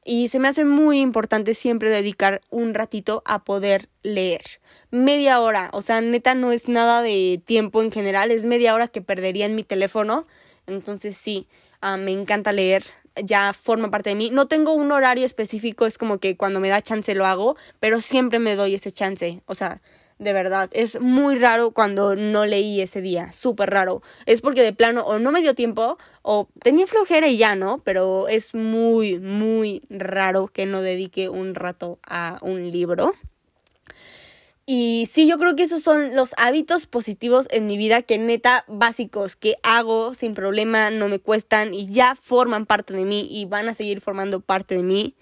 Y 0.05 0.29
se 0.29 0.39
me 0.39 0.49
hace 0.49 0.65
muy 0.65 1.01
importante 1.01 1.55
siempre 1.55 1.91
dedicar 1.91 2.41
un 2.49 2.75
ratito 2.75 3.23
a 3.27 3.45
poder 3.45 3.89
leer. 4.03 4.43
Media 4.91 5.41
hora, 5.41 5.71
o 5.73 5.83
sea, 5.83 6.01
neta 6.01 6.35
no 6.35 6.53
es 6.53 6.69
nada 6.69 7.03
de 7.03 7.41
tiempo 7.45 7.83
en 7.83 7.93
general, 7.93 8.31
es 8.31 8.47
media 8.47 8.75
hora 8.75 8.89
que 8.89 9.03
perdería 9.03 9.47
en 9.47 9.55
mi 9.55 9.63
teléfono. 9.63 10.25
Entonces 10.67 11.17
sí, 11.17 11.49
ah, 11.81 11.97
me 11.99 12.13
encanta 12.13 12.53
leer, 12.53 12.85
ya 13.23 13.53
forma 13.53 13.91
parte 13.91 14.11
de 14.11 14.17
mí. 14.17 14.31
No 14.31 14.49
tengo 14.49 14.73
un 14.73 14.91
horario 14.91 15.27
específico, 15.27 15.87
es 15.87 15.99
como 15.99 16.19
que 16.19 16.37
cuando 16.37 16.61
me 16.61 16.71
da 16.71 16.83
chance 16.83 17.15
lo 17.15 17.27
hago, 17.27 17.57
pero 17.79 18.01
siempre 18.01 18.39
me 18.39 18.57
doy 18.57 18.75
ese 18.75 18.93
chance. 18.93 19.43
O 19.47 19.55
sea, 19.55 19.83
de 20.21 20.33
verdad. 20.33 20.71
Es 20.73 21.01
muy 21.01 21.37
raro 21.37 21.73
cuando 21.73 22.15
no 22.15 22.47
leí 22.47 22.81
ese 22.81 23.01
día, 23.01 23.33
súper 23.33 23.71
raro. 23.71 24.03
Es 24.27 24.43
porque 24.43 24.63
de 24.63 24.73
plano 24.73 25.03
o 25.03 25.19
no 25.19 25.33
me 25.33 25.41
dio 25.41 25.55
tiempo 25.55 25.99
o 26.23 26.49
tenía 26.63 26.87
flojera 26.87 27.27
y 27.27 27.39
ya, 27.39 27.57
¿no? 27.57 27.83
Pero 27.85 28.29
es 28.29 28.55
muy, 28.55 29.19
muy 29.19 29.83
raro 29.89 30.47
que 30.47 30.67
no 30.67 30.83
dedique 30.83 31.29
un 31.29 31.55
rato 31.55 31.99
a 32.07 32.39
un 32.43 32.71
libro. 32.71 33.13
Y 34.67 35.09
sí, 35.11 35.27
yo 35.27 35.39
creo 35.39 35.57
que 35.57 35.65
esos 35.65 35.83
son 35.83 36.15
los 36.15 36.33
hábitos 36.37 36.87
positivos 36.87 37.49
en 37.51 37.67
mi 37.67 37.77
vida 37.77 38.03
que 38.03 38.19
neta 38.19 38.65
básicos 38.69 39.35
que 39.35 39.57
hago 39.65 40.15
sin 40.15 40.35
problema, 40.35 40.91
no 40.91 41.09
me 41.09 41.19
cuestan 41.19 41.75
y 41.75 41.91
ya 41.91 42.15
forman 42.15 42.67
parte 42.67 42.93
de 42.93 43.05
mí 43.05 43.27
y 43.29 43.47
van 43.47 43.69
a 43.69 43.75
seguir 43.75 44.01
formando 44.01 44.41
parte 44.41 44.77
de 44.77 44.85
mí 44.85 45.17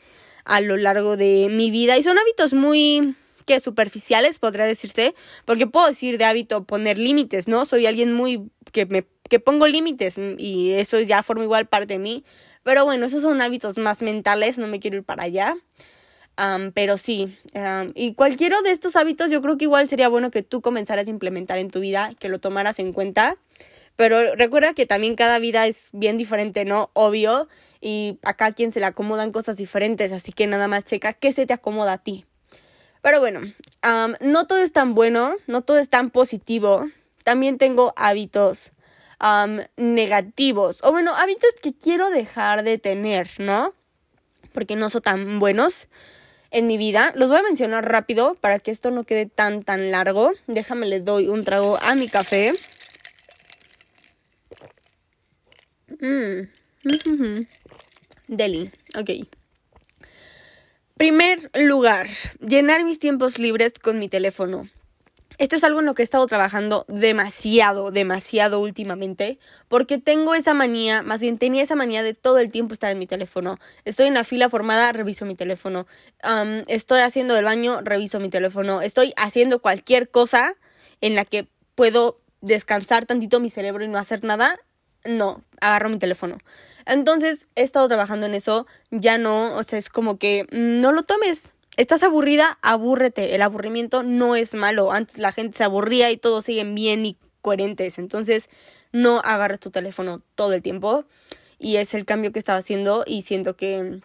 a 0.44 0.60
lo 0.60 0.76
largo 0.76 1.16
de 1.16 1.48
mi 1.50 1.70
vida. 1.70 1.96
Y 1.96 2.02
son 2.02 2.18
hábitos 2.18 2.52
muy 2.52 3.14
que 3.48 3.58
superficiales, 3.60 4.38
podría 4.38 4.66
decirse, 4.66 5.14
porque 5.46 5.66
puedo 5.66 5.88
decir 5.88 6.18
de 6.18 6.24
hábito 6.24 6.64
poner 6.64 6.98
límites, 6.98 7.48
¿no? 7.48 7.64
Soy 7.64 7.86
alguien 7.86 8.12
muy 8.12 8.50
que 8.72 8.86
me 8.86 9.06
que 9.28 9.40
pongo 9.40 9.66
límites 9.66 10.16
y 10.38 10.72
eso 10.72 11.00
ya 11.00 11.22
forma 11.22 11.44
igual 11.44 11.66
parte 11.66 11.94
de 11.94 11.98
mí. 11.98 12.24
Pero 12.62 12.84
bueno, 12.84 13.06
esos 13.06 13.22
son 13.22 13.40
hábitos 13.42 13.76
más 13.78 14.02
mentales, 14.02 14.58
no 14.58 14.66
me 14.68 14.80
quiero 14.80 14.98
ir 14.98 15.04
para 15.04 15.24
allá. 15.24 15.56
pero 16.74 16.96
sí, 16.98 17.36
y 17.94 18.14
cualquiera 18.14 18.60
de 18.62 18.70
estos 18.70 18.96
hábitos 18.96 19.30
yo 19.30 19.42
creo 19.42 19.56
que 19.56 19.64
igual 19.64 19.88
sería 19.88 20.08
bueno 20.08 20.30
que 20.30 20.42
tú 20.42 20.60
comenzaras 20.60 21.08
a 21.08 21.10
implementar 21.10 21.58
en 21.58 21.70
tu 21.70 21.80
vida, 21.80 22.10
que 22.18 22.28
lo 22.28 22.38
tomaras 22.38 22.78
en 22.78 22.92
cuenta. 22.92 23.36
Pero 23.96 24.36
recuerda 24.36 24.74
que 24.74 24.86
también 24.86 25.16
cada 25.16 25.40
vida 25.40 25.66
es 25.66 25.90
bien 25.92 26.16
diferente, 26.18 26.64
¿no? 26.64 26.90
Obvio. 26.92 27.48
Y 27.80 28.18
acá 28.22 28.46
a 28.46 28.52
quien 28.52 28.72
se 28.72 28.80
le 28.80 28.86
acomodan 28.86 29.32
cosas 29.32 29.56
diferentes, 29.56 30.12
así 30.12 30.32
que 30.32 30.46
nada 30.46 30.68
más 30.68 30.84
checa 30.84 31.12
qué 31.12 31.32
se 31.32 31.46
te 31.46 31.52
acomoda 31.54 31.94
a 31.94 31.98
ti. 31.98 32.24
Pero 33.08 33.20
bueno, 33.20 33.40
no 34.20 34.46
todo 34.46 34.58
es 34.58 34.74
tan 34.74 34.94
bueno, 34.94 35.34
no 35.46 35.62
todo 35.62 35.78
es 35.78 35.88
tan 35.88 36.10
positivo. 36.10 36.90
También 37.24 37.56
tengo 37.56 37.94
hábitos 37.96 38.70
negativos, 39.78 40.80
o 40.84 40.92
bueno, 40.92 41.16
hábitos 41.16 41.54
que 41.62 41.72
quiero 41.72 42.10
dejar 42.10 42.64
de 42.64 42.76
tener, 42.76 43.30
¿no? 43.38 43.72
Porque 44.52 44.76
no 44.76 44.90
son 44.90 45.00
tan 45.00 45.38
buenos 45.38 45.88
en 46.50 46.66
mi 46.66 46.76
vida. 46.76 47.14
Los 47.16 47.30
voy 47.30 47.38
a 47.38 47.42
mencionar 47.42 47.90
rápido 47.90 48.34
para 48.34 48.58
que 48.58 48.70
esto 48.70 48.90
no 48.90 49.04
quede 49.04 49.24
tan, 49.24 49.62
tan 49.62 49.90
largo. 49.90 50.32
Déjame 50.46 50.84
le 50.84 51.00
doy 51.00 51.28
un 51.28 51.44
trago 51.44 51.78
a 51.80 51.94
mi 51.94 52.08
café. 52.08 52.52
Mmm. 55.98 56.42
Deli, 58.28 58.70
ok. 58.94 59.37
Primer 60.98 61.48
lugar, 61.54 62.08
llenar 62.40 62.82
mis 62.82 62.98
tiempos 62.98 63.38
libres 63.38 63.72
con 63.80 64.00
mi 64.00 64.08
teléfono. 64.08 64.68
Esto 65.38 65.54
es 65.54 65.62
algo 65.62 65.78
en 65.78 65.86
lo 65.86 65.94
que 65.94 66.02
he 66.02 66.04
estado 66.04 66.26
trabajando 66.26 66.86
demasiado, 66.88 67.92
demasiado 67.92 68.58
últimamente, 68.58 69.38
porque 69.68 69.98
tengo 69.98 70.34
esa 70.34 70.54
manía, 70.54 71.02
más 71.02 71.20
bien 71.20 71.38
tenía 71.38 71.62
esa 71.62 71.76
manía 71.76 72.02
de 72.02 72.14
todo 72.14 72.40
el 72.40 72.50
tiempo 72.50 72.72
estar 72.72 72.90
en 72.90 72.98
mi 72.98 73.06
teléfono. 73.06 73.60
Estoy 73.84 74.08
en 74.08 74.14
la 74.14 74.24
fila 74.24 74.50
formada, 74.50 74.90
reviso 74.90 75.24
mi 75.24 75.36
teléfono. 75.36 75.86
estoy 76.66 76.98
haciendo 77.02 77.36
el 77.36 77.44
baño, 77.44 77.80
reviso 77.80 78.18
mi 78.18 78.28
teléfono. 78.28 78.82
Estoy 78.82 79.12
haciendo 79.16 79.62
cualquier 79.62 80.10
cosa 80.10 80.56
en 81.00 81.14
la 81.14 81.24
que 81.24 81.46
puedo 81.76 82.18
descansar 82.40 83.06
tantito 83.06 83.38
mi 83.38 83.50
cerebro 83.50 83.84
y 83.84 83.88
no 83.88 83.98
hacer 83.98 84.24
nada. 84.24 84.58
No, 85.08 85.42
agarro 85.60 85.88
mi 85.88 85.98
teléfono. 85.98 86.38
Entonces 86.86 87.46
he 87.54 87.62
estado 87.62 87.88
trabajando 87.88 88.26
en 88.26 88.34
eso, 88.34 88.66
ya 88.90 89.18
no, 89.18 89.54
o 89.56 89.62
sea, 89.62 89.78
es 89.78 89.90
como 89.90 90.18
que 90.18 90.44
mm, 90.50 90.80
no 90.80 90.92
lo 90.92 91.02
tomes, 91.02 91.52
Estás 91.78 92.02
aburrida, 92.02 92.58
abúrrete. 92.60 93.36
El 93.36 93.42
aburrimiento 93.42 94.02
no 94.02 94.34
es 94.34 94.52
malo. 94.54 94.90
Antes 94.90 95.18
la 95.18 95.30
gente 95.30 95.58
se 95.58 95.62
aburría 95.62 96.10
y 96.10 96.16
todos 96.16 96.44
siguen 96.44 96.74
bien 96.74 97.06
y 97.06 97.16
coherentes. 97.40 98.00
Entonces, 98.00 98.50
no 98.90 99.20
agarres 99.20 99.60
tu 99.60 99.70
teléfono 99.70 100.20
todo 100.34 100.54
el 100.54 100.60
tiempo. 100.60 101.04
Y 101.60 101.76
es 101.76 101.94
el 101.94 102.04
cambio 102.04 102.32
que 102.32 102.40
estaba 102.40 102.58
haciendo 102.58 103.04
y 103.06 103.22
siento 103.22 103.54
que 103.56 104.00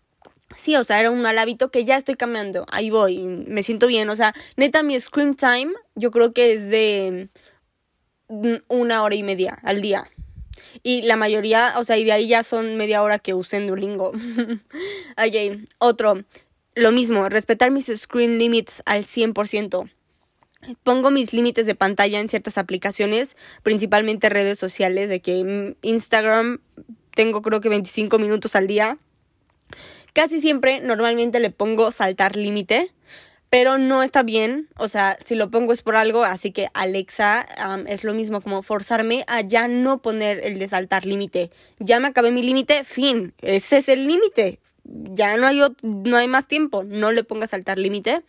sí, 0.55 0.75
o 0.75 0.83
sea, 0.83 0.99
era 0.99 1.09
un 1.09 1.23
mal 1.23 1.39
hábito 1.39 1.71
que 1.71 1.83
ya 1.83 1.97
estoy 1.97 2.13
cambiando. 2.13 2.67
Ahí 2.71 2.91
voy, 2.91 3.17
me 3.17 3.63
siento 3.63 3.87
bien. 3.87 4.07
O 4.11 4.15
sea, 4.15 4.35
neta, 4.55 4.83
mi 4.83 4.99
screen 4.99 5.33
time 5.33 5.73
yo 5.95 6.11
creo 6.11 6.31
que 6.31 6.53
es 6.53 6.69
de 6.69 7.29
una 8.67 9.01
hora 9.01 9.15
y 9.15 9.23
media 9.23 9.57
al 9.63 9.81
día. 9.81 10.07
Y 10.81 11.03
la 11.03 11.15
mayoría, 11.15 11.73
o 11.77 11.83
sea, 11.83 11.97
y 11.97 12.03
de 12.03 12.13
ahí 12.13 12.27
ya 12.27 12.43
son 12.43 12.77
media 12.77 13.03
hora 13.03 13.19
que 13.19 13.33
usen 13.33 13.67
Duolingo. 13.67 14.09
ok, 15.17 15.59
otro 15.77 16.23
lo 16.75 16.91
mismo, 16.91 17.29
respetar 17.29 17.71
mis 17.71 17.91
screen 17.95 18.39
limits 18.39 18.81
al 18.85 19.05
100%. 19.05 19.89
Pongo 20.83 21.11
mis 21.11 21.33
límites 21.33 21.65
de 21.65 21.75
pantalla 21.75 22.19
en 22.19 22.29
ciertas 22.29 22.57
aplicaciones, 22.57 23.35
principalmente 23.63 24.29
redes 24.29 24.57
sociales, 24.57 25.09
de 25.09 25.21
que 25.21 25.75
Instagram 25.81 26.59
tengo 27.13 27.41
creo 27.41 27.61
que 27.61 27.69
25 27.69 28.17
minutos 28.17 28.55
al 28.55 28.67
día. 28.67 28.97
Casi 30.13 30.41
siempre, 30.41 30.79
normalmente 30.79 31.39
le 31.39 31.49
pongo 31.49 31.91
saltar 31.91 32.35
límite, 32.35 32.91
pero 33.53 33.77
no 33.77 34.01
está 34.01 34.23
bien, 34.23 34.67
o 34.79 34.89
sea, 34.89 35.15
si 35.23 35.35
lo 35.35 35.51
pongo 35.51 35.73
es 35.73 35.83
por 35.83 35.95
algo, 35.95 36.23
así 36.23 36.49
que 36.49 36.69
Alexa 36.73 37.45
es 37.85 38.03
lo 38.03 38.15
mismo 38.15 38.41
como 38.41 38.63
forzarme 38.63 39.25
a 39.27 39.41
ya 39.41 39.67
no 39.67 40.01
poner 40.01 40.43
el 40.43 40.57
de 40.57 40.67
saltar 40.67 41.05
límite. 41.05 41.51
Ya 41.77 41.99
me 41.99 42.07
acabé 42.07 42.31
mi 42.31 42.41
límite, 42.41 42.83
fin, 42.83 43.31
ese 43.43 43.77
es 43.77 43.89
el 43.89 44.07
límite, 44.07 44.57
ya 44.83 45.37
no 45.37 45.45
hay, 45.45 45.61
no 45.83 46.17
hay 46.17 46.27
más 46.27 46.47
tiempo, 46.47 46.83
no 46.83 47.11
le 47.11 47.23
pongas 47.23 47.51
saltar 47.51 47.77
límite. 47.77 48.23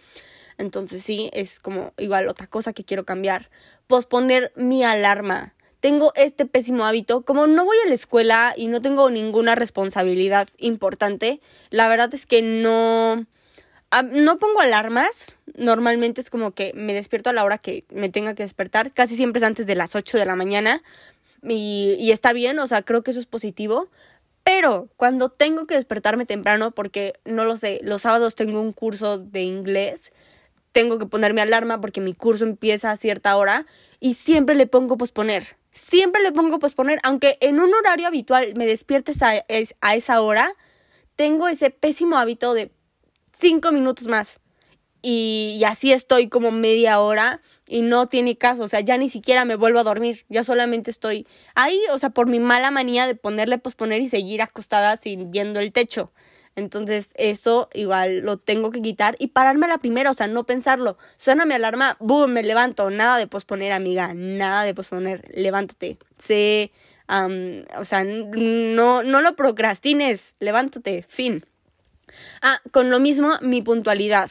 Entonces 0.58 1.02
sí, 1.02 1.30
es 1.32 1.58
como 1.58 1.94
igual 1.96 2.28
otra 2.28 2.46
cosa 2.46 2.74
que 2.74 2.84
quiero 2.84 3.06
cambiar. 3.06 3.48
Posponer 3.86 4.52
mi 4.56 4.84
alarma. 4.84 5.54
Tengo 5.80 6.12
este 6.16 6.44
pésimo 6.44 6.84
hábito, 6.84 7.24
como 7.24 7.46
no 7.46 7.64
voy 7.64 7.78
a 7.82 7.88
la 7.88 7.94
escuela 7.94 8.52
y 8.58 8.66
no 8.66 8.82
tengo 8.82 9.08
ninguna 9.08 9.54
responsabilidad 9.54 10.48
importante, 10.58 11.40
la 11.70 11.88
verdad 11.88 12.12
es 12.12 12.26
que 12.26 12.42
no, 12.42 13.24
no 14.02 14.38
pongo 14.38 14.60
alarmas. 14.60 15.36
Normalmente 15.56 16.20
es 16.20 16.30
como 16.30 16.52
que 16.52 16.72
me 16.74 16.94
despierto 16.94 17.30
a 17.30 17.32
la 17.32 17.44
hora 17.44 17.58
que 17.58 17.84
me 17.90 18.08
tenga 18.08 18.34
que 18.34 18.42
despertar. 18.42 18.92
Casi 18.92 19.16
siempre 19.16 19.40
es 19.40 19.44
antes 19.44 19.66
de 19.66 19.74
las 19.74 19.94
8 19.94 20.18
de 20.18 20.26
la 20.26 20.36
mañana. 20.36 20.82
Y, 21.42 22.10
está 22.10 22.32
bien, 22.32 22.58
o 22.58 22.66
sea, 22.66 22.82
creo 22.82 23.02
que 23.02 23.10
eso 23.10 23.20
es 23.20 23.26
positivo. 23.26 23.88
Pero 24.42 24.88
cuando 24.96 25.30
tengo 25.30 25.66
que 25.66 25.74
despertarme 25.74 26.26
temprano, 26.26 26.70
porque 26.70 27.14
no 27.24 27.44
lo 27.44 27.56
sé, 27.56 27.80
los 27.82 28.02
sábados 28.02 28.34
tengo 28.34 28.60
un 28.60 28.72
curso 28.72 29.18
de 29.18 29.42
inglés, 29.42 30.12
tengo 30.72 30.98
que 30.98 31.06
ponerme 31.06 31.40
alarma 31.40 31.80
porque 31.80 32.00
mi 32.00 32.14
curso 32.14 32.44
empieza 32.44 32.90
a 32.90 32.96
cierta 32.96 33.36
hora 33.36 33.66
y 34.00 34.14
siempre 34.14 34.54
le 34.54 34.66
pongo 34.66 34.98
posponer. 34.98 35.56
Siempre 35.70 36.22
le 36.22 36.32
pongo 36.32 36.58
posponer, 36.58 37.00
aunque 37.02 37.38
en 37.40 37.58
un 37.58 37.72
horario 37.74 38.06
habitual 38.06 38.54
me 38.54 38.66
despiertes 38.66 39.22
a 39.22 39.94
esa 39.94 40.20
hora, 40.20 40.52
tengo 41.16 41.48
ese 41.48 41.70
pésimo 41.70 42.16
hábito 42.16 42.54
de 42.54 42.70
cinco 43.38 43.72
minutos 43.72 44.06
más 44.08 44.40
y, 45.06 45.62
así 45.66 45.92
estoy 45.92 46.28
como 46.28 46.50
media 46.50 46.98
hora 46.98 47.42
y 47.68 47.82
no 47.82 48.06
tiene 48.06 48.38
caso, 48.38 48.62
o 48.62 48.68
sea, 48.68 48.80
ya 48.80 48.96
ni 48.96 49.10
siquiera 49.10 49.44
me 49.44 49.54
vuelvo 49.54 49.78
a 49.80 49.84
dormir, 49.84 50.24
ya 50.30 50.42
solamente 50.44 50.90
estoy 50.90 51.26
ahí, 51.54 51.78
o 51.92 51.98
sea, 51.98 52.08
por 52.08 52.26
mi 52.26 52.40
mala 52.40 52.70
manía 52.70 53.06
de 53.06 53.14
ponerle 53.14 53.58
posponer 53.58 54.00
y 54.00 54.08
seguir 54.08 54.40
acostada 54.40 54.96
sin 54.96 55.30
viendo 55.30 55.60
el 55.60 55.72
techo. 55.72 56.10
Entonces, 56.56 57.10
eso 57.16 57.68
igual 57.74 58.20
lo 58.20 58.38
tengo 58.38 58.70
que 58.70 58.80
quitar 58.80 59.16
y 59.18 59.26
pararme 59.26 59.66
a 59.66 59.70
la 59.70 59.78
primera, 59.78 60.10
o 60.10 60.14
sea, 60.14 60.28
no 60.28 60.46
pensarlo. 60.46 60.96
Suena 61.18 61.44
mi 61.44 61.52
alarma, 61.52 61.96
boom, 62.00 62.32
me 62.32 62.42
levanto. 62.42 62.88
Nada 62.90 63.18
de 63.18 63.26
posponer, 63.26 63.72
amiga, 63.72 64.14
nada 64.14 64.62
de 64.62 64.72
posponer. 64.72 65.28
Levántate. 65.34 65.98
Sé, 66.16 66.70
o 67.08 67.84
sea, 67.84 68.04
no, 68.04 69.02
no 69.02 69.20
lo 69.20 69.36
procrastines, 69.36 70.36
levántate, 70.38 71.04
fin. 71.08 71.44
Ah, 72.42 72.60
con 72.70 72.90
lo 72.90 73.00
mismo, 73.00 73.32
mi 73.40 73.62
puntualidad. 73.62 74.30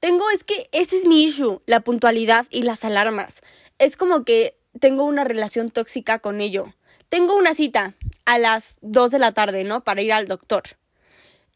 Tengo, 0.00 0.24
es 0.30 0.44
que 0.44 0.68
ese 0.72 0.96
es 0.96 1.04
mi 1.04 1.24
issue, 1.24 1.60
la 1.66 1.80
puntualidad 1.80 2.46
y 2.50 2.62
las 2.62 2.84
alarmas. 2.84 3.42
Es 3.78 3.96
como 3.96 4.24
que 4.24 4.56
tengo 4.78 5.04
una 5.04 5.24
relación 5.24 5.70
tóxica 5.70 6.18
con 6.20 6.40
ello. 6.40 6.74
Tengo 7.08 7.36
una 7.36 7.54
cita 7.54 7.94
a 8.24 8.38
las 8.38 8.78
2 8.82 9.10
de 9.10 9.18
la 9.18 9.32
tarde, 9.32 9.64
¿no? 9.64 9.82
Para 9.82 10.00
ir 10.00 10.12
al 10.12 10.28
doctor. 10.28 10.62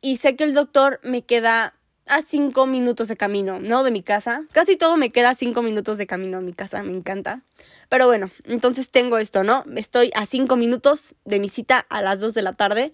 Y 0.01 0.19
sé 0.19 0.37
que 0.37 0.45
el 0.45 0.53
doctor 0.53 1.01
me 1.03 1.23
queda 1.23 1.75
a 2.07 2.23
5 2.23 2.67
minutos 2.67 3.09
de 3.09 3.17
camino, 3.17 3.61
¿no? 3.61 3.83
De 3.83 3.91
mi 3.91 4.03
casa. 4.03 4.45
Casi 4.53 4.77
todo 4.77 4.97
me 4.97 5.11
queda 5.11 5.31
a 5.31 5.35
5 5.35 5.63
minutos 5.63 5.97
de 5.97 6.07
camino 6.07 6.39
a 6.39 6.41
mi 6.41 6.53
casa, 6.53 6.83
me 6.83 6.93
encanta. 6.93 7.43
Pero 7.89 8.07
bueno, 8.07 8.31
entonces 8.45 8.91
tengo 8.91 9.19
esto, 9.19 9.43
¿no? 9.45 9.65
Estoy 9.77 10.11
a 10.15 10.27
5 10.27 10.57
minutos 10.57 11.15
de 11.25 11.39
mi 11.39 11.49
cita 11.49 11.79
a 11.89 12.03
las 12.03 12.21
2 12.21 12.35
de 12.35 12.43
la 12.43 12.53
tarde 12.53 12.93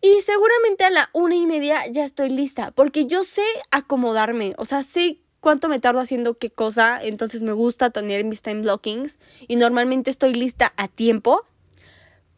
y 0.00 0.20
seguramente 0.22 0.84
a 0.84 0.90
la 0.90 1.10
una 1.12 1.34
y 1.34 1.46
media 1.46 1.86
ya 1.88 2.04
estoy 2.04 2.30
lista, 2.30 2.70
porque 2.70 3.06
yo 3.06 3.24
sé 3.24 3.44
acomodarme, 3.70 4.54
o 4.56 4.64
sea, 4.64 4.82
sé 4.82 5.18
cuánto 5.40 5.68
me 5.68 5.80
tardo 5.80 6.00
haciendo 6.00 6.38
qué 6.38 6.50
cosa, 6.50 7.00
entonces 7.02 7.42
me 7.42 7.52
gusta 7.52 7.90
tener 7.90 8.24
mis 8.24 8.42
time 8.42 8.62
blockings 8.62 9.18
y 9.48 9.56
normalmente 9.56 10.10
estoy 10.10 10.34
lista 10.34 10.72
a 10.76 10.88
tiempo, 10.88 11.44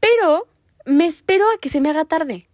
pero 0.00 0.48
me 0.84 1.06
espero 1.06 1.44
a 1.54 1.58
que 1.58 1.68
se 1.68 1.80
me 1.80 1.90
haga 1.90 2.04
tarde. 2.04 2.48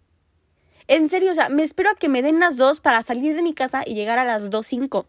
En 0.87 1.09
serio, 1.09 1.31
o 1.31 1.35
sea, 1.35 1.49
me 1.49 1.63
espero 1.63 1.91
a 1.91 1.95
que 1.95 2.09
me 2.09 2.21
den 2.21 2.39
las 2.39 2.57
dos 2.57 2.79
para 2.79 3.03
salir 3.03 3.35
de 3.35 3.43
mi 3.43 3.53
casa 3.53 3.83
y 3.85 3.93
llegar 3.93 4.17
a 4.17 4.25
las 4.25 4.49
dos 4.49 4.65
cinco. 4.65 5.07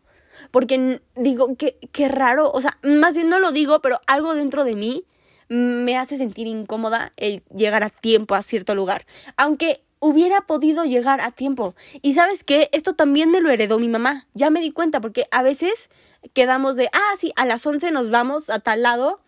Porque 0.50 1.00
digo, 1.16 1.56
qué, 1.56 1.78
qué 1.92 2.08
raro, 2.08 2.50
o 2.52 2.60
sea, 2.60 2.78
más 2.82 3.14
bien 3.14 3.28
no 3.28 3.40
lo 3.40 3.52
digo, 3.52 3.80
pero 3.80 4.00
algo 4.06 4.34
dentro 4.34 4.64
de 4.64 4.76
mí 4.76 5.04
me 5.48 5.98
hace 5.98 6.16
sentir 6.16 6.46
incómoda 6.46 7.12
el 7.16 7.42
llegar 7.54 7.82
a 7.82 7.90
tiempo 7.90 8.34
a 8.34 8.42
cierto 8.42 8.74
lugar. 8.74 9.06
Aunque 9.36 9.82
hubiera 10.00 10.40
podido 10.40 10.84
llegar 10.84 11.20
a 11.20 11.30
tiempo. 11.30 11.74
Y 12.02 12.14
sabes 12.14 12.42
qué, 12.42 12.68
esto 12.72 12.94
también 12.94 13.30
me 13.30 13.40
lo 13.40 13.50
heredó 13.50 13.78
mi 13.78 13.88
mamá. 13.88 14.26
Ya 14.34 14.50
me 14.50 14.60
di 14.60 14.72
cuenta 14.72 15.00
porque 15.00 15.26
a 15.30 15.42
veces 15.42 15.90
quedamos 16.32 16.76
de, 16.76 16.88
ah, 16.92 17.16
sí, 17.18 17.32
a 17.36 17.46
las 17.46 17.64
11 17.64 17.92
nos 17.92 18.10
vamos 18.10 18.50
a 18.50 18.58
tal 18.58 18.82
lado. 18.82 19.20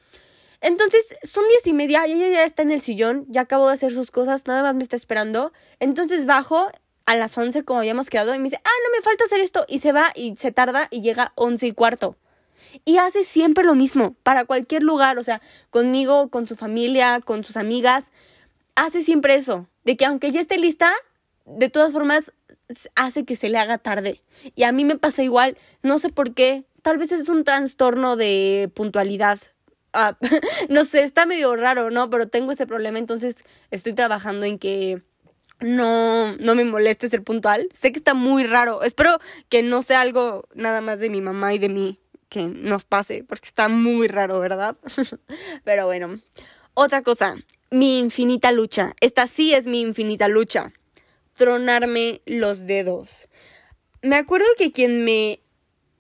Entonces 0.61 1.17
son 1.23 1.45
diez 1.49 1.67
y 1.67 1.73
media 1.75 2.07
y 2.07 2.13
ella 2.13 2.31
ya 2.31 2.45
está 2.45 2.63
en 2.63 2.71
el 2.71 2.81
sillón, 2.81 3.27
ya 3.29 3.43
acabó 3.43 3.69
de 3.69 3.75
hacer 3.75 3.93
sus 3.93 4.11
cosas, 4.11 4.47
nada 4.47 4.63
más 4.63 4.75
me 4.75 4.83
está 4.83 4.97
esperando. 4.97 5.53
Entonces 5.79 6.25
bajo 6.25 6.71
a 7.05 7.17
las 7.17 7.37
11 7.37 7.65
como 7.65 7.81
habíamos 7.81 8.11
quedado 8.11 8.35
y 8.35 8.39
me 8.39 8.45
dice, 8.45 8.61
ah, 8.65 8.71
no 8.85 8.97
me 8.97 9.03
falta 9.03 9.25
hacer 9.25 9.41
esto. 9.41 9.65
Y 9.69 9.81
se 9.81 9.93
va 9.93 10.13
y 10.15 10.37
se 10.37 10.53
tarda 10.53 10.89
y 10.91 11.03
llega 11.03 11.33
once 11.35 11.67
y 11.67 11.73
cuarto. 11.73 12.17
Y 12.87 12.97
hace 12.97 13.25
siempre 13.25 13.65
lo 13.65 13.75
mismo, 13.75 14.15
para 14.23 14.47
cualquier 14.47 14.83
lugar, 14.83 15.19
o 15.19 15.25
sea, 15.25 15.43
conmigo, 15.69 16.29
con 16.31 16.47
su 16.47 16.57
familia, 16.57 17.21
con 17.21 17.45
sus 17.45 17.59
amigas, 17.59 18.07
hace 18.77 19.03
siempre 19.03 19.35
eso 19.35 19.69
de 19.85 19.97
que 19.97 20.05
aunque 20.05 20.31
ya 20.31 20.41
esté 20.41 20.59
lista, 20.59 20.93
de 21.45 21.69
todas 21.69 21.93
formas 21.93 22.33
hace 22.95 23.25
que 23.25 23.37
se 23.37 23.49
le 23.49 23.59
haga 23.59 23.79
tarde. 23.79 24.23
Y 24.55 24.63
a 24.65 24.73
mí 24.73 24.85
me 24.85 24.97
pasa 24.97 25.23
igual, 25.23 25.59
no 25.83 25.99
sé 25.99 26.09
por 26.09 26.35
qué, 26.35 26.65
tal 26.83 26.99
vez 26.99 27.13
es 27.13 27.29
un 27.29 27.45
trastorno 27.45 28.17
de 28.17 28.71
puntualidad. 28.75 29.39
Ah, 29.93 30.17
no 30.69 30.85
sé, 30.85 31.03
está 31.03 31.27
medio 31.27 31.55
raro, 31.57 31.91
¿no? 31.91 32.09
Pero 32.11 32.29
tengo 32.29 32.53
ese 32.53 32.67
problema, 32.67 32.99
entonces 32.99 33.37
estoy 33.71 33.93
trabajando 33.93 34.47
en 34.47 34.59
que 34.59 35.03
no, 35.61 36.37
no 36.37 36.55
me 36.55 36.65
moleste 36.65 37.09
ser 37.09 37.23
puntual. 37.23 37.69
Sé 37.73 37.93
que 37.93 37.99
está 37.99 38.15
muy 38.15 38.45
raro. 38.45 38.83
Espero 38.83 39.19
que 39.49 39.63
no 39.63 39.83
sea 39.83 40.01
algo 40.01 40.45
nada 40.55 40.81
más 40.81 40.99
de 40.99 41.11
mi 41.11 41.21
mamá 41.21 41.55
y 41.55 41.59
de 41.59 41.69
mí 41.69 41.99
que 42.29 42.49
nos 42.49 42.85
pase, 42.85 43.25
porque 43.25 43.47
está 43.47 43.69
muy 43.69 44.09
raro, 44.09 44.41
¿verdad? 44.41 44.77
Pero 45.65 45.85
bueno, 45.85 46.19
otra 46.73 47.03
cosa, 47.03 47.37
mi 47.73 47.99
infinita 47.99 48.53
lucha. 48.53 48.93
Esta 49.01 49.27
sí 49.27 49.55
es 49.55 49.67
mi 49.67 49.81
infinita 49.81 50.29
lucha. 50.29 50.73
Tronarme 51.35 52.21
los 52.27 52.67
dedos. 52.67 53.29
Me 54.03 54.17
acuerdo 54.17 54.47
que 54.59 54.71
quien 54.71 55.05
me 55.05 55.41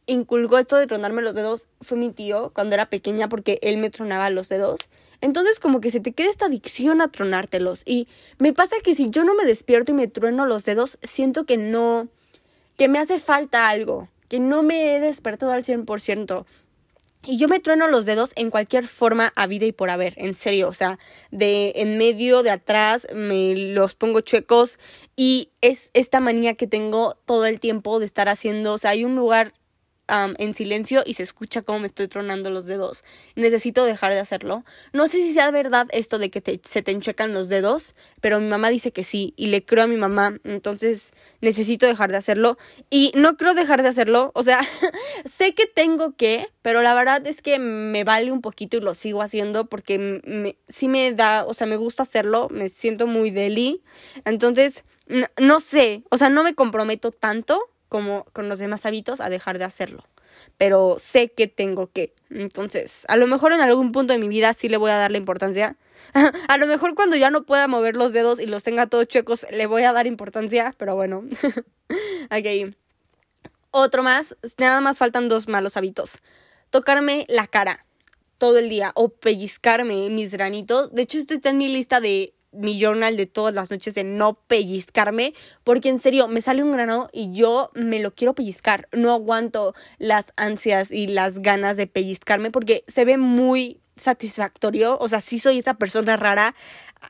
inculcó 0.06 0.58
esto 0.58 0.76
de 0.76 0.86
tronarme 0.86 1.22
los 1.22 1.34
dedos 1.34 1.68
fue 1.80 1.96
mi 1.96 2.10
tío 2.10 2.52
cuando 2.54 2.74
era 2.74 2.90
pequeña 2.90 3.28
porque 3.28 3.58
él 3.62 3.78
me 3.78 3.88
tronaba 3.88 4.28
los 4.28 4.48
dedos. 4.48 4.80
Entonces 5.22 5.60
como 5.60 5.80
que 5.80 5.90
se 5.90 6.00
te 6.00 6.12
queda 6.12 6.30
esta 6.30 6.46
adicción 6.46 7.00
a 7.00 7.08
tronártelos. 7.08 7.82
Y 7.86 8.06
me 8.38 8.52
pasa 8.52 8.76
que 8.84 8.94
si 8.94 9.08
yo 9.08 9.24
no 9.24 9.34
me 9.34 9.44
despierto 9.44 9.92
y 9.92 9.94
me 9.94 10.08
trueno 10.08 10.44
los 10.44 10.64
dedos, 10.64 10.98
siento 11.02 11.46
que 11.46 11.56
no, 11.56 12.08
que 12.76 12.88
me 12.88 12.98
hace 12.98 13.18
falta 13.18 13.68
algo, 13.68 14.08
que 14.28 14.40
no 14.40 14.62
me 14.62 14.94
he 14.94 15.00
despertado 15.00 15.52
al 15.52 15.64
100%. 15.64 16.44
Y 17.24 17.38
yo 17.38 17.46
me 17.46 17.60
trueno 17.60 17.86
los 17.86 18.04
dedos 18.04 18.32
en 18.34 18.50
cualquier 18.50 18.88
forma 18.88 19.32
a 19.36 19.46
vida 19.46 19.64
y 19.66 19.72
por 19.72 19.90
haber, 19.90 20.14
en 20.16 20.34
serio, 20.34 20.68
o 20.68 20.74
sea, 20.74 20.98
de 21.30 21.72
en 21.76 21.96
medio, 21.96 22.42
de 22.42 22.50
atrás, 22.50 23.06
me 23.14 23.54
los 23.54 23.94
pongo 23.94 24.22
chuecos 24.22 24.78
y 25.14 25.50
es 25.60 25.90
esta 25.94 26.18
manía 26.18 26.54
que 26.54 26.66
tengo 26.66 27.16
todo 27.24 27.46
el 27.46 27.60
tiempo 27.60 28.00
de 28.00 28.06
estar 28.06 28.28
haciendo, 28.28 28.74
o 28.74 28.78
sea, 28.78 28.90
hay 28.90 29.04
un 29.04 29.14
lugar 29.14 29.52
en 30.08 30.54
silencio 30.54 31.02
y 31.06 31.14
se 31.14 31.22
escucha 31.22 31.62
cómo 31.62 31.80
me 31.80 31.86
estoy 31.86 32.08
tronando 32.08 32.50
los 32.50 32.66
dedos. 32.66 33.02
Necesito 33.34 33.84
dejar 33.84 34.12
de 34.12 34.18
hacerlo. 34.18 34.64
No 34.92 35.08
sé 35.08 35.18
si 35.18 35.32
sea 35.32 35.50
verdad 35.50 35.86
esto 35.92 36.18
de 36.18 36.30
que 36.30 36.60
se 36.62 36.82
te 36.82 36.90
enchecan 36.90 37.32
los 37.32 37.48
dedos, 37.48 37.94
pero 38.20 38.40
mi 38.40 38.48
mamá 38.48 38.68
dice 38.68 38.92
que 38.92 39.04
sí 39.04 39.32
y 39.36 39.46
le 39.46 39.64
creo 39.64 39.84
a 39.84 39.86
mi 39.86 39.96
mamá, 39.96 40.38
entonces 40.44 41.12
necesito 41.40 41.86
dejar 41.86 42.10
de 42.10 42.18
hacerlo. 42.18 42.58
Y 42.90 43.12
no 43.14 43.36
creo 43.36 43.54
dejar 43.54 43.82
de 43.82 43.88
hacerlo, 43.88 44.32
o 44.34 44.42
sea, 44.42 44.60
sé 45.24 45.54
que 45.54 45.66
tengo 45.66 46.14
que, 46.16 46.46
pero 46.60 46.82
la 46.82 46.94
verdad 46.94 47.26
es 47.26 47.40
que 47.40 47.58
me 47.58 48.04
vale 48.04 48.32
un 48.32 48.42
poquito 48.42 48.76
y 48.76 48.80
lo 48.80 48.94
sigo 48.94 49.22
haciendo 49.22 49.66
porque 49.66 50.20
me, 50.24 50.56
sí 50.68 50.88
me 50.88 51.12
da, 51.14 51.44
o 51.46 51.54
sea, 51.54 51.66
me 51.66 51.76
gusta 51.76 52.02
hacerlo, 52.02 52.48
me 52.50 52.68
siento 52.68 53.06
muy 53.06 53.30
deli. 53.30 53.82
Entonces, 54.24 54.84
no 55.40 55.60
sé, 55.60 56.02
o 56.10 56.18
sea, 56.18 56.28
no 56.30 56.42
me 56.42 56.54
comprometo 56.54 57.10
tanto 57.10 57.71
como 57.92 58.24
con 58.32 58.48
los 58.48 58.58
demás 58.58 58.86
hábitos 58.86 59.20
a 59.20 59.28
dejar 59.28 59.58
de 59.58 59.66
hacerlo. 59.66 60.02
Pero 60.56 60.96
sé 60.98 61.30
que 61.30 61.46
tengo 61.46 61.92
que. 61.92 62.14
Entonces, 62.30 63.04
a 63.06 63.18
lo 63.18 63.26
mejor 63.26 63.52
en 63.52 63.60
algún 63.60 63.92
punto 63.92 64.14
de 64.14 64.18
mi 64.18 64.28
vida 64.28 64.54
sí 64.54 64.70
le 64.70 64.78
voy 64.78 64.90
a 64.90 64.96
dar 64.96 65.10
la 65.10 65.18
importancia. 65.18 65.76
a 66.48 66.56
lo 66.56 66.66
mejor 66.66 66.94
cuando 66.94 67.16
ya 67.16 67.30
no 67.30 67.44
pueda 67.44 67.68
mover 67.68 67.96
los 67.96 68.14
dedos 68.14 68.40
y 68.40 68.46
los 68.46 68.62
tenga 68.62 68.86
todos 68.86 69.08
chuecos, 69.08 69.44
le 69.50 69.66
voy 69.66 69.82
a 69.82 69.92
dar 69.92 70.06
importancia, 70.06 70.74
pero 70.78 70.94
bueno. 70.94 71.22
ok. 72.30 72.74
Otro 73.72 74.02
más, 74.02 74.36
nada 74.56 74.80
más 74.80 74.96
faltan 74.96 75.28
dos 75.28 75.46
malos 75.46 75.76
hábitos. 75.76 76.16
Tocarme 76.70 77.26
la 77.28 77.46
cara 77.46 77.84
todo 78.38 78.58
el 78.58 78.70
día 78.70 78.92
o 78.94 79.10
pellizcarme 79.10 80.08
mis 80.08 80.32
granitos. 80.32 80.94
De 80.94 81.02
hecho, 81.02 81.18
esto 81.18 81.34
está 81.34 81.50
en 81.50 81.58
mi 81.58 81.68
lista 81.68 82.00
de 82.00 82.32
mi 82.52 82.78
journal 82.78 83.16
de 83.16 83.26
todas 83.26 83.54
las 83.54 83.70
noches 83.70 83.94
de 83.94 84.04
no 84.04 84.34
pellizcarme, 84.34 85.34
porque 85.64 85.88
en 85.88 86.00
serio 86.00 86.28
me 86.28 86.42
sale 86.42 86.62
un 86.62 86.72
grano 86.72 87.08
y 87.12 87.32
yo 87.32 87.70
me 87.74 88.00
lo 88.00 88.14
quiero 88.14 88.34
pellizcar. 88.34 88.88
No 88.92 89.12
aguanto 89.12 89.74
las 89.98 90.26
ansias 90.36 90.90
y 90.90 91.06
las 91.06 91.40
ganas 91.40 91.76
de 91.76 91.86
pellizcarme 91.86 92.50
porque 92.50 92.84
se 92.86 93.04
ve 93.04 93.16
muy 93.18 93.80
satisfactorio. 93.96 94.98
O 94.98 95.08
sea, 95.08 95.20
sí 95.20 95.38
soy 95.38 95.58
esa 95.58 95.74
persona 95.74 96.16
rara 96.16 96.54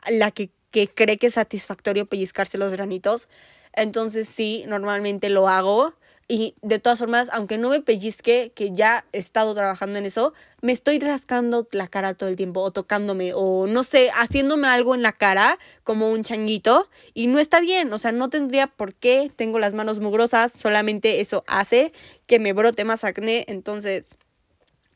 la 0.09 0.30
que, 0.30 0.51
que 0.70 0.88
cree 0.88 1.18
que 1.18 1.28
es 1.28 1.34
satisfactorio 1.34 2.07
pellizcarse 2.07 2.59
los 2.59 2.72
granitos. 2.72 3.28
Entonces 3.72 4.28
sí, 4.28 4.64
normalmente 4.68 5.28
lo 5.28 5.49
hago. 5.49 5.95
Y 6.29 6.55
de 6.62 6.79
todas 6.79 6.99
formas, 6.99 7.29
aunque 7.33 7.59
no 7.59 7.68
me 7.70 7.81
pellizque, 7.81 8.53
que 8.55 8.70
ya 8.73 9.05
he 9.12 9.18
estado 9.18 9.55
trabajando 9.55 9.99
en 9.99 10.07
eso, 10.07 10.33
me 10.62 10.73
estoy 10.73 10.99
rascando 10.99 11.68
la 11.73 11.89
cara 11.89 12.14
todo 12.14 12.29
el 12.29 12.37
tiempo, 12.37 12.61
o 12.61 12.70
tocándome, 12.70 13.33
o 13.35 13.66
no 13.66 13.83
sé, 13.83 14.11
haciéndome 14.14 14.68
algo 14.68 14.95
en 14.95 15.03
la 15.03 15.12
cara, 15.12 15.59
como 15.83 16.11
un 16.11 16.23
changuito, 16.23 16.89
y 17.12 17.27
no 17.27 17.39
está 17.39 17.61
bien, 17.61 17.93
o 17.93 17.99
sea, 17.99 18.12
no 18.12 18.31
tendría 18.31 18.68
por 18.68 18.95
qué, 18.95 19.31
tengo 19.35 19.59
las 19.59 19.75
manos 19.75 19.99
mugrosas, 19.99 20.53
solamente 20.53 21.20
eso 21.20 21.45
hace 21.49 21.93
que 22.27 22.39
me 22.39 22.53
brote 22.53 22.85
más 22.85 23.05
acné, 23.05 23.45
entonces 23.49 24.16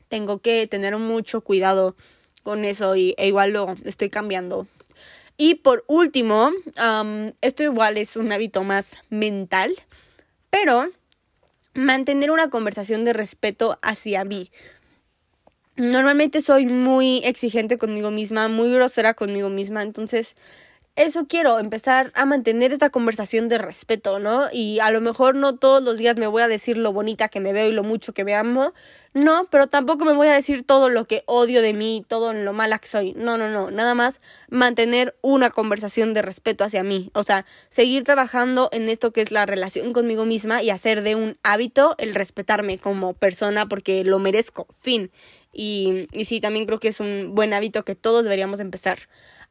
tengo 0.07 0.39
que 0.39 0.65
tener 0.67 0.97
mucho 0.97 1.41
cuidado 1.41 1.95
con 2.43 2.63
eso 2.63 2.95
y 2.95 3.13
e 3.17 3.27
igual 3.27 3.51
lo 3.51 3.75
estoy 3.83 4.09
cambiando. 4.09 4.67
Y 5.35 5.55
por 5.55 5.83
último, 5.87 6.51
esto 7.41 7.63
igual 7.63 7.97
es 7.97 8.15
un 8.15 8.31
hábito 8.31 8.63
más 8.63 8.95
mental, 9.09 9.75
pero 10.49 10.89
mantener 11.77 12.31
una 12.31 12.49
conversación 12.49 13.05
de 13.05 13.13
respeto 13.13 13.77
hacia 13.83 14.25
mí. 14.25 14.49
Normalmente 15.75 16.41
soy 16.41 16.65
muy 16.65 17.21
exigente 17.23 17.77
conmigo 17.77 18.09
misma, 18.09 18.47
muy 18.47 18.71
grosera 18.73 19.13
conmigo 19.13 19.49
misma, 19.49 19.83
entonces 19.83 20.35
eso 20.97 21.27
quiero, 21.27 21.59
empezar 21.59 22.11
a 22.15 22.25
mantener 22.25 22.73
esta 22.73 22.89
conversación 22.89 23.47
de 23.49 23.59
respeto, 23.59 24.17
¿no? 24.17 24.47
Y 24.51 24.79
a 24.79 24.89
lo 24.89 24.99
mejor 24.99 25.35
no 25.35 25.55
todos 25.55 25.81
los 25.83 25.99
días 25.99 26.17
me 26.17 26.25
voy 26.25 26.41
a 26.41 26.47
decir 26.47 26.75
lo 26.75 26.91
bonita 26.91 27.29
que 27.29 27.39
me 27.39 27.53
veo 27.53 27.69
y 27.69 27.71
lo 27.71 27.83
mucho 27.83 28.13
que 28.13 28.25
me 28.25 28.33
amo, 28.33 28.73
no, 29.13 29.45
pero 29.51 29.67
tampoco 29.67 30.05
me 30.05 30.13
voy 30.13 30.27
a 30.27 30.33
decir 30.33 30.65
todo 30.65 30.89
lo 30.89 31.05
que 31.05 31.21
odio 31.27 31.61
de 31.61 31.75
mí, 31.75 32.03
todo 32.07 32.33
lo 32.33 32.51
mala 32.51 32.79
que 32.79 32.87
soy, 32.87 33.13
no, 33.13 33.37
no, 33.37 33.47
no, 33.49 33.69
nada 33.69 33.93
más 33.93 34.21
mantener 34.49 35.15
una 35.21 35.51
conversación 35.51 36.15
de 36.15 36.23
respeto 36.23 36.63
hacia 36.63 36.83
mí, 36.83 37.11
o 37.13 37.23
sea, 37.23 37.45
seguir 37.69 38.03
trabajando 38.03 38.69
en 38.71 38.89
esto 38.89 39.13
que 39.13 39.21
es 39.21 39.31
la 39.31 39.45
relación 39.45 39.93
conmigo 39.93 40.25
misma 40.25 40.63
y 40.63 40.71
hacer 40.71 41.03
de 41.03 41.13
un 41.13 41.37
hábito 41.43 41.93
el 41.99 42.15
respetarme 42.15 42.79
como 42.79 43.13
persona 43.13 43.67
porque 43.67 44.03
lo 44.03 44.17
merezco, 44.17 44.65
fin. 44.71 45.11
Y, 45.53 46.07
y 46.11 46.25
sí, 46.25 46.39
también 46.39 46.67
creo 46.67 46.79
que 46.79 46.89
es 46.89 46.99
un 46.99 47.33
buen 47.33 47.53
hábito 47.53 47.83
que 47.83 47.95
todos 47.95 48.23
deberíamos 48.23 48.59
empezar 48.59 48.99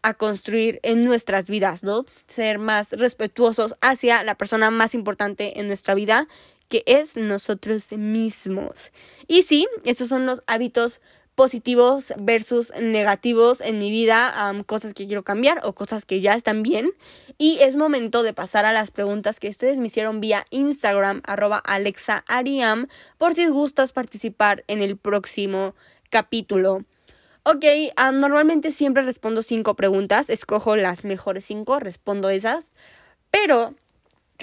a 0.02 0.14
construir 0.14 0.80
en 0.82 1.04
nuestras 1.04 1.48
vidas, 1.48 1.82
¿no? 1.82 2.04
Ser 2.26 2.58
más 2.58 2.92
respetuosos 2.92 3.76
hacia 3.80 4.22
la 4.24 4.36
persona 4.36 4.70
más 4.70 4.94
importante 4.94 5.58
en 5.58 5.66
nuestra 5.66 5.94
vida, 5.94 6.28
que 6.68 6.82
es 6.86 7.16
nosotros 7.16 7.92
mismos. 7.92 8.92
Y 9.26 9.42
sí, 9.42 9.66
estos 9.84 10.08
son 10.08 10.26
los 10.26 10.42
hábitos 10.46 11.00
positivos 11.36 12.14
versus 12.18 12.72
negativos 12.80 13.60
en 13.60 13.78
mi 13.78 13.90
vida, 13.90 14.54
cosas 14.64 14.94
que 14.94 15.06
quiero 15.06 15.22
cambiar 15.22 15.60
o 15.64 15.74
cosas 15.74 16.06
que 16.06 16.20
ya 16.22 16.34
están 16.34 16.62
bien. 16.62 16.90
Y 17.36 17.58
es 17.60 17.76
momento 17.76 18.22
de 18.22 18.32
pasar 18.32 18.64
a 18.64 18.72
las 18.72 18.90
preguntas 18.90 19.38
que 19.38 19.50
ustedes 19.50 19.78
me 19.78 19.88
hicieron 19.88 20.20
vía 20.20 20.46
Instagram, 20.50 21.20
arroba 21.26 21.58
alexaariam, 21.58 22.88
por 23.18 23.34
si 23.34 23.46
gustas 23.48 23.92
participar 23.92 24.64
en 24.66 24.80
el 24.80 24.96
próximo 24.96 25.74
capítulo. 26.08 26.84
Ok, 27.48 27.64
normalmente 28.12 28.72
siempre 28.72 29.04
respondo 29.04 29.40
cinco 29.40 29.76
preguntas, 29.76 30.30
escojo 30.30 30.74
las 30.74 31.04
mejores 31.04 31.44
cinco, 31.44 31.78
respondo 31.78 32.28
esas, 32.28 32.74
pero 33.30 33.76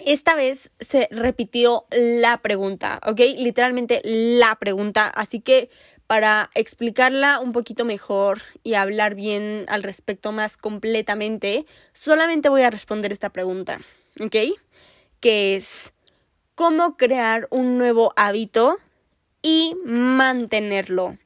esta 0.06 0.36
vez 0.36 0.72
se 0.80 1.10
repitió 1.12 1.86
la 1.92 2.42
pregunta, 2.42 3.02
¿ok? 3.06 3.20
Literalmente 3.40 4.00
la 4.06 4.56
pregunta, 4.56 5.10
así 5.10 5.42
que 5.42 5.70
para 6.08 6.50
explicarla 6.56 7.42
un 7.42 7.52
poquito 7.52 7.84
mejor 7.84 8.42
y 8.64 8.76
hablar 8.76 9.16
bien 9.16 9.66
al 9.68 9.84
respecto 9.84 10.32
más 10.32 10.56
completamente, 10.56 11.66
solamente 11.92 12.48
voy 12.48 12.62
a 12.62 12.70
responder 12.70 13.12
esta 13.12 13.32
pregunta, 13.32 13.82
¿ok? 14.22 14.38
Que 15.20 15.58
es, 15.58 15.92
¿cómo 16.56 16.96
crear 16.96 17.50
un 17.52 17.78
nuevo 17.78 18.14
hábito 18.16 18.78
y 19.42 19.76
mantenerlo? 19.84 21.18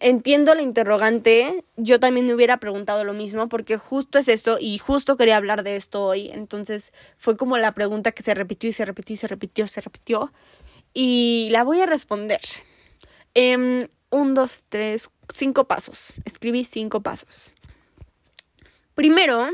Entiendo 0.00 0.54
la 0.54 0.62
interrogante, 0.62 1.64
yo 1.76 2.00
también 2.00 2.26
me 2.26 2.34
hubiera 2.34 2.58
preguntado 2.58 3.04
lo 3.04 3.12
mismo 3.12 3.48
porque 3.48 3.76
justo 3.76 4.18
es 4.18 4.28
eso 4.28 4.56
y 4.58 4.78
justo 4.78 5.16
quería 5.16 5.36
hablar 5.36 5.62
de 5.64 5.76
esto 5.76 6.02
hoy, 6.02 6.30
entonces 6.32 6.92
fue 7.18 7.36
como 7.36 7.58
la 7.58 7.72
pregunta 7.72 8.12
que 8.12 8.22
se 8.22 8.34
repitió 8.34 8.70
y 8.70 8.72
se 8.72 8.84
repitió 8.84 9.14
y 9.14 9.16
se 9.18 9.26
repitió, 9.26 9.68
se 9.68 9.80
repitió 9.82 10.32
y 10.94 11.48
la 11.50 11.62
voy 11.64 11.80
a 11.80 11.86
responder. 11.86 12.40
Um, 13.36 13.86
un, 14.10 14.34
dos, 14.34 14.64
tres, 14.68 15.10
cinco 15.28 15.66
pasos. 15.66 16.14
Escribí 16.24 16.64
cinco 16.64 17.02
pasos. 17.02 17.52
Primero, 18.94 19.48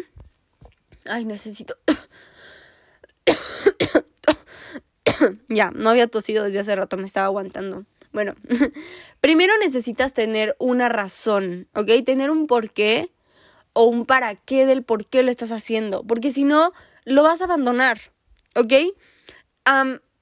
ay, 1.07 1.25
necesito... 1.25 1.77
ya, 5.49 5.71
no 5.71 5.91
había 5.91 6.07
tosido 6.07 6.45
desde 6.45 6.61
hace 6.61 6.77
rato, 6.77 6.97
me 6.97 7.07
estaba 7.07 7.27
aguantando. 7.27 7.87
Bueno, 8.13 8.35
primero 9.21 9.53
necesitas 9.59 10.13
tener 10.13 10.57
una 10.59 10.89
razón, 10.89 11.69
¿ok? 11.75 11.91
Tener 12.05 12.31
un 12.31 12.47
porqué 12.47 13.13
o 13.73 13.85
un 13.85 14.05
para 14.05 14.35
qué 14.35 14.67
del 14.67 14.83
por 14.83 15.07
qué 15.07 15.23
lo 15.23 15.31
estás 15.31 15.53
haciendo, 15.53 16.03
porque 16.05 16.33
si 16.33 16.45
no, 16.45 16.73
lo 17.05 17.23
vas 17.23 17.41
a 17.41 17.45
abandonar, 17.45 17.99
¿ok? 18.57 18.73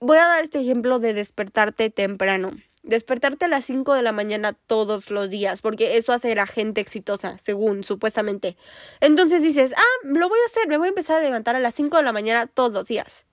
voy 0.01 0.19
a 0.19 0.27
dar 0.27 0.45
este 0.45 0.61
ejemplo 0.61 0.99
de 0.99 1.15
despertarte 1.15 1.89
temprano. 1.89 2.51
Despertarte 2.83 3.47
a 3.47 3.49
las 3.49 3.65
5 3.65 3.95
de 3.95 4.03
la 4.03 4.13
mañana 4.13 4.53
todos 4.53 5.11
los 5.11 5.31
días, 5.31 5.63
porque 5.63 5.97
eso 5.97 6.13
hace 6.13 6.33
a 6.33 6.35
la 6.35 6.47
gente 6.47 6.81
exitosa, 6.81 7.39
según 7.39 7.83
supuestamente. 7.83 8.57
Entonces 9.01 9.43
dices, 9.43 9.73
ah, 9.77 10.05
lo 10.05 10.29
voy 10.29 10.39
a 10.39 10.47
hacer, 10.47 10.69
me 10.69 10.77
voy 10.77 10.87
a 10.87 10.91
empezar 10.91 11.17
a 11.17 11.23
levantar 11.23 11.57
a 11.57 11.61
las 11.61 11.75
5 11.75 11.97
de 11.97 12.03
la 12.03 12.13
mañana 12.13 12.47
todos 12.47 12.73
los 12.73 12.87
días 12.87 13.28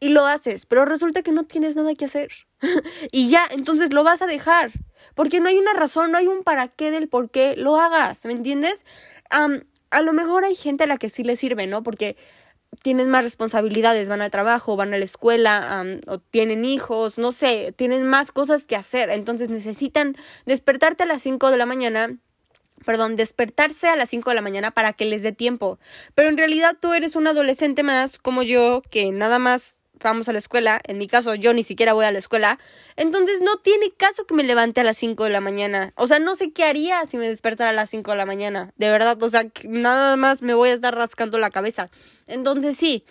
y 0.00 0.08
lo 0.10 0.26
haces, 0.26 0.66
pero 0.66 0.84
resulta 0.84 1.22
que 1.22 1.32
no 1.32 1.44
tienes 1.44 1.76
nada 1.76 1.94
que 1.94 2.04
hacer. 2.04 2.30
y 3.12 3.28
ya, 3.28 3.46
entonces 3.50 3.92
lo 3.92 4.04
vas 4.04 4.22
a 4.22 4.26
dejar. 4.26 4.72
Porque 5.14 5.40
no 5.40 5.48
hay 5.48 5.56
una 5.56 5.72
razón, 5.72 6.12
no 6.12 6.18
hay 6.18 6.26
un 6.26 6.42
para 6.42 6.68
qué 6.68 6.90
del 6.90 7.08
por 7.08 7.30
qué 7.30 7.54
lo 7.56 7.76
hagas, 7.76 8.24
¿me 8.24 8.32
entiendes? 8.32 8.84
a 9.90 10.02
lo 10.02 10.12
mejor 10.12 10.44
hay 10.44 10.54
gente 10.54 10.84
a 10.84 10.86
la 10.86 10.98
que 10.98 11.10
sí 11.10 11.24
le 11.24 11.34
sirve, 11.34 11.66
¿no? 11.66 11.82
Porque 11.82 12.16
tienen 12.82 13.08
más 13.10 13.24
responsabilidades, 13.24 14.08
van 14.08 14.22
al 14.22 14.30
trabajo, 14.30 14.76
van 14.76 14.94
a 14.94 14.98
la 14.98 15.04
escuela, 15.04 15.84
o 16.06 16.18
tienen 16.18 16.64
hijos, 16.64 17.18
no 17.18 17.32
sé, 17.32 17.72
tienen 17.76 18.06
más 18.06 18.30
cosas 18.30 18.66
que 18.66 18.76
hacer. 18.76 19.10
Entonces 19.10 19.48
necesitan 19.48 20.16
despertarte 20.44 21.02
a 21.02 21.06
las 21.06 21.22
5 21.22 21.50
de 21.50 21.56
la 21.56 21.66
mañana 21.66 22.18
perdón, 22.84 23.16
despertarse 23.16 23.88
a 23.88 23.96
las 23.96 24.10
5 24.10 24.30
de 24.30 24.36
la 24.36 24.42
mañana 24.42 24.70
para 24.70 24.92
que 24.92 25.04
les 25.04 25.22
dé 25.22 25.32
tiempo. 25.32 25.78
Pero 26.14 26.28
en 26.28 26.36
realidad 26.36 26.76
tú 26.80 26.92
eres 26.92 27.16
un 27.16 27.26
adolescente 27.26 27.82
más 27.82 28.18
como 28.18 28.42
yo 28.42 28.80
que 28.90 29.10
nada 29.12 29.38
más 29.38 29.76
vamos 30.02 30.28
a 30.28 30.32
la 30.32 30.38
escuela, 30.38 30.80
en 30.86 30.98
mi 30.98 31.06
caso 31.06 31.34
yo 31.34 31.52
ni 31.54 31.62
siquiera 31.62 31.92
voy 31.92 32.04
a 32.04 32.12
la 32.12 32.18
escuela, 32.18 32.58
entonces 32.96 33.40
no 33.42 33.56
tiene 33.56 33.92
caso 33.92 34.26
que 34.26 34.34
me 34.34 34.42
levante 34.44 34.80
a 34.80 34.84
las 34.84 34.96
5 34.96 35.24
de 35.24 35.30
la 35.30 35.40
mañana. 35.40 35.92
O 35.96 36.06
sea, 36.06 36.18
no 36.18 36.34
sé 36.34 36.52
qué 36.52 36.64
haría 36.64 37.04
si 37.06 37.16
me 37.16 37.28
despertara 37.28 37.70
a 37.70 37.72
las 37.72 37.90
5 37.90 38.10
de 38.10 38.16
la 38.16 38.26
mañana. 38.26 38.72
De 38.76 38.90
verdad, 38.90 39.22
o 39.22 39.30
sea, 39.30 39.46
nada 39.64 40.16
más 40.16 40.42
me 40.42 40.54
voy 40.54 40.70
a 40.70 40.74
estar 40.74 40.94
rascando 40.94 41.38
la 41.38 41.50
cabeza. 41.50 41.88
Entonces 42.26 42.76
sí, 42.76 43.04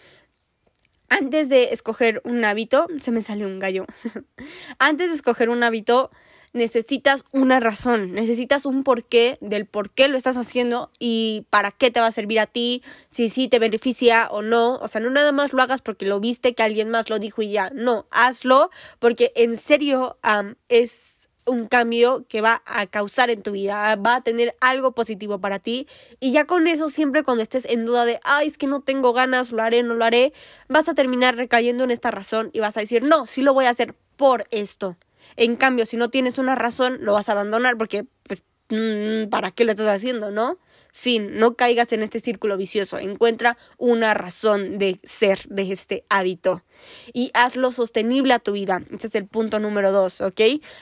antes 1.10 1.50
de 1.50 1.70
escoger 1.72 2.22
un 2.24 2.44
hábito, 2.46 2.88
se 3.00 3.12
me 3.12 3.22
salió 3.22 3.48
un 3.48 3.60
gallo. 3.60 3.86
antes 4.80 5.10
de 5.10 5.16
escoger 5.16 5.50
un 5.50 5.64
hábito, 5.64 6.12
necesitas 6.56 7.26
una 7.32 7.60
razón, 7.60 8.14
necesitas 8.14 8.66
un 8.66 8.84
porqué 8.84 9.38
del 9.42 9.66
por 9.66 9.92
qué 9.92 10.08
lo 10.08 10.18
estás 10.18 10.38
haciendo 10.38 10.90
y 11.00 11.46
para 11.50 11.72
qué 11.72 11.92
te 11.92 12.00
va 12.00 12.08
a 12.08 12.12
servir 12.12 12.40
a 12.40 12.48
ti, 12.48 12.82
si 13.10 13.30
sí 13.30 13.50
te 13.50 13.60
beneficia 13.60 14.30
o 14.32 14.42
no. 14.42 14.78
O 14.78 14.88
sea, 14.88 15.02
no 15.02 15.10
nada 15.10 15.34
más 15.34 15.52
lo 15.52 15.62
hagas 15.62 15.82
porque 15.82 16.06
lo 16.06 16.20
viste, 16.22 16.56
que 16.56 16.64
alguien 16.64 16.90
más 16.90 17.10
lo 17.10 17.20
dijo 17.20 17.42
y 17.42 17.52
ya. 17.52 17.70
No, 17.72 18.08
hazlo 18.10 18.72
porque 19.00 19.34
en 19.36 19.58
serio 19.58 20.18
es 20.70 21.28
un 21.46 21.68
cambio 21.68 22.26
que 22.28 22.40
va 22.40 22.64
a 22.66 22.88
causar 22.88 23.30
en 23.30 23.44
tu 23.44 23.52
vida, 23.52 23.96
va 23.98 24.16
a 24.16 24.22
tener 24.22 24.56
algo 24.62 24.94
positivo 24.94 25.40
para 25.40 25.60
ti 25.60 25.88
y 26.22 26.32
ya 26.32 26.46
con 26.46 26.68
eso 26.68 26.90
siempre 26.90 27.24
cuando 27.24 27.44
estés 27.44 27.66
en 27.66 27.86
duda 27.86 28.06
de, 28.06 28.20
ay, 28.24 28.48
es 28.48 28.58
que 28.58 28.66
no 28.66 28.82
tengo 28.82 29.12
ganas, 29.12 29.52
lo 29.52 29.62
haré, 29.62 29.84
no 29.84 29.94
lo 29.94 30.06
haré, 30.06 30.34
vas 30.70 30.88
a 30.88 30.96
terminar 30.96 31.36
recayendo 31.36 31.84
en 31.84 31.92
esta 31.92 32.12
razón 32.12 32.50
y 32.54 32.62
vas 32.62 32.78
a 32.78 32.80
decir, 32.80 33.04
no, 33.04 33.28
sí 33.28 33.42
lo 33.42 33.54
voy 33.54 33.66
a 33.66 33.72
hacer 33.72 33.94
por 34.16 34.46
esto. 34.52 34.96
En 35.36 35.56
cambio, 35.56 35.86
si 35.86 35.98
no 35.98 36.10
tienes 36.10 36.38
una 36.38 36.56
razón, 36.56 37.00
lo 37.02 37.14
vas 37.14 37.30
a 37.30 37.34
abandonar 37.34 37.78
porque, 37.78 38.06
pues, 38.24 38.44
mm, 38.70 39.30
¿para 39.30 39.52
qué 39.52 39.66
lo 39.66 39.72
estás 39.72 39.88
haciendo, 39.88 40.32
no? 40.32 40.58
Fin, 40.98 41.38
no 41.38 41.56
caigas 41.56 41.92
en 41.92 42.04
este 42.04 42.22
círculo 42.22 42.56
vicioso. 42.56 42.98
Encuentra 42.98 43.58
una 43.78 44.14
razón 44.14 44.78
de 44.78 45.00
ser 45.04 45.42
de 45.50 45.74
este 45.74 46.06
hábito. 46.08 46.64
Y 47.12 47.32
hazlo 47.34 47.74
sostenible 47.74 48.34
a 48.34 48.40
tu 48.40 48.54
vida. 48.54 48.82
Ese 48.92 49.08
es 49.08 49.16
el 49.16 49.28
punto 49.28 49.60
número 49.60 49.92
dos, 49.92 50.22
¿ok? 50.22 50.40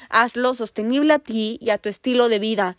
Hazlo 0.10 0.54
sostenible 0.54 1.14
a 1.14 1.20
ti 1.20 1.58
y 1.60 1.72
a 1.72 1.80
tu 1.80 1.90
estilo 1.90 2.30
de 2.30 2.38
vida. 2.38 2.78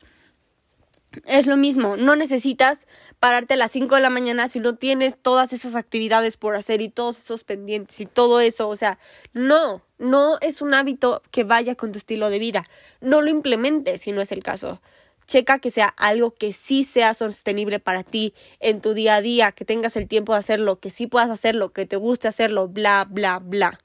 Es 1.24 1.46
lo 1.46 1.56
mismo, 1.56 1.96
no 1.96 2.16
necesitas 2.16 2.86
pararte 3.20 3.54
a 3.54 3.56
las 3.56 3.72
5 3.72 3.94
de 3.94 4.00
la 4.00 4.10
mañana 4.10 4.48
si 4.48 4.60
no 4.60 4.74
tienes 4.74 5.16
todas 5.16 5.52
esas 5.52 5.74
actividades 5.74 6.36
por 6.36 6.56
hacer 6.56 6.80
y 6.80 6.88
todos 6.88 7.18
esos 7.18 7.44
pendientes 7.44 8.00
y 8.00 8.06
todo 8.06 8.40
eso. 8.40 8.68
O 8.68 8.76
sea, 8.76 8.98
no, 9.32 9.82
no 9.98 10.38
es 10.40 10.62
un 10.62 10.74
hábito 10.74 11.22
que 11.30 11.44
vaya 11.44 11.74
con 11.74 11.92
tu 11.92 11.98
estilo 11.98 12.30
de 12.30 12.38
vida. 12.38 12.64
No 13.00 13.22
lo 13.22 13.30
implementes 13.30 14.02
si 14.02 14.12
no 14.12 14.20
es 14.20 14.32
el 14.32 14.42
caso. 14.42 14.80
Checa 15.26 15.58
que 15.58 15.70
sea 15.70 15.86
algo 15.96 16.32
que 16.32 16.52
sí 16.52 16.84
sea 16.84 17.14
sostenible 17.14 17.80
para 17.80 18.02
ti 18.02 18.34
en 18.60 18.80
tu 18.82 18.92
día 18.92 19.16
a 19.16 19.22
día, 19.22 19.52
que 19.52 19.64
tengas 19.64 19.96
el 19.96 20.06
tiempo 20.06 20.34
de 20.34 20.40
hacerlo, 20.40 20.80
que 20.80 20.90
sí 20.90 21.06
puedas 21.06 21.30
hacerlo, 21.30 21.72
que 21.72 21.86
te 21.86 21.96
guste 21.96 22.28
hacerlo, 22.28 22.68
bla, 22.68 23.06
bla, 23.08 23.38
bla. 23.38 23.78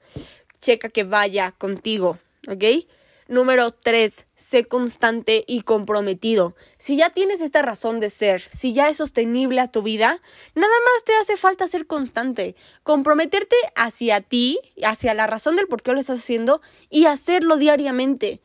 Checa 0.60 0.90
que 0.90 1.04
vaya 1.04 1.52
contigo, 1.52 2.18
¿ok? 2.46 2.64
Número 3.30 3.70
3. 3.70 4.26
Sé 4.34 4.64
constante 4.64 5.44
y 5.46 5.60
comprometido. 5.60 6.56
Si 6.78 6.96
ya 6.96 7.10
tienes 7.10 7.40
esta 7.40 7.62
razón 7.62 8.00
de 8.00 8.10
ser, 8.10 8.42
si 8.52 8.72
ya 8.72 8.88
es 8.88 8.96
sostenible 8.96 9.60
a 9.60 9.70
tu 9.70 9.82
vida, 9.82 10.20
nada 10.56 10.72
más 10.84 11.04
te 11.04 11.12
hace 11.22 11.36
falta 11.36 11.68
ser 11.68 11.86
constante. 11.86 12.56
Comprometerte 12.82 13.54
hacia 13.76 14.20
ti, 14.20 14.58
hacia 14.82 15.14
la 15.14 15.28
razón 15.28 15.54
del 15.54 15.68
por 15.68 15.80
qué 15.80 15.92
lo 15.92 16.00
estás 16.00 16.18
haciendo 16.18 16.60
y 16.88 17.06
hacerlo 17.06 17.56
diariamente. 17.56 18.40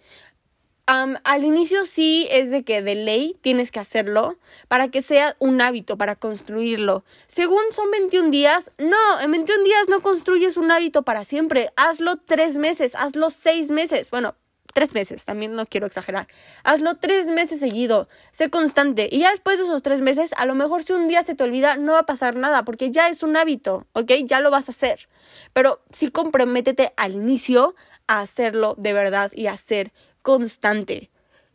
al 0.85 1.43
inicio 1.43 1.87
sí 1.87 2.27
es 2.29 2.51
de 2.51 2.63
que 2.63 2.83
de 2.83 2.93
ley 2.93 3.35
tienes 3.41 3.71
que 3.71 3.79
hacerlo 3.79 4.37
para 4.67 4.89
que 4.89 5.01
sea 5.01 5.35
un 5.39 5.61
hábito, 5.61 5.97
para 5.97 6.15
construirlo. 6.15 7.03
Según 7.25 7.63
son 7.71 7.89
21 7.89 8.29
días, 8.29 8.69
no, 8.77 9.19
en 9.19 9.31
21 9.31 9.63
días 9.63 9.89
no 9.89 10.01
construyes 10.01 10.57
un 10.57 10.69
hábito 10.69 11.01
para 11.01 11.25
siempre. 11.25 11.71
Hazlo 11.75 12.17
tres 12.17 12.57
meses, 12.57 12.93
hazlo 12.93 13.31
seis 13.31 13.71
meses. 13.71 14.11
Bueno, 14.11 14.35
tres 14.75 14.93
meses, 14.93 15.23
también 15.23 15.55
no 15.55 15.65
quiero 15.65 15.87
exagerar. 15.87 16.27
Hazlo 16.65 16.97
tres 16.97 17.27
meses 17.27 17.61
seguido, 17.61 18.09
sé 18.31 18.49
constante 18.49 19.07
y 19.09 19.19
ya 19.19 19.31
después 19.31 19.57
de 19.57 19.63
esos 19.63 19.81
tres 19.81 20.01
meses, 20.01 20.33
a 20.37 20.45
lo 20.45 20.53
mejor 20.53 20.83
si 20.83 20.91
un 20.91 21.07
día 21.07 21.23
se 21.23 21.33
te 21.33 21.45
olvida, 21.45 21.77
no 21.77 21.93
va 21.93 21.99
a 21.99 22.05
pasar 22.05 22.35
nada 22.35 22.65
porque 22.65 22.91
ya 22.91 23.07
es 23.07 23.23
un 23.23 23.37
hábito, 23.37 23.87
¿ok? 23.93 24.11
Ya 24.25 24.41
lo 24.41 24.51
vas 24.51 24.67
a 24.67 24.73
hacer. 24.73 25.07
Pero 25.53 25.81
sí 25.91 26.09
comprométete 26.09 26.91
al 26.97 27.13
inicio 27.13 27.73
a 28.07 28.19
hacerlo 28.19 28.75
de 28.77 28.91
verdad 28.91 29.31
y 29.33 29.47
a 29.47 29.55
ser 29.55 29.93
constante. 30.21 31.09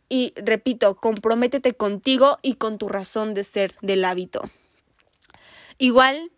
Y 0.09 0.33
repito, 0.35 0.95
comprométete 0.95 1.75
contigo 1.75 2.39
y 2.41 2.55
con 2.55 2.79
tu 2.79 2.87
razón 2.87 3.35
de 3.35 3.43
ser 3.43 3.75
del 3.81 4.03
hábito. 4.03 4.41
Igual, 5.77 6.31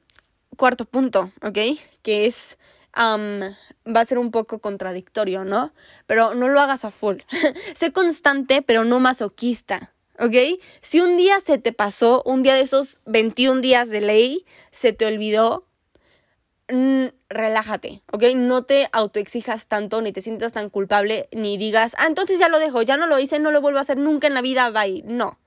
cuarto 0.58 0.84
punto, 0.84 1.32
¿ok? 1.42 1.60
Que 2.02 2.26
es 2.28 2.58
va 2.96 4.00
a 4.00 4.06
ser 4.06 4.18
un 4.18 4.32
poco 4.32 4.60
contradictorio, 4.60 5.46
¿no? 5.46 5.74
Pero 6.08 6.34
no 6.34 6.50
lo 6.50 6.60
hagas 6.62 6.86
a 6.86 6.92
full. 6.92 7.18
sé 7.76 7.92
constante, 7.92 8.62
pero 8.62 8.86
no 8.86 9.00
masoquista. 9.00 9.94
¿Ok? 10.20 10.36
Si 10.82 11.02
un 11.02 11.18
día 11.18 11.40
se 11.40 11.58
te 11.58 11.74
pasó, 11.74 12.22
un 12.26 12.44
día 12.44 12.54
de 12.54 12.62
esos 12.62 13.02
21 13.06 13.62
días 13.62 13.90
de 13.90 14.02
ley, 14.02 14.46
se 14.70 14.94
te 14.94 15.08
olvidó, 15.08 15.66
relájate, 17.30 18.04
¿ok? 18.12 18.24
No 18.36 18.64
te 18.64 18.90
autoexijas 18.92 19.68
tanto, 19.68 20.02
ni 20.02 20.12
te 20.12 20.22
sientas 20.22 20.54
tan 20.54 20.70
culpable, 20.70 21.28
ni 21.32 21.58
digas, 21.58 21.96
ah, 21.98 22.06
entonces 22.08 22.40
ya 22.40 22.48
lo 22.48 22.60
dejo, 22.60 22.82
ya 22.84 22.96
no 22.96 23.08
lo 23.08 23.20
hice, 23.20 23.40
no 23.40 23.52
lo 23.52 23.62
vuelvo 23.62 23.80
a 23.80 23.82
hacer 23.82 23.98
nunca 23.98 24.28
en 24.28 24.34
la 24.34 24.42
vida, 24.42 24.70
bye. 24.70 25.04
No, 25.04 25.40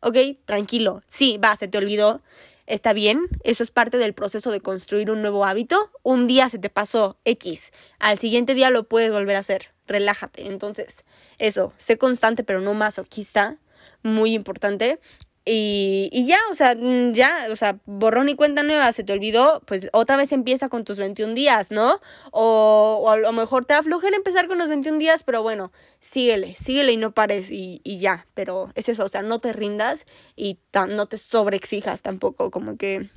¿ok? 0.00 0.16
Tranquilo, 0.46 1.02
sí, 1.06 1.38
va, 1.42 1.54
se 1.56 1.68
te 1.68 1.78
olvidó 1.78 2.22
está 2.66 2.92
bien, 2.92 3.20
eso 3.42 3.62
es 3.62 3.70
parte 3.70 3.98
del 3.98 4.14
proceso 4.14 4.50
de 4.50 4.60
construir 4.60 5.10
un 5.10 5.20
nuevo 5.20 5.44
hábito. 5.44 5.90
Un 6.02 6.26
día 6.26 6.48
se 6.48 6.58
te 6.58 6.70
pasó 6.70 7.18
X, 7.24 7.72
al 7.98 8.18
siguiente 8.18 8.54
día 8.54 8.70
lo 8.70 8.84
puedes 8.84 9.10
volver 9.12 9.36
a 9.36 9.40
hacer. 9.40 9.72
Relájate. 9.86 10.46
Entonces, 10.46 11.04
eso, 11.38 11.72
sé 11.76 11.98
constante 11.98 12.42
pero 12.42 12.60
no 12.60 12.74
masoquista, 12.74 13.58
muy 14.02 14.34
importante. 14.34 15.00
Y, 15.46 16.08
y, 16.10 16.24
ya, 16.26 16.38
o 16.50 16.54
sea, 16.54 16.74
mm, 16.74 17.12
ya, 17.12 17.48
o 17.50 17.56
sea, 17.56 17.78
borrón 17.84 18.30
y 18.30 18.34
cuenta 18.34 18.62
nueva, 18.62 18.90
se 18.92 19.04
te 19.04 19.12
olvidó, 19.12 19.62
pues 19.66 19.90
otra 19.92 20.16
vez 20.16 20.32
empieza 20.32 20.70
con 20.70 20.84
tus 20.84 20.96
21 20.96 21.34
días, 21.34 21.70
¿no? 21.70 22.00
O, 22.30 23.00
o 23.02 23.10
a 23.10 23.18
lo 23.18 23.30
mejor 23.32 23.66
te 23.66 23.74
aflujen 23.74 24.14
empezar 24.14 24.48
con 24.48 24.56
los 24.56 24.70
21 24.70 24.98
días, 24.98 25.22
pero 25.22 25.42
bueno, 25.42 25.70
síguele, 26.00 26.54
síguele 26.54 26.92
y 26.92 26.96
no 26.96 27.12
pares 27.12 27.50
y, 27.50 27.82
y 27.84 27.98
ya, 27.98 28.26
pero 28.32 28.70
es 28.74 28.88
eso, 28.88 29.04
o 29.04 29.08
sea, 29.08 29.20
no 29.20 29.38
te 29.38 29.52
rindas 29.52 30.06
y 30.34 30.58
no 30.88 31.06
te 31.06 31.18
sobreexijas 31.18 32.00
tampoco, 32.00 32.50
como 32.50 32.78
que 32.78 33.10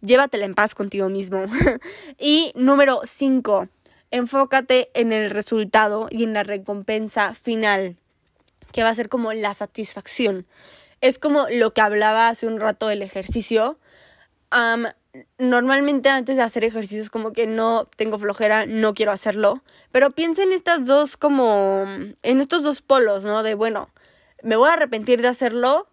llévatela 0.00 0.46
en 0.46 0.54
paz 0.54 0.74
contigo 0.74 1.10
mismo. 1.10 1.44
y 2.18 2.52
número 2.54 3.02
5, 3.04 3.68
enfócate 4.10 4.90
en 4.94 5.12
el 5.12 5.28
resultado 5.28 6.08
y 6.10 6.24
en 6.24 6.32
la 6.32 6.44
recompensa 6.44 7.34
final, 7.34 7.98
que 8.72 8.82
va 8.82 8.88
a 8.88 8.94
ser 8.94 9.10
como 9.10 9.34
la 9.34 9.52
satisfacción 9.52 10.46
es 11.00 11.18
como 11.18 11.46
lo 11.50 11.72
que 11.72 11.80
hablaba 11.80 12.28
hace 12.28 12.46
un 12.46 12.60
rato 12.60 12.88
del 12.88 13.02
ejercicio. 13.02 13.78
normalmente 15.38 16.08
antes 16.08 16.36
de 16.36 16.42
hacer 16.42 16.64
ejercicios 16.64 17.10
como 17.10 17.32
que 17.32 17.46
no 17.46 17.86
tengo 17.96 18.18
flojera, 18.18 18.66
no 18.66 18.94
quiero 18.94 19.12
hacerlo, 19.12 19.62
pero 19.92 20.10
piensa 20.12 20.42
en 20.42 20.52
estas 20.52 20.86
dos 20.86 21.16
como, 21.16 21.84
en 22.22 22.40
estos 22.40 22.62
dos 22.62 22.82
polos, 22.82 23.24
¿no? 23.24 23.42
De, 23.42 23.54
bueno, 23.54 23.90
¿me 24.42 24.56
voy 24.56 24.70
a 24.70 24.74
arrepentir 24.74 25.22
de 25.22 25.28
hacerlo? 25.28 25.88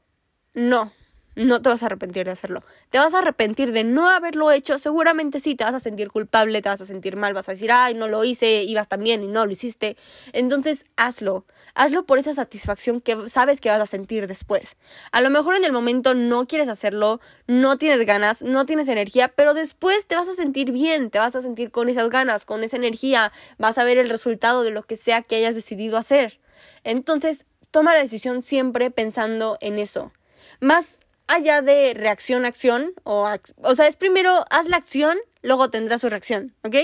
No, 0.53 0.93
no 1.35 1.61
te 1.61 1.69
vas 1.69 1.83
a 1.83 1.87
arrepentir 1.87 2.25
de 2.25 2.31
hacerlo. 2.31 2.63
Te 2.89 2.97
vas 2.97 3.13
a 3.13 3.19
arrepentir 3.19 3.71
de 3.73 3.83
no 3.83 4.09
haberlo 4.09 4.51
hecho. 4.51 4.77
Seguramente 4.77 5.39
sí, 5.39 5.55
te 5.55 5.65
vas 5.65 5.73
a 5.73 5.79
sentir 5.79 6.09
culpable, 6.09 6.61
te 6.61 6.69
vas 6.69 6.81
a 6.81 6.85
sentir 6.85 7.17
mal, 7.17 7.33
vas 7.33 7.49
a 7.49 7.51
decir, 7.51 7.71
ay, 7.71 7.93
no 7.93 8.07
lo 8.07 8.23
hice, 8.23 8.63
ibas 8.63 8.87
también 8.87 9.23
y 9.23 9.27
no 9.27 9.45
lo 9.45 9.51
hiciste. 9.51 9.97
Entonces, 10.31 10.85
hazlo. 10.95 11.45
Hazlo 11.75 12.05
por 12.05 12.17
esa 12.17 12.33
satisfacción 12.33 13.01
que 13.01 13.29
sabes 13.29 13.61
que 13.61 13.69
vas 13.69 13.81
a 13.81 13.85
sentir 13.85 14.27
después. 14.27 14.77
A 15.11 15.21
lo 15.21 15.29
mejor 15.29 15.55
en 15.55 15.65
el 15.65 15.73
momento 15.73 16.15
no 16.15 16.47
quieres 16.47 16.69
hacerlo, 16.69 17.19
no 17.47 17.77
tienes 17.77 18.05
ganas, 18.05 18.41
no 18.41 18.65
tienes 18.65 18.87
energía, 18.87 19.27
pero 19.27 19.53
después 19.53 20.07
te 20.07 20.15
vas 20.15 20.27
a 20.27 20.35
sentir 20.35 20.71
bien, 20.71 21.11
te 21.11 21.19
vas 21.19 21.35
a 21.35 21.41
sentir 21.41 21.71
con 21.71 21.89
esas 21.89 22.09
ganas, 22.09 22.45
con 22.45 22.63
esa 22.63 22.77
energía, 22.77 23.31
vas 23.57 23.77
a 23.77 23.83
ver 23.83 23.97
el 23.97 24.09
resultado 24.09 24.63
de 24.63 24.71
lo 24.71 24.83
que 24.83 24.95
sea 24.95 25.21
que 25.21 25.35
hayas 25.35 25.53
decidido 25.53 25.97
hacer. 25.97 26.39
Entonces, 26.83 27.45
toma 27.71 27.93
la 27.93 28.01
decisión 28.01 28.41
siempre 28.41 28.89
pensando 28.89 29.57
en 29.59 29.77
eso. 29.77 30.13
Más 30.61 30.99
allá 31.27 31.61
de 31.61 31.93
reacción-acción, 31.93 32.93
o, 33.03 33.27
o 33.61 33.75
sea, 33.75 33.87
es 33.87 33.95
primero 33.95 34.45
haz 34.49 34.69
la 34.69 34.77
acción, 34.77 35.17
luego 35.41 35.69
tendrás 35.69 36.01
su 36.01 36.09
reacción, 36.09 36.55
¿ok? 36.63 36.75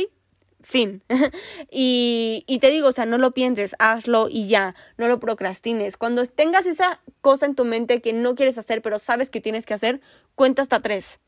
Fin. 0.64 1.04
y, 1.72 2.44
y 2.48 2.60
te 2.60 2.70
digo, 2.70 2.88
o 2.90 2.92
sea, 2.92 3.06
no 3.06 3.18
lo 3.18 3.32
pienses, 3.32 3.76
hazlo 3.80 4.28
y 4.30 4.48
ya, 4.48 4.76
no 4.98 5.08
lo 5.08 5.20
procrastines. 5.20 5.98
Cuando 5.98 6.26
tengas 6.26 6.66
esa 6.66 7.02
cosa 7.22 7.46
en 7.46 7.56
tu 7.56 7.66
mente 7.66 8.02
que 8.02 8.14
no 8.14 8.36
quieres 8.36 8.58
hacer, 8.58 8.82
pero 8.82 9.00
sabes 9.00 9.30
que 9.30 9.42
tienes 9.42 9.66
que 9.66 9.74
hacer, 9.74 10.02
cuenta 10.36 10.62
hasta 10.62 10.80
tres. 10.80 11.20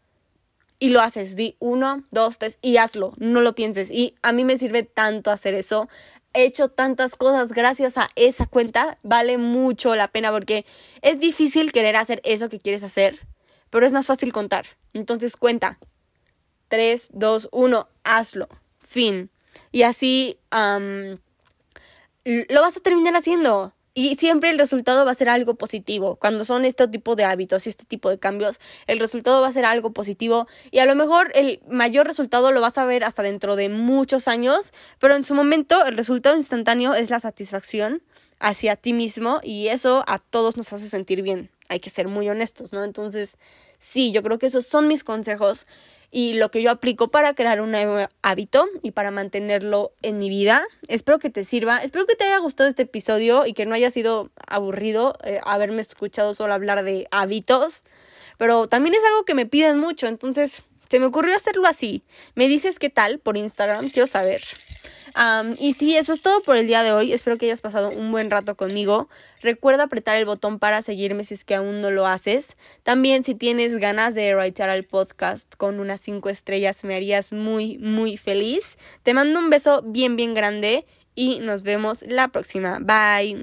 Y 0.79 0.89
lo 0.89 1.01
haces, 1.01 1.35
di 1.35 1.55
uno, 1.59 2.03
dos, 2.11 2.37
tres 2.39 2.57
y 2.61 2.77
hazlo, 2.77 3.13
no 3.17 3.41
lo 3.41 3.55
pienses. 3.55 3.89
Y 3.89 4.15
a 4.21 4.33
mí 4.33 4.43
me 4.43 4.59
sirve 4.59 4.83
tanto 4.83 5.31
hacer 5.31 5.53
eso 5.53 5.87
he 6.33 6.45
hecho 6.45 6.69
tantas 6.69 7.15
cosas 7.15 7.51
gracias 7.51 7.97
a 7.97 8.09
esa 8.15 8.45
cuenta, 8.47 8.97
vale 9.03 9.37
mucho 9.37 9.95
la 9.95 10.07
pena 10.07 10.31
porque 10.31 10.65
es 11.01 11.19
difícil 11.19 11.71
querer 11.71 11.95
hacer 11.95 12.21
eso 12.23 12.49
que 12.49 12.59
quieres 12.59 12.83
hacer, 12.83 13.19
pero 13.69 13.85
es 13.85 13.91
más 13.91 14.07
fácil 14.07 14.33
contar. 14.33 14.65
Entonces 14.93 15.37
cuenta. 15.37 15.79
3, 16.69 17.09
2, 17.13 17.49
1, 17.51 17.87
hazlo. 18.03 18.47
Fin. 18.93 19.31
Y 19.71 19.81
así 19.81 20.37
lo 20.51 21.17
vas 22.61 22.77
a 22.77 22.79
terminar 22.79 23.15
haciendo. 23.15 23.73
Y 23.95 24.17
siempre 24.17 24.51
el 24.51 24.59
resultado 24.59 25.03
va 25.03 25.11
a 25.11 25.15
ser 25.15 25.29
algo 25.29 25.55
positivo. 25.55 26.15
Cuando 26.17 26.45
son 26.45 26.63
este 26.63 26.87
tipo 26.87 27.15
de 27.15 27.25
hábitos 27.25 27.65
y 27.65 27.69
este 27.69 27.85
tipo 27.85 28.11
de 28.11 28.19
cambios, 28.19 28.59
el 28.85 28.99
resultado 28.99 29.41
va 29.41 29.47
a 29.47 29.51
ser 29.51 29.65
algo 29.65 29.93
positivo. 29.93 30.47
Y 30.69 30.77
a 30.77 30.85
lo 30.85 30.93
mejor 30.93 31.31
el 31.33 31.59
mayor 31.67 32.05
resultado 32.05 32.51
lo 32.51 32.61
vas 32.61 32.77
a 32.77 32.85
ver 32.85 33.03
hasta 33.03 33.23
dentro 33.23 33.55
de 33.55 33.69
muchos 33.69 34.27
años, 34.27 34.71
pero 34.99 35.15
en 35.15 35.23
su 35.23 35.33
momento 35.33 35.83
el 35.87 35.97
resultado 35.97 36.37
instantáneo 36.37 36.93
es 36.93 37.09
la 37.09 37.19
satisfacción 37.19 38.03
hacia 38.39 38.75
ti 38.75 38.93
mismo 38.93 39.39
y 39.41 39.69
eso 39.69 40.03
a 40.05 40.19
todos 40.19 40.55
nos 40.55 40.71
hace 40.71 40.87
sentir 40.87 41.23
bien. 41.23 41.49
Hay 41.67 41.79
que 41.79 41.89
ser 41.89 42.07
muy 42.07 42.29
honestos, 42.29 42.73
¿no? 42.73 42.83
Entonces, 42.83 43.37
sí, 43.79 44.11
yo 44.11 44.21
creo 44.21 44.37
que 44.37 44.45
esos 44.45 44.67
son 44.67 44.87
mis 44.87 45.03
consejos 45.03 45.65
y 46.15 46.33
lo 46.33 46.51
que 46.51 46.61
yo 46.61 46.69
aplico 46.69 47.09
para 47.09 47.33
crear 47.33 47.59
un 47.59 47.71
nuevo 47.71 48.07
hábito 48.21 48.69
y 48.83 48.91
para 48.91 49.09
mantenerlo 49.09 49.93
en 50.03 50.19
mi 50.19 50.29
vida. 50.29 50.61
Espero 50.87 51.17
que 51.17 51.31
te 51.31 51.43
sirva, 51.43 51.79
espero 51.79 52.05
que 52.05 52.15
te 52.15 52.23
haya 52.23 52.37
gustado 52.37 52.69
este 52.69 52.83
episodio 52.83 53.47
y 53.47 53.53
que 53.53 53.65
no 53.65 53.73
haya 53.73 53.89
sido 53.89 54.29
aburrido 54.47 55.17
eh, 55.23 55.39
haberme 55.43 55.81
escuchado 55.81 56.35
solo 56.35 56.53
hablar 56.53 56.83
de 56.83 57.07
hábitos, 57.09 57.83
pero 58.37 58.67
también 58.67 58.93
es 58.93 59.01
algo 59.09 59.25
que 59.25 59.33
me 59.33 59.47
piden 59.47 59.79
mucho, 59.79 60.05
entonces 60.05 60.63
se 60.93 60.99
me 60.99 61.07
ocurrió 61.07 61.35
hacerlo 61.35 61.65
así. 61.65 62.03
Me 62.35 62.47
dices 62.47 62.77
qué 62.77 62.91
tal 62.91 63.17
por 63.17 63.35
Instagram, 63.35 63.89
quiero 63.89 64.05
saber 64.05 64.43
y 65.57 65.73
sí, 65.73 65.95
eso 65.95 66.13
es 66.13 66.21
todo 66.21 66.43
por 66.43 66.55
el 66.55 66.67
día 66.67 66.83
de 66.83 66.91
hoy. 66.91 67.13
Espero 67.13 67.39
que 67.39 67.47
hayas 67.47 67.61
pasado 67.61 67.89
un 67.89 68.11
buen 68.11 68.29
rato 68.29 68.55
conmigo. 68.55 69.09
Recuerda 69.41 69.85
apretar 69.85 70.17
el 70.17 70.25
botón 70.25 70.59
para 70.59 70.83
seguirme 70.83 71.23
si 71.23 71.33
es 71.33 71.43
que 71.43 71.55
aún 71.55 71.81
no 71.81 71.89
lo 71.89 72.05
haces. 72.05 72.57
También 72.83 73.23
si 73.23 73.33
tienes 73.33 73.77
ganas 73.77 74.13
de 74.13 74.35
writear 74.35 74.69
al 74.69 74.83
podcast 74.83 75.55
con 75.55 75.79
unas 75.79 75.99
5 76.01 76.29
estrellas, 76.29 76.83
me 76.83 76.93
harías 76.93 77.31
muy, 77.31 77.79
muy 77.79 78.17
feliz. 78.17 78.77
Te 79.01 79.15
mando 79.15 79.39
un 79.39 79.49
beso 79.49 79.81
bien, 79.83 80.15
bien 80.15 80.35
grande 80.35 80.85
y 81.15 81.39
nos 81.39 81.63
vemos 81.63 82.03
la 82.03 82.27
próxima. 82.27 82.77
Bye. 82.79 83.35